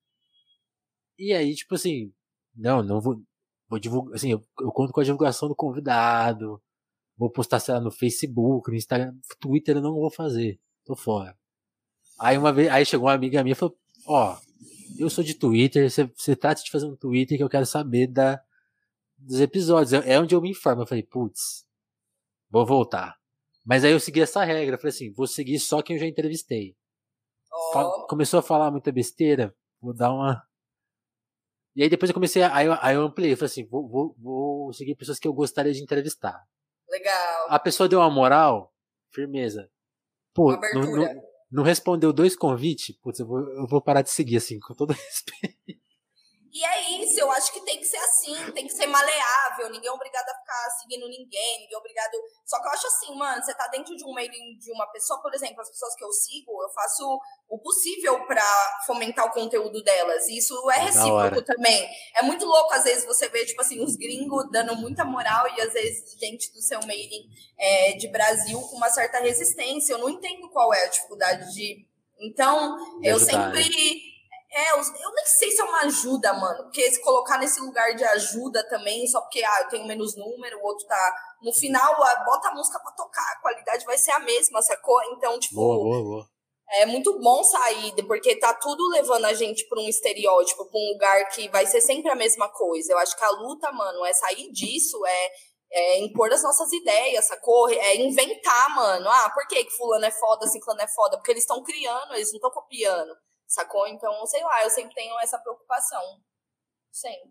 E 1.18 1.32
aí, 1.32 1.54
tipo 1.54 1.74
assim, 1.74 2.12
não, 2.54 2.82
não 2.82 3.00
vou. 3.00 3.22
Vou 3.68 3.78
divulgar. 3.78 4.14
Assim, 4.16 4.32
eu, 4.32 4.44
eu 4.60 4.72
conto 4.72 4.92
com 4.92 5.00
a 5.00 5.04
divulgação 5.04 5.48
do 5.48 5.54
convidado 5.54 6.60
Vou 7.20 7.30
postar, 7.30 7.60
sei 7.60 7.74
lá, 7.74 7.80
no 7.82 7.90
Facebook, 7.90 8.70
no 8.70 8.76
Instagram, 8.78 9.14
Twitter 9.38 9.76
eu 9.76 9.82
não 9.82 9.92
vou 9.92 10.10
fazer. 10.10 10.58
Tô 10.86 10.96
fora. 10.96 11.36
Aí 12.20 12.36
uma 12.36 12.52
vez, 12.52 12.68
aí 12.68 12.84
chegou 12.84 13.06
uma 13.06 13.14
amiga 13.14 13.42
minha 13.42 13.54
e 13.54 13.56
falou, 13.56 13.74
ó, 14.06 14.36
eu 14.98 15.08
sou 15.08 15.24
de 15.24 15.34
Twitter, 15.34 15.90
você, 15.90 16.04
você 16.04 16.36
trata 16.36 16.62
de 16.62 16.70
fazer 16.70 16.84
um 16.84 16.94
Twitter 16.94 17.38
que 17.38 17.42
eu 17.42 17.48
quero 17.48 17.64
saber 17.64 18.06
da, 18.08 18.38
dos 19.16 19.40
episódios. 19.40 19.94
É 20.04 20.20
onde 20.20 20.34
eu 20.34 20.40
me 20.42 20.50
informo. 20.50 20.82
Eu 20.82 20.86
falei, 20.86 21.02
putz, 21.02 21.66
vou 22.50 22.66
voltar. 22.66 23.16
Mas 23.64 23.84
aí 23.84 23.92
eu 23.92 24.00
segui 24.00 24.20
essa 24.20 24.44
regra. 24.44 24.74
Eu 24.74 24.78
falei 24.78 24.90
assim, 24.90 25.10
vou 25.12 25.26
seguir 25.26 25.58
só 25.58 25.80
quem 25.80 25.96
eu 25.96 26.00
já 26.00 26.06
entrevistei. 26.06 26.76
Oh. 27.50 28.06
Começou 28.06 28.38
a 28.38 28.42
falar 28.42 28.70
muita 28.70 28.92
besteira, 28.92 29.56
vou 29.80 29.94
dar 29.94 30.12
uma. 30.12 30.42
E 31.74 31.82
aí 31.82 31.88
depois 31.88 32.10
eu 32.10 32.14
comecei 32.14 32.42
a. 32.42 32.54
Aí 32.54 32.66
eu, 32.66 32.76
aí 32.80 32.96
eu 32.96 33.02
ampliei. 33.02 33.34
Falei 33.34 33.46
assim, 33.50 33.66
vou, 33.66 33.88
vou, 33.88 34.14
vou 34.18 34.72
seguir 34.74 34.94
pessoas 34.94 35.18
que 35.18 35.26
eu 35.26 35.32
gostaria 35.32 35.72
de 35.72 35.82
entrevistar. 35.82 36.38
Legal. 36.86 37.46
A 37.48 37.58
pessoa 37.58 37.88
deu 37.88 38.00
uma 38.00 38.10
moral, 38.10 38.74
firmeza. 39.10 39.70
Pô, 40.34 40.52
não, 40.74 40.82
não, 40.82 41.29
não, 41.50 41.62
respondeu 41.62 42.12
dois 42.12 42.36
convites, 42.36 42.96
putz, 43.02 43.20
eu 43.20 43.26
vou, 43.26 43.40
eu 43.40 43.66
vou 43.66 43.82
parar 43.82 44.02
de 44.02 44.10
seguir, 44.10 44.36
assim, 44.36 44.58
com 44.60 44.74
todo 44.74 44.92
respeito. 44.94 45.79
E 46.52 46.64
é 46.64 46.90
isso, 47.02 47.20
eu 47.20 47.30
acho 47.30 47.52
que 47.52 47.60
tem 47.60 47.78
que 47.78 47.84
ser 47.84 47.98
assim, 47.98 48.50
tem 48.52 48.66
que 48.66 48.72
ser 48.72 48.86
maleável, 48.86 49.70
ninguém 49.70 49.88
é 49.88 49.92
obrigado 49.92 50.28
a 50.28 50.34
ficar 50.34 50.70
seguindo 50.80 51.08
ninguém, 51.08 51.60
ninguém 51.60 51.74
é 51.74 51.78
obrigado. 51.78 52.12
Só 52.44 52.60
que 52.60 52.66
eu 52.66 52.72
acho 52.72 52.86
assim, 52.88 53.14
mano, 53.14 53.40
você 53.40 53.54
tá 53.54 53.68
dentro 53.68 53.96
de 53.96 54.04
um 54.04 54.12
mailing 54.12 54.58
de 54.58 54.72
uma 54.72 54.86
pessoa, 54.88 55.22
por 55.22 55.32
exemplo, 55.32 55.60
as 55.60 55.70
pessoas 55.70 55.94
que 55.94 56.04
eu 56.04 56.12
sigo, 56.12 56.60
eu 56.60 56.68
faço 56.70 57.20
o 57.48 57.58
possível 57.58 58.26
para 58.26 58.44
fomentar 58.84 59.26
o 59.26 59.30
conteúdo 59.30 59.82
delas. 59.84 60.26
E 60.26 60.38
isso 60.38 60.70
é 60.72 60.78
recíproco 60.78 61.42
também. 61.42 61.88
É 62.16 62.22
muito 62.22 62.44
louco, 62.44 62.74
às 62.74 62.82
vezes, 62.82 63.04
você 63.04 63.28
vê, 63.28 63.46
tipo 63.46 63.60
assim, 63.60 63.80
os 63.82 63.94
gringos 63.94 64.50
dando 64.50 64.74
muita 64.74 65.04
moral 65.04 65.46
e 65.56 65.60
às 65.60 65.72
vezes 65.72 66.18
gente 66.18 66.52
do 66.52 66.60
seu 66.60 66.80
mailing 66.80 67.28
é, 67.58 67.92
de 67.92 68.08
Brasil 68.08 68.60
com 68.62 68.76
uma 68.76 68.90
certa 68.90 69.20
resistência. 69.20 69.92
Eu 69.92 69.98
não 69.98 70.10
entendo 70.10 70.48
qual 70.50 70.74
é 70.74 70.84
a 70.84 70.88
dificuldade 70.88 71.54
de. 71.54 71.86
Então, 72.18 72.76
eu 73.02 73.18
sempre 73.18 74.10
é, 74.52 74.72
eu 74.72 75.14
nem 75.14 75.26
sei 75.26 75.52
se 75.52 75.60
é 75.60 75.64
uma 75.64 75.82
ajuda, 75.82 76.32
mano. 76.34 76.64
Porque 76.64 76.90
se 76.90 77.00
colocar 77.00 77.38
nesse 77.38 77.60
lugar 77.60 77.94
de 77.94 78.04
ajuda 78.04 78.66
também, 78.68 79.06
só 79.06 79.20
porque 79.20 79.42
ah, 79.44 79.60
eu 79.62 79.68
tenho 79.68 79.86
menos 79.86 80.16
número, 80.16 80.58
o 80.58 80.66
outro 80.66 80.86
tá. 80.86 81.16
No 81.40 81.52
final, 81.52 81.96
bota 82.24 82.48
a 82.48 82.54
música 82.54 82.78
pra 82.80 82.90
tocar, 82.92 83.32
a 83.32 83.40
qualidade 83.40 83.84
vai 83.84 83.96
ser 83.96 84.10
a 84.10 84.18
mesma, 84.18 84.60
sacou? 84.60 85.00
Então, 85.12 85.38
tipo. 85.38 85.54
Boa, 85.54 85.76
boa, 85.76 86.02
boa. 86.02 86.26
É 86.72 86.86
muito 86.86 87.18
bom 87.20 87.42
sair, 87.42 87.92
porque 88.06 88.36
tá 88.36 88.54
tudo 88.54 88.88
levando 88.88 89.24
a 89.24 89.34
gente 89.34 89.66
pra 89.68 89.80
um 89.80 89.88
estereótipo, 89.88 90.64
pra 90.64 90.78
um 90.78 90.92
lugar 90.92 91.28
que 91.30 91.48
vai 91.48 91.66
ser 91.66 91.80
sempre 91.80 92.10
a 92.10 92.16
mesma 92.16 92.48
coisa. 92.48 92.92
Eu 92.92 92.98
acho 92.98 93.16
que 93.16 93.24
a 93.24 93.30
luta, 93.30 93.72
mano, 93.72 94.04
é 94.04 94.12
sair 94.12 94.52
disso, 94.52 95.04
é, 95.04 95.30
é 95.72 95.98
impor 95.98 96.32
as 96.32 96.42
nossas 96.42 96.72
ideias, 96.72 97.24
sacou? 97.24 97.68
É 97.68 97.96
inventar, 97.96 98.74
mano. 98.74 99.08
Ah, 99.08 99.30
por 99.34 99.46
que, 99.48 99.64
que 99.64 99.76
fulano 99.76 100.04
é 100.04 100.10
foda, 100.12 100.46
ciclano 100.46 100.80
é 100.80 100.88
foda? 100.88 101.16
Porque 101.16 101.32
eles 101.32 101.42
estão 101.42 101.62
criando, 101.62 102.14
eles 102.14 102.30
não 102.30 102.36
estão 102.36 102.50
copiando 102.50 103.16
sacou? 103.50 103.86
Então, 103.88 104.24
sei 104.26 104.42
lá, 104.42 104.64
eu 104.64 104.70
sempre 104.70 104.94
tenho 104.94 105.18
essa 105.20 105.38
preocupação. 105.38 106.02
Sempre. 106.90 107.30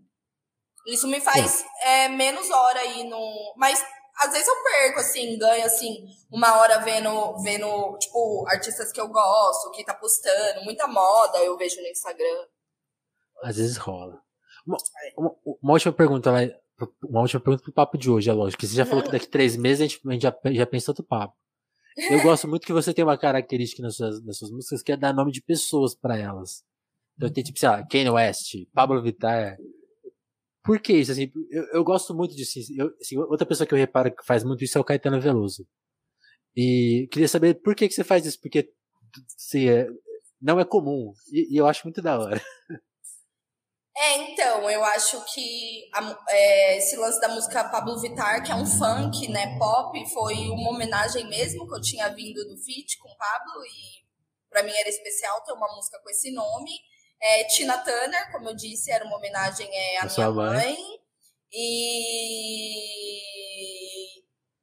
Isso 0.88 1.07
me 1.07 1.20
faz 1.20 1.65
é, 1.82 2.07
menos 2.09 2.49
hora 2.49 2.80
aí 2.80 3.03
no. 3.03 3.53
Mas 3.57 3.84
às 4.17 4.32
vezes 4.32 4.47
eu 4.47 4.63
perco, 4.63 4.99
assim, 4.99 5.38
ganho, 5.38 5.65
assim, 5.65 6.05
uma 6.30 6.57
hora 6.59 6.80
vendo, 6.80 7.38
vendo, 7.41 7.97
tipo, 7.97 8.45
artistas 8.47 8.91
que 8.91 8.99
eu 8.99 9.07
gosto, 9.07 9.72
que 9.72 9.84
tá 9.84 9.93
postando, 9.93 10.63
muita 10.63 10.88
moda 10.88 11.38
eu 11.39 11.57
vejo 11.57 11.82
no 11.82 11.88
Instagram. 11.88 12.47
Às 13.41 13.55
vezes 13.55 13.78
rola. 13.78 14.22
Uma, 14.67 14.78
uma, 15.17 15.36
uma 15.61 15.74
última 15.74 15.93
pergunta, 15.93 16.32
uma 17.03 17.22
última 17.22 17.39
pergunta 17.39 17.63
pro 17.63 17.74
papo 17.74 17.97
de 17.97 18.09
hoje, 18.09 18.30
é 18.30 18.34
lógico. 18.34 18.65
Você 18.65 18.76
já 18.76 18.86
falou 18.86 19.03
que 19.03 19.11
daqui 19.11 19.28
três 19.28 19.55
meses 19.55 19.82
a 19.82 19.88
gente, 19.88 20.01
a 20.05 20.11
gente 20.11 20.22
já, 20.22 20.36
já 20.53 20.65
pensa 20.65 20.91
outro 20.91 21.03
papo. 21.03 21.36
Eu 21.97 22.21
gosto 22.21 22.47
muito 22.47 22.65
que 22.65 22.73
você 22.73 22.93
tem 22.93 23.03
uma 23.03 23.17
característica 23.17 23.81
nas 23.81 23.95
suas, 23.95 24.23
nas 24.23 24.37
suas 24.37 24.51
músicas 24.51 24.81
que 24.81 24.91
é 24.91 24.97
dar 24.97 25.13
nome 25.13 25.31
de 25.31 25.41
pessoas 25.41 25.95
para 25.95 26.17
elas. 26.17 26.63
Então 27.17 27.29
tem 27.29 27.43
tipo, 27.43 27.59
sei 27.59 27.69
lá, 27.69 27.85
Kanye 27.85 28.09
West, 28.09 28.55
Pablo 28.73 29.01
Vittar. 29.01 29.57
Por 30.63 30.79
que 30.79 30.93
isso? 30.93 31.11
Assim, 31.11 31.31
eu, 31.49 31.63
eu 31.73 31.83
gosto 31.83 32.13
muito 32.13 32.35
disso. 32.35 32.59
Eu, 32.77 32.93
assim, 33.01 33.17
outra 33.17 33.45
pessoa 33.45 33.67
que 33.67 33.73
eu 33.73 33.77
reparo 33.77 34.15
que 34.15 34.25
faz 34.25 34.43
muito 34.43 34.63
isso 34.63 34.77
é 34.77 34.81
o 34.81 34.83
Caetano 34.83 35.19
Veloso. 35.19 35.67
E 36.55 37.07
queria 37.11 37.27
saber 37.27 37.55
por 37.55 37.75
que, 37.75 37.87
que 37.87 37.93
você 37.93 38.03
faz 38.03 38.25
isso, 38.25 38.39
porque 38.41 38.71
assim, 39.37 39.67
é, 39.67 39.87
não 40.41 40.59
é 40.59 40.65
comum. 40.65 41.13
E, 41.31 41.53
e 41.55 41.57
eu 41.57 41.67
acho 41.67 41.85
muito 41.85 42.01
da 42.01 42.17
hora. 42.19 42.41
É, 44.01 44.15
então, 44.31 44.69
eu 44.69 44.81
acho 44.85 45.21
que 45.25 45.89
a, 45.93 46.17
é, 46.29 46.77
esse 46.77 46.95
lance 46.95 47.19
da 47.19 47.27
música 47.27 47.65
Pablo 47.65 47.99
Vittar, 47.99 48.41
que 48.41 48.49
é 48.49 48.55
um 48.55 48.65
funk, 48.65 49.27
né, 49.27 49.57
pop, 49.59 50.09
foi 50.13 50.35
uma 50.47 50.69
homenagem 50.69 51.27
mesmo 51.27 51.67
que 51.67 51.75
eu 51.75 51.81
tinha 51.81 52.07
vindo 52.07 52.47
do 52.47 52.57
feat 52.63 52.97
com 52.97 53.13
Pablo 53.17 53.61
e 53.65 54.07
para 54.49 54.63
mim 54.63 54.71
era 54.71 54.87
especial 54.87 55.43
ter 55.43 55.51
uma 55.51 55.67
música 55.75 55.99
com 56.01 56.09
esse 56.09 56.31
nome. 56.31 56.71
É, 57.21 57.43
Tina 57.43 57.77
Turner, 57.79 58.31
como 58.31 58.47
eu 58.47 58.55
disse, 58.55 58.89
era 58.89 59.03
uma 59.03 59.17
homenagem 59.17 59.69
é, 59.69 59.97
à 59.97 60.05
minha 60.05 60.31
mãe. 60.31 60.55
mãe. 60.55 60.77
E 61.51 62.79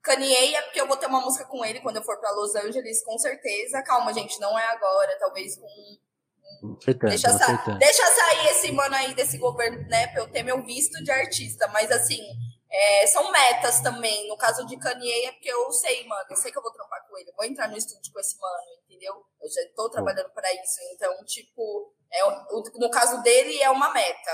Kanye 0.02 0.54
é 0.54 0.62
porque 0.62 0.80
eu 0.80 0.88
vou 0.88 0.96
ter 0.96 1.08
uma 1.08 1.20
música 1.20 1.44
com 1.44 1.62
ele 1.62 1.80
quando 1.80 1.96
eu 1.96 2.02
for 2.02 2.18
para 2.18 2.30
Los 2.30 2.54
Angeles, 2.54 3.04
com 3.04 3.18
certeza. 3.18 3.82
Calma, 3.82 4.14
gente, 4.14 4.40
não 4.40 4.58
é 4.58 4.64
agora, 4.68 5.14
talvez 5.18 5.56
com 5.56 5.68
deixa, 7.00 7.30
sa 7.30 7.56
deixa 7.78 8.06
sair 8.06 8.46
esse 8.48 8.72
mano 8.72 8.94
aí 8.94 9.14
desse 9.14 9.38
governo, 9.38 9.86
né? 9.88 10.06
Pra 10.08 10.22
eu 10.22 10.28
ter 10.28 10.42
meu 10.42 10.64
visto 10.64 11.02
de 11.02 11.10
artista. 11.10 11.68
Mas 11.68 11.90
assim, 11.90 12.20
é, 12.70 13.06
são 13.06 13.30
metas 13.30 13.80
também. 13.80 14.28
No 14.28 14.36
caso 14.36 14.66
de 14.66 14.76
Kanye, 14.76 15.26
é 15.26 15.32
porque 15.32 15.50
eu 15.50 15.70
sei, 15.72 16.06
mano, 16.06 16.24
eu 16.30 16.36
sei 16.36 16.50
que 16.50 16.58
eu 16.58 16.62
vou 16.62 16.72
trampar 16.72 17.06
com 17.08 17.16
ele, 17.18 17.32
vou 17.36 17.46
entrar 17.46 17.68
no 17.68 17.76
estúdio 17.76 18.12
com 18.12 18.20
esse 18.20 18.38
mano, 18.38 18.64
entendeu? 18.84 19.14
Eu 19.40 19.48
já 19.48 19.60
tô 19.74 19.88
trabalhando 19.88 20.30
para 20.30 20.52
isso. 20.52 20.78
Então, 20.92 21.12
tipo, 21.24 21.92
é, 22.12 22.20
no 22.78 22.90
caso 22.90 23.22
dele, 23.22 23.60
é 23.62 23.70
uma 23.70 23.92
meta. 23.92 24.30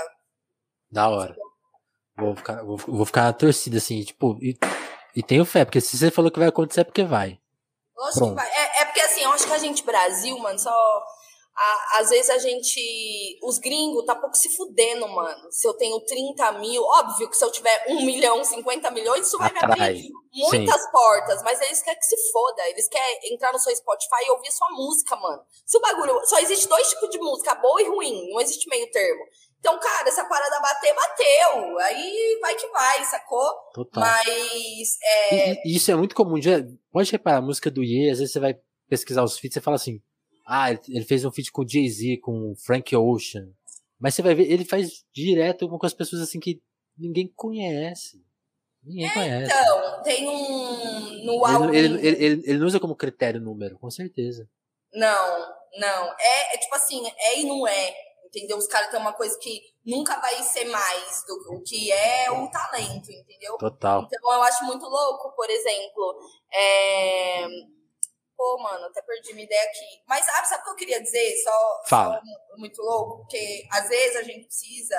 Da 0.91 1.09
hora. 1.09 1.35
Vou 2.17 2.35
ficar, 2.35 2.63
vou, 2.63 2.77
vou 2.77 3.05
ficar 3.05 3.23
na 3.23 3.33
torcida, 3.33 3.77
assim, 3.77 4.03
tipo, 4.03 4.37
e, 4.41 4.57
e 5.15 5.23
tenho 5.23 5.45
fé, 5.45 5.65
porque 5.65 5.81
se 5.81 5.97
você 5.97 6.11
falou 6.11 6.31
que 6.31 6.39
vai 6.39 6.49
acontecer 6.49 6.81
é 6.81 6.83
porque 6.83 7.03
vai. 7.03 7.39
Lógico 7.95 8.29
que 8.29 8.35
vai. 8.35 8.49
É, 8.49 8.81
é 8.81 8.85
porque 8.85 9.01
assim, 9.01 9.21
eu 9.21 9.31
acho 9.31 9.47
que 9.47 9.53
a 9.53 9.57
gente, 9.57 9.83
Brasil, 9.83 10.37
mano, 10.37 10.59
só 10.59 11.03
a, 11.55 11.99
às 11.99 12.09
vezes 12.09 12.29
a 12.31 12.37
gente. 12.39 13.37
Os 13.43 13.59
gringos 13.59 14.05
tá 14.05 14.15
pouco 14.15 14.35
se 14.35 14.49
fudendo, 14.55 15.07
mano. 15.07 15.51
Se 15.51 15.67
eu 15.67 15.73
tenho 15.75 15.99
30 15.99 16.51
mil, 16.53 16.81
óbvio 16.83 17.29
que 17.29 17.37
se 17.37 17.45
eu 17.45 17.51
tiver 17.51 17.85
1 17.89 18.05
milhão, 18.05 18.43
50 18.43 18.89
milhões, 18.89 19.27
isso 19.27 19.37
vai 19.37 19.49
Atrai. 19.49 19.67
me 19.67 19.73
abrir 19.73 20.09
muitas 20.33 20.81
Sim. 20.81 20.91
portas. 20.91 21.43
Mas 21.43 21.61
eles 21.61 21.83
querem 21.83 21.99
que 21.99 22.05
se 22.05 22.31
foda. 22.31 22.69
Eles 22.69 22.89
querem 22.89 23.33
entrar 23.33 23.53
no 23.53 23.59
seu 23.59 23.75
Spotify 23.75 24.25
e 24.25 24.31
ouvir 24.31 24.51
sua 24.51 24.69
música, 24.71 25.15
mano. 25.15 25.43
Se 25.63 25.77
o 25.77 25.81
bagulho. 25.81 26.19
Só 26.25 26.39
existe 26.39 26.67
dois 26.67 26.89
tipos 26.89 27.09
de 27.11 27.19
música, 27.19 27.53
boa 27.55 27.81
e 27.81 27.87
ruim. 27.87 28.31
Não 28.31 28.41
existe 28.41 28.67
meio 28.67 28.89
termo. 28.89 29.23
Então, 29.59 29.79
cara, 29.79 30.09
essa 30.09 30.25
parada 30.25 30.59
bater, 30.59 30.93
bateu. 30.95 31.77
Aí 31.79 32.39
vai 32.41 32.55
que 32.55 32.67
vai, 32.69 33.05
sacou? 33.05 33.47
Total. 33.75 34.03
Mas. 34.03 34.97
É... 35.03 35.67
E, 35.67 35.75
isso 35.75 35.91
é 35.91 35.95
muito 35.95 36.15
comum. 36.15 36.39
Pode 36.91 37.11
reparar, 37.11 37.37
a 37.37 37.41
música 37.41 37.69
do 37.69 37.83
Ye, 37.83 38.09
às 38.09 38.17
vezes 38.17 38.33
você 38.33 38.39
vai 38.39 38.55
pesquisar 38.89 39.23
os 39.23 39.37
feats 39.37 39.55
e 39.55 39.61
fala 39.61 39.75
assim 39.75 40.01
ah, 40.45 40.71
ele 40.71 41.05
fez 41.05 41.23
um 41.23 41.31
feat 41.31 41.51
com 41.51 41.67
Jay-Z, 41.67 42.17
com 42.17 42.53
Frank 42.55 42.95
Ocean. 42.95 43.49
Mas 43.99 44.15
você 44.15 44.21
vai 44.21 44.35
ver, 44.35 44.51
ele 44.51 44.65
faz 44.65 45.05
direto 45.13 45.67
com 45.69 45.85
as 45.85 45.93
pessoas 45.93 46.21
assim 46.21 46.39
que 46.39 46.61
ninguém 46.97 47.31
conhece. 47.35 48.21
Ninguém 48.83 49.07
é, 49.07 49.13
conhece. 49.13 49.51
Então, 49.53 50.03
tem 50.03 50.27
um. 50.27 51.25
No 51.25 51.45
álbum. 51.45 51.73
Ele, 51.73 52.05
ele, 52.05 52.25
ele, 52.25 52.43
ele, 52.45 52.57
não 52.57 52.67
usa 52.67 52.79
como 52.79 52.95
critério 52.95 53.39
número, 53.39 53.79
com 53.79 53.89
certeza. 53.89 54.49
Não, 54.93 55.39
não. 55.77 56.13
É, 56.19 56.55
é 56.55 56.57
tipo 56.57 56.75
assim, 56.75 57.01
é 57.17 57.39
e 57.39 57.45
não 57.45 57.65
é. 57.65 57.95
Entendeu? 58.25 58.57
Os 58.57 58.67
caras 58.67 58.89
têm 58.89 58.99
uma 58.99 59.13
coisa 59.13 59.37
que 59.39 59.61
nunca 59.85 60.19
vai 60.19 60.41
ser 60.41 60.65
mais 60.65 61.23
do 61.27 61.61
que 61.63 61.91
é 61.91 62.31
o 62.31 62.49
talento, 62.49 63.11
entendeu? 63.11 63.57
Total. 63.57 64.05
Então 64.05 64.33
eu 64.33 64.41
acho 64.41 64.65
muito 64.65 64.85
louco, 64.85 65.33
por 65.35 65.49
exemplo. 65.49 66.17
É 66.51 67.47
Pô, 68.43 68.57
mano, 68.57 68.87
até 68.87 69.01
perdi 69.01 69.31
minha 69.31 69.45
ideia 69.45 69.63
aqui. 69.63 70.03
Mas 70.05 70.25
sabe, 70.25 70.49
sabe 70.49 70.61
o 70.61 70.65
que 70.65 70.71
eu 70.71 70.75
queria 70.75 71.01
dizer? 71.01 71.33
Só, 71.43 71.81
Fala. 71.87 72.21
só 72.49 72.57
muito 72.57 72.81
louco, 72.81 73.19
porque 73.19 73.65
às 73.71 73.87
vezes 73.87 74.17
a 74.17 74.23
gente 74.23 74.47
precisa 74.47 74.97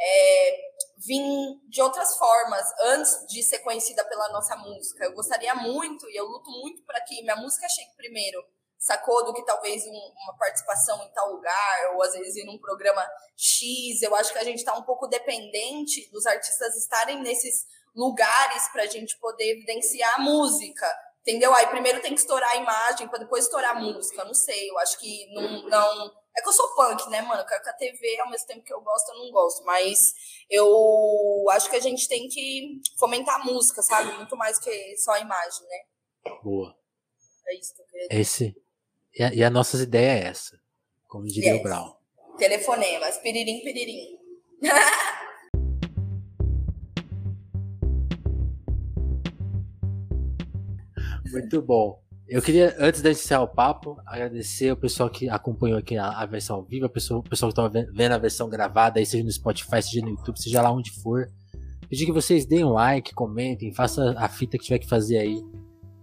é, 0.00 0.60
vir 0.96 1.60
de 1.68 1.82
outras 1.82 2.16
formas 2.16 2.66
antes 2.80 3.26
de 3.26 3.42
ser 3.42 3.58
conhecida 3.58 4.02
pela 4.06 4.30
nossa 4.30 4.56
música. 4.56 5.04
Eu 5.04 5.12
gostaria 5.12 5.54
muito, 5.54 6.08
e 6.08 6.16
eu 6.16 6.24
luto 6.24 6.50
muito 6.50 6.82
para 6.84 6.98
que 7.02 7.20
minha 7.20 7.36
música 7.36 7.68
chegue 7.68 7.94
primeiro, 7.94 8.42
sacou? 8.78 9.22
Do 9.22 9.34
que 9.34 9.44
talvez 9.44 9.84
um, 9.84 10.12
uma 10.22 10.38
participação 10.38 11.04
em 11.04 11.12
tal 11.12 11.30
lugar, 11.30 11.94
ou 11.94 12.02
às 12.02 12.14
vezes 12.14 12.36
em 12.36 12.48
um 12.48 12.58
programa 12.58 13.06
X. 13.36 14.00
Eu 14.00 14.14
acho 14.14 14.32
que 14.32 14.38
a 14.38 14.44
gente 14.44 14.60
está 14.60 14.72
um 14.72 14.84
pouco 14.84 15.06
dependente 15.06 16.10
dos 16.10 16.24
artistas 16.24 16.74
estarem 16.74 17.20
nesses 17.20 17.66
lugares 17.94 18.66
para 18.68 18.84
a 18.84 18.86
gente 18.86 19.18
poder 19.18 19.58
evidenciar 19.58 20.14
a 20.14 20.22
música. 20.22 20.86
Entendeu? 21.22 21.54
Aí 21.54 21.66
primeiro 21.66 22.00
tem 22.00 22.14
que 22.14 22.20
estourar 22.20 22.50
a 22.50 22.56
imagem 22.56 23.08
para 23.08 23.18
depois 23.18 23.44
estourar 23.44 23.76
a 23.76 23.80
música. 23.80 24.24
Não 24.24 24.34
sei, 24.34 24.70
eu 24.70 24.78
acho 24.78 24.98
que 24.98 25.26
não, 25.34 25.68
não. 25.68 26.12
É 26.36 26.40
que 26.40 26.48
eu 26.48 26.52
sou 26.52 26.74
punk, 26.74 27.08
né, 27.10 27.20
mano? 27.20 27.42
Eu 27.42 27.46
quero 27.46 27.62
que 27.62 27.68
a 27.68 27.74
TV, 27.74 28.20
ao 28.20 28.30
mesmo 28.30 28.46
tempo 28.46 28.64
que 28.64 28.72
eu 28.72 28.80
gosto, 28.80 29.10
eu 29.10 29.18
não 29.18 29.30
gosto. 29.30 29.64
Mas 29.64 30.14
eu 30.48 31.46
acho 31.50 31.68
que 31.68 31.76
a 31.76 31.80
gente 31.80 32.08
tem 32.08 32.28
que 32.28 32.80
fomentar 32.98 33.40
a 33.40 33.44
música, 33.44 33.82
sabe? 33.82 34.12
Muito 34.12 34.36
mais 34.36 34.58
que 34.58 34.96
só 34.96 35.12
a 35.12 35.20
imagem, 35.20 35.66
né? 35.68 36.32
Boa. 36.42 36.74
É 37.46 37.58
isso 37.58 37.74
que 37.74 37.82
eu 37.82 37.86
queria 37.86 38.08
dizer. 38.08 38.20
Esse. 38.20 38.56
E 39.14 39.22
a, 39.22 39.34
e 39.34 39.44
a 39.44 39.50
nossa 39.50 39.76
ideia 39.82 40.24
é 40.24 40.28
essa. 40.28 40.58
Como 41.08 41.26
diria 41.26 41.52
yes. 41.52 41.60
o 41.60 41.62
Brown. 41.62 41.96
Telefonemas. 42.38 43.18
Piririm, 43.18 43.60
piririm. 43.60 44.18
Muito 51.32 51.62
bom. 51.62 52.00
Eu 52.28 52.42
queria, 52.42 52.76
antes 52.78 53.00
de 53.00 53.08
iniciar 53.08 53.40
o 53.40 53.48
papo, 53.48 53.96
agradecer 54.06 54.70
o 54.70 54.76
pessoal 54.76 55.08
que 55.08 55.30
acompanhou 55.30 55.78
aqui 55.78 55.96
a, 55.96 56.10
a 56.10 56.26
versão 56.26 56.56
ao 56.56 56.62
vivo, 56.62 56.84
o 56.84 56.90
pessoal, 56.90 57.20
o 57.20 57.22
pessoal 57.22 57.50
que 57.50 57.58
estava 57.58 57.86
vendo 57.90 58.12
a 58.12 58.18
versão 58.18 58.50
gravada, 58.50 58.98
aí 58.98 59.06
seja 59.06 59.24
no 59.24 59.32
Spotify, 59.32 59.82
seja 59.82 60.02
no 60.02 60.10
YouTube, 60.10 60.38
seja 60.38 60.60
lá 60.60 60.70
onde 60.70 60.90
for. 61.02 61.30
Pedir 61.88 62.04
que 62.04 62.12
vocês 62.12 62.44
deem 62.44 62.64
um 62.64 62.72
like, 62.72 63.14
comentem, 63.14 63.72
faça 63.72 64.14
a 64.18 64.28
fita 64.28 64.58
que 64.58 64.64
tiver 64.64 64.78
que 64.78 64.86
fazer 64.86 65.16
aí, 65.16 65.42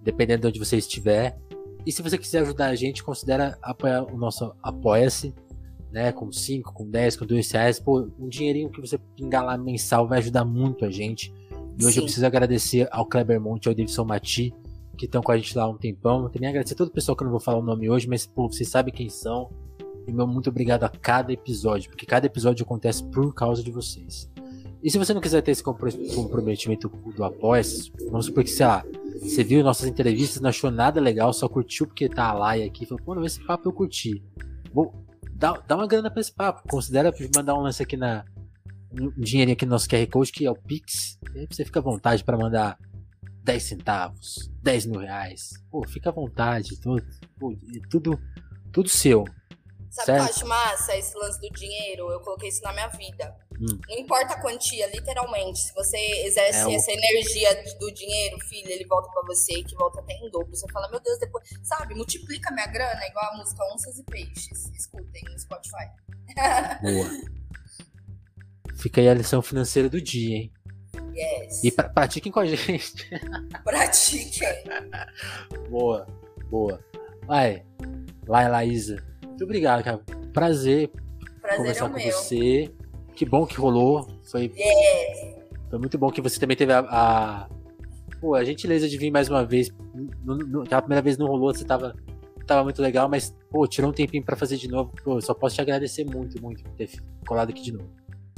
dependendo 0.02 0.42
de 0.42 0.48
onde 0.48 0.60
você 0.60 0.78
estiver. 0.78 1.38
E 1.86 1.92
se 1.92 2.02
você 2.02 2.18
quiser 2.18 2.42
ajudar 2.42 2.68
a 2.68 2.76
gente, 2.76 3.04
considera 3.04 3.56
apoiar 3.62 4.02
o 4.04 4.18
nosso 4.18 4.52
Apoia-se, 4.64 5.32
né? 5.92 6.12
Com 6.12 6.32
5, 6.32 6.74
com 6.74 6.90
10, 6.90 7.18
com 7.18 7.26
2 7.28 7.52
reais. 7.52 7.80
Pô, 7.80 8.10
um 8.20 8.28
dinheirinho 8.28 8.72
que 8.72 8.82
você 8.82 8.98
pingar 9.16 9.46
lá 9.46 9.56
mensal 9.56 10.08
vai 10.08 10.18
ajudar 10.18 10.44
muito 10.44 10.84
a 10.84 10.90
gente. 10.90 11.32
E 11.78 11.86
hoje 11.86 11.94
Sim. 11.94 12.00
eu 12.00 12.04
preciso 12.06 12.26
agradecer 12.26 12.88
ao 12.92 13.06
Kleber 13.06 13.40
Monte 13.40 13.66
e 13.66 13.70
ao 13.70 13.76
Davidson 13.76 14.06
Mati, 14.06 14.52
que 14.96 15.06
estão 15.06 15.22
com 15.22 15.32
a 15.32 15.38
gente 15.38 15.58
lá 15.58 15.64
há 15.64 15.70
um 15.70 15.78
tempão. 15.78 16.30
Também 16.30 16.50
agradecer 16.50 16.74
a 16.74 16.78
todo 16.78 16.88
o 16.88 16.92
pessoal 16.92 17.16
que 17.16 17.24
eu 17.24 17.26
não 17.26 17.32
vou 17.32 17.40
falar 17.40 17.60
o 17.60 17.64
nome 17.64 17.90
hoje, 17.90 18.08
mas 18.08 18.26
pô, 18.26 18.50
vocês 18.50 18.70
sabem 18.70 18.94
quem 18.94 19.10
são. 19.10 19.50
E 20.08 20.12
meu 20.12 20.28
muito 20.28 20.50
obrigado 20.50 20.84
a 20.84 20.90
cada 20.90 21.34
episódio, 21.34 21.90
porque 21.90 22.06
cada 22.06 22.26
episódio 22.28 22.64
acontece 22.64 23.04
por 23.04 23.34
causa 23.34 23.64
de 23.64 23.72
vocês. 23.72 24.30
E 24.84 24.92
se 24.92 25.00
você 25.00 25.16
não 25.16 25.22
quiser 25.22 25.42
ter 25.42 25.52
esse 25.52 25.64
comprometimento 25.64 26.88
do 26.88 27.24
apoia 27.24 27.64
vamos 28.12 28.28
supor 28.28 28.44
que, 28.44 28.52
sei 28.52 28.68
lá, 28.68 28.86
você 29.20 29.44
viu 29.44 29.64
nossas 29.64 29.88
entrevistas, 29.88 30.40
não 30.40 30.50
achou 30.50 30.70
nada 30.70 31.02
legal, 31.02 31.34
só 31.34 31.50
curtiu 31.50 31.88
porque 31.88 32.08
tá 32.08 32.26
a 32.26 32.34
Laia 32.34 32.68
aqui, 32.68 32.86
falou, 32.86 33.04
pô, 33.04 33.24
esse 33.24 33.44
papo 33.44 33.68
eu 33.68 33.74
curti. 33.74 34.22
Vou, 34.72 34.94
dá, 35.32 35.54
dá 35.68 35.76
uma 35.76 35.88
grana 35.88 36.12
pra 36.12 36.22
esse 36.22 36.32
papo, 36.32 36.68
considera 36.70 37.12
mandar 37.36 37.56
um 37.56 37.62
lance 37.62 37.82
aqui 37.82 37.98
na. 37.98 38.24
Um 38.94 39.12
dinheirinho 39.18 39.56
aqui 39.56 39.66
no 39.66 39.72
nosso 39.72 39.90
QR 39.90 40.08
Code, 40.08 40.32
que 40.32 40.46
é 40.46 40.52
o 40.52 40.56
Pix. 40.56 41.18
E 41.34 41.40
aí 41.40 41.48
você 41.50 41.66
fica 41.66 41.80
à 41.80 41.84
vontade 41.84 42.24
para 42.24 42.38
mandar 42.38 42.78
10 43.46 43.64
centavos, 43.64 44.50
10 44.64 44.88
mil 44.88 45.00
reais. 45.02 45.54
Pô, 45.70 45.88
fica 45.88 46.10
à 46.10 46.12
vontade, 46.12 46.82
tudo, 46.82 47.06
pô, 47.40 47.56
tudo, 47.92 48.20
tudo 48.74 48.90
seu. 48.90 49.24
Sabe 49.92 50.12
o 50.12 50.16
que 50.16 50.20
eu 50.20 50.24
acho 50.24 50.48
massa? 50.48 50.98
Esse 50.98 51.16
lance 51.16 51.40
do 51.40 51.50
dinheiro, 51.52 52.12
eu 52.12 52.20
coloquei 52.20 52.50
isso 52.50 52.62
na 52.64 52.74
minha 52.74 52.88
vida. 52.90 53.34
Hum. 53.54 53.80
Não 53.88 53.98
importa 53.98 54.34
a 54.34 54.42
quantia, 54.42 54.88
literalmente. 54.88 55.60
Se 55.60 55.74
você 55.74 55.98
exerce 56.26 56.70
é 56.70 56.76
essa 56.76 56.92
o... 56.92 56.94
energia 56.94 57.78
do 57.80 57.94
dinheiro, 57.94 58.38
filho, 58.42 58.70
ele 58.70 58.86
volta 58.88 59.10
para 59.10 59.22
você, 59.26 59.64
que 59.64 59.76
volta 59.76 60.02
até 60.02 60.14
em 60.14 60.30
dobro. 60.32 60.54
Você 60.54 60.70
fala, 60.74 60.90
meu 60.90 61.00
Deus, 61.00 61.18
depois. 61.20 61.48
Sabe, 61.64 61.94
multiplica 61.94 62.52
minha 62.52 62.68
grana, 62.68 63.00
igual 63.08 63.34
a 63.34 63.38
música 63.38 63.64
Onças 63.74 63.98
e 64.00 64.04
Peixes. 64.04 64.70
Escutem 64.76 65.24
no 65.24 65.40
Spotify. 65.40 65.88
Boa. 66.82 67.10
Fica 68.76 69.00
aí 69.00 69.08
a 69.08 69.14
lição 69.14 69.42
financeira 69.42 69.88
do 69.88 70.02
dia, 70.02 70.36
hein? 70.36 70.54
Yes. 71.16 71.64
E 71.64 71.72
pra, 71.72 71.88
pratiquem 71.88 72.32
com 72.32 72.40
a 72.40 72.46
gente. 72.46 73.10
Pratiquem. 73.64 74.48
boa, 75.70 76.06
boa. 76.50 76.80
Vai, 77.26 77.64
vai, 78.26 78.50
Laísa. 78.50 79.02
Muito 79.24 79.44
obrigado, 79.46 79.84
cara. 79.84 80.02
Prazer, 80.34 80.92
Prazer 81.42 81.58
conversar 81.58 81.86
é 81.86 81.90
com 81.90 81.96
meu. 81.96 82.12
você. 82.12 82.74
Que 83.16 83.26
bom 83.26 83.46
que 83.46 83.56
rolou. 83.56 84.08
Foi, 84.30 84.52
yes. 84.56 85.36
foi 85.70 85.80
muito 85.80 85.98
bom 85.98 86.12
que 86.12 86.22
você 86.22 86.38
também 86.38 86.58
teve 86.58 86.74
a, 86.74 86.80
a, 86.80 87.50
pô, 88.20 88.36
a 88.36 88.44
gentileza 88.44 88.90
de 88.90 88.98
vir 88.98 89.10
mais 89.10 89.30
uma 89.30 89.46
vez. 89.46 89.70
No, 90.24 90.36
no, 90.38 90.62
aquela 90.64 90.82
primeira 90.82 91.02
vez 91.02 91.18
não 91.18 91.28
rolou, 91.28 91.54
você 91.54 91.64
tava, 91.64 91.96
tava 92.46 92.64
muito 92.64 92.82
legal, 92.82 93.08
mas 93.08 93.34
pô, 93.50 93.66
tirou 93.66 93.90
um 93.90 93.94
tempinho 93.94 94.24
para 94.24 94.36
fazer 94.36 94.58
de 94.58 94.68
novo. 94.68 94.92
Pô, 95.02 95.22
só 95.22 95.34
posso 95.34 95.56
te 95.56 95.62
agradecer 95.62 96.04
muito, 96.04 96.42
muito 96.42 96.62
por 96.62 96.74
ter 96.74 96.90
colado 97.26 97.52
aqui 97.52 97.62
de 97.62 97.72
novo. 97.72 97.90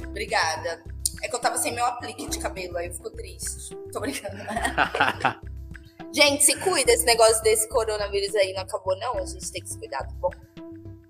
Obrigada. 0.06 0.82
É 1.22 1.28
que 1.28 1.34
eu 1.34 1.40
tava 1.40 1.56
sem 1.58 1.74
meu 1.74 1.84
aplique 1.84 2.28
de 2.28 2.38
cabelo, 2.38 2.76
aí 2.76 2.86
eu 2.86 2.94
fico 2.94 3.10
triste. 3.10 3.76
Tô 3.92 4.00
brincando. 4.00 4.36
gente, 6.12 6.44
se 6.44 6.56
cuida, 6.60 6.92
esse 6.92 7.04
negócio 7.04 7.42
desse 7.42 7.68
coronavírus 7.68 8.34
aí 8.36 8.52
não 8.52 8.62
acabou, 8.62 8.96
não. 8.98 9.18
A 9.18 9.26
gente 9.26 9.50
tem 9.50 9.62
que 9.62 9.68
se 9.68 9.78
cuidar, 9.78 10.06
tá 10.06 10.14
bom? 10.20 10.30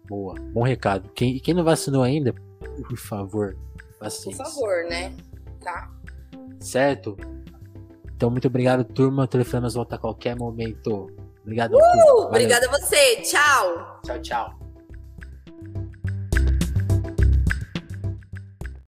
Boa, 0.08 0.34
bom 0.52 0.62
recado. 0.62 1.10
Quem, 1.14 1.38
quem 1.38 1.54
não 1.54 1.64
vacinou 1.64 2.02
ainda, 2.02 2.32
por 2.32 2.96
favor, 2.96 3.56
vacine. 4.00 4.34
Por 4.34 4.46
favor, 4.46 4.84
né? 4.84 5.14
Tá? 5.60 5.90
Certo? 6.60 7.16
Então, 8.16 8.30
muito 8.30 8.48
obrigado, 8.48 8.84
turma. 8.84 9.24
O 9.24 9.28
Telefonemas 9.28 9.74
volta 9.74 9.96
a 9.96 9.98
qualquer 9.98 10.34
momento. 10.34 11.06
Obrigado. 11.42 11.74
Uh, 11.74 12.22
obrigada 12.26 12.66
a 12.66 12.70
você. 12.70 13.16
Tchau. 13.22 14.00
Tchau, 14.04 14.20
tchau. 14.20 14.57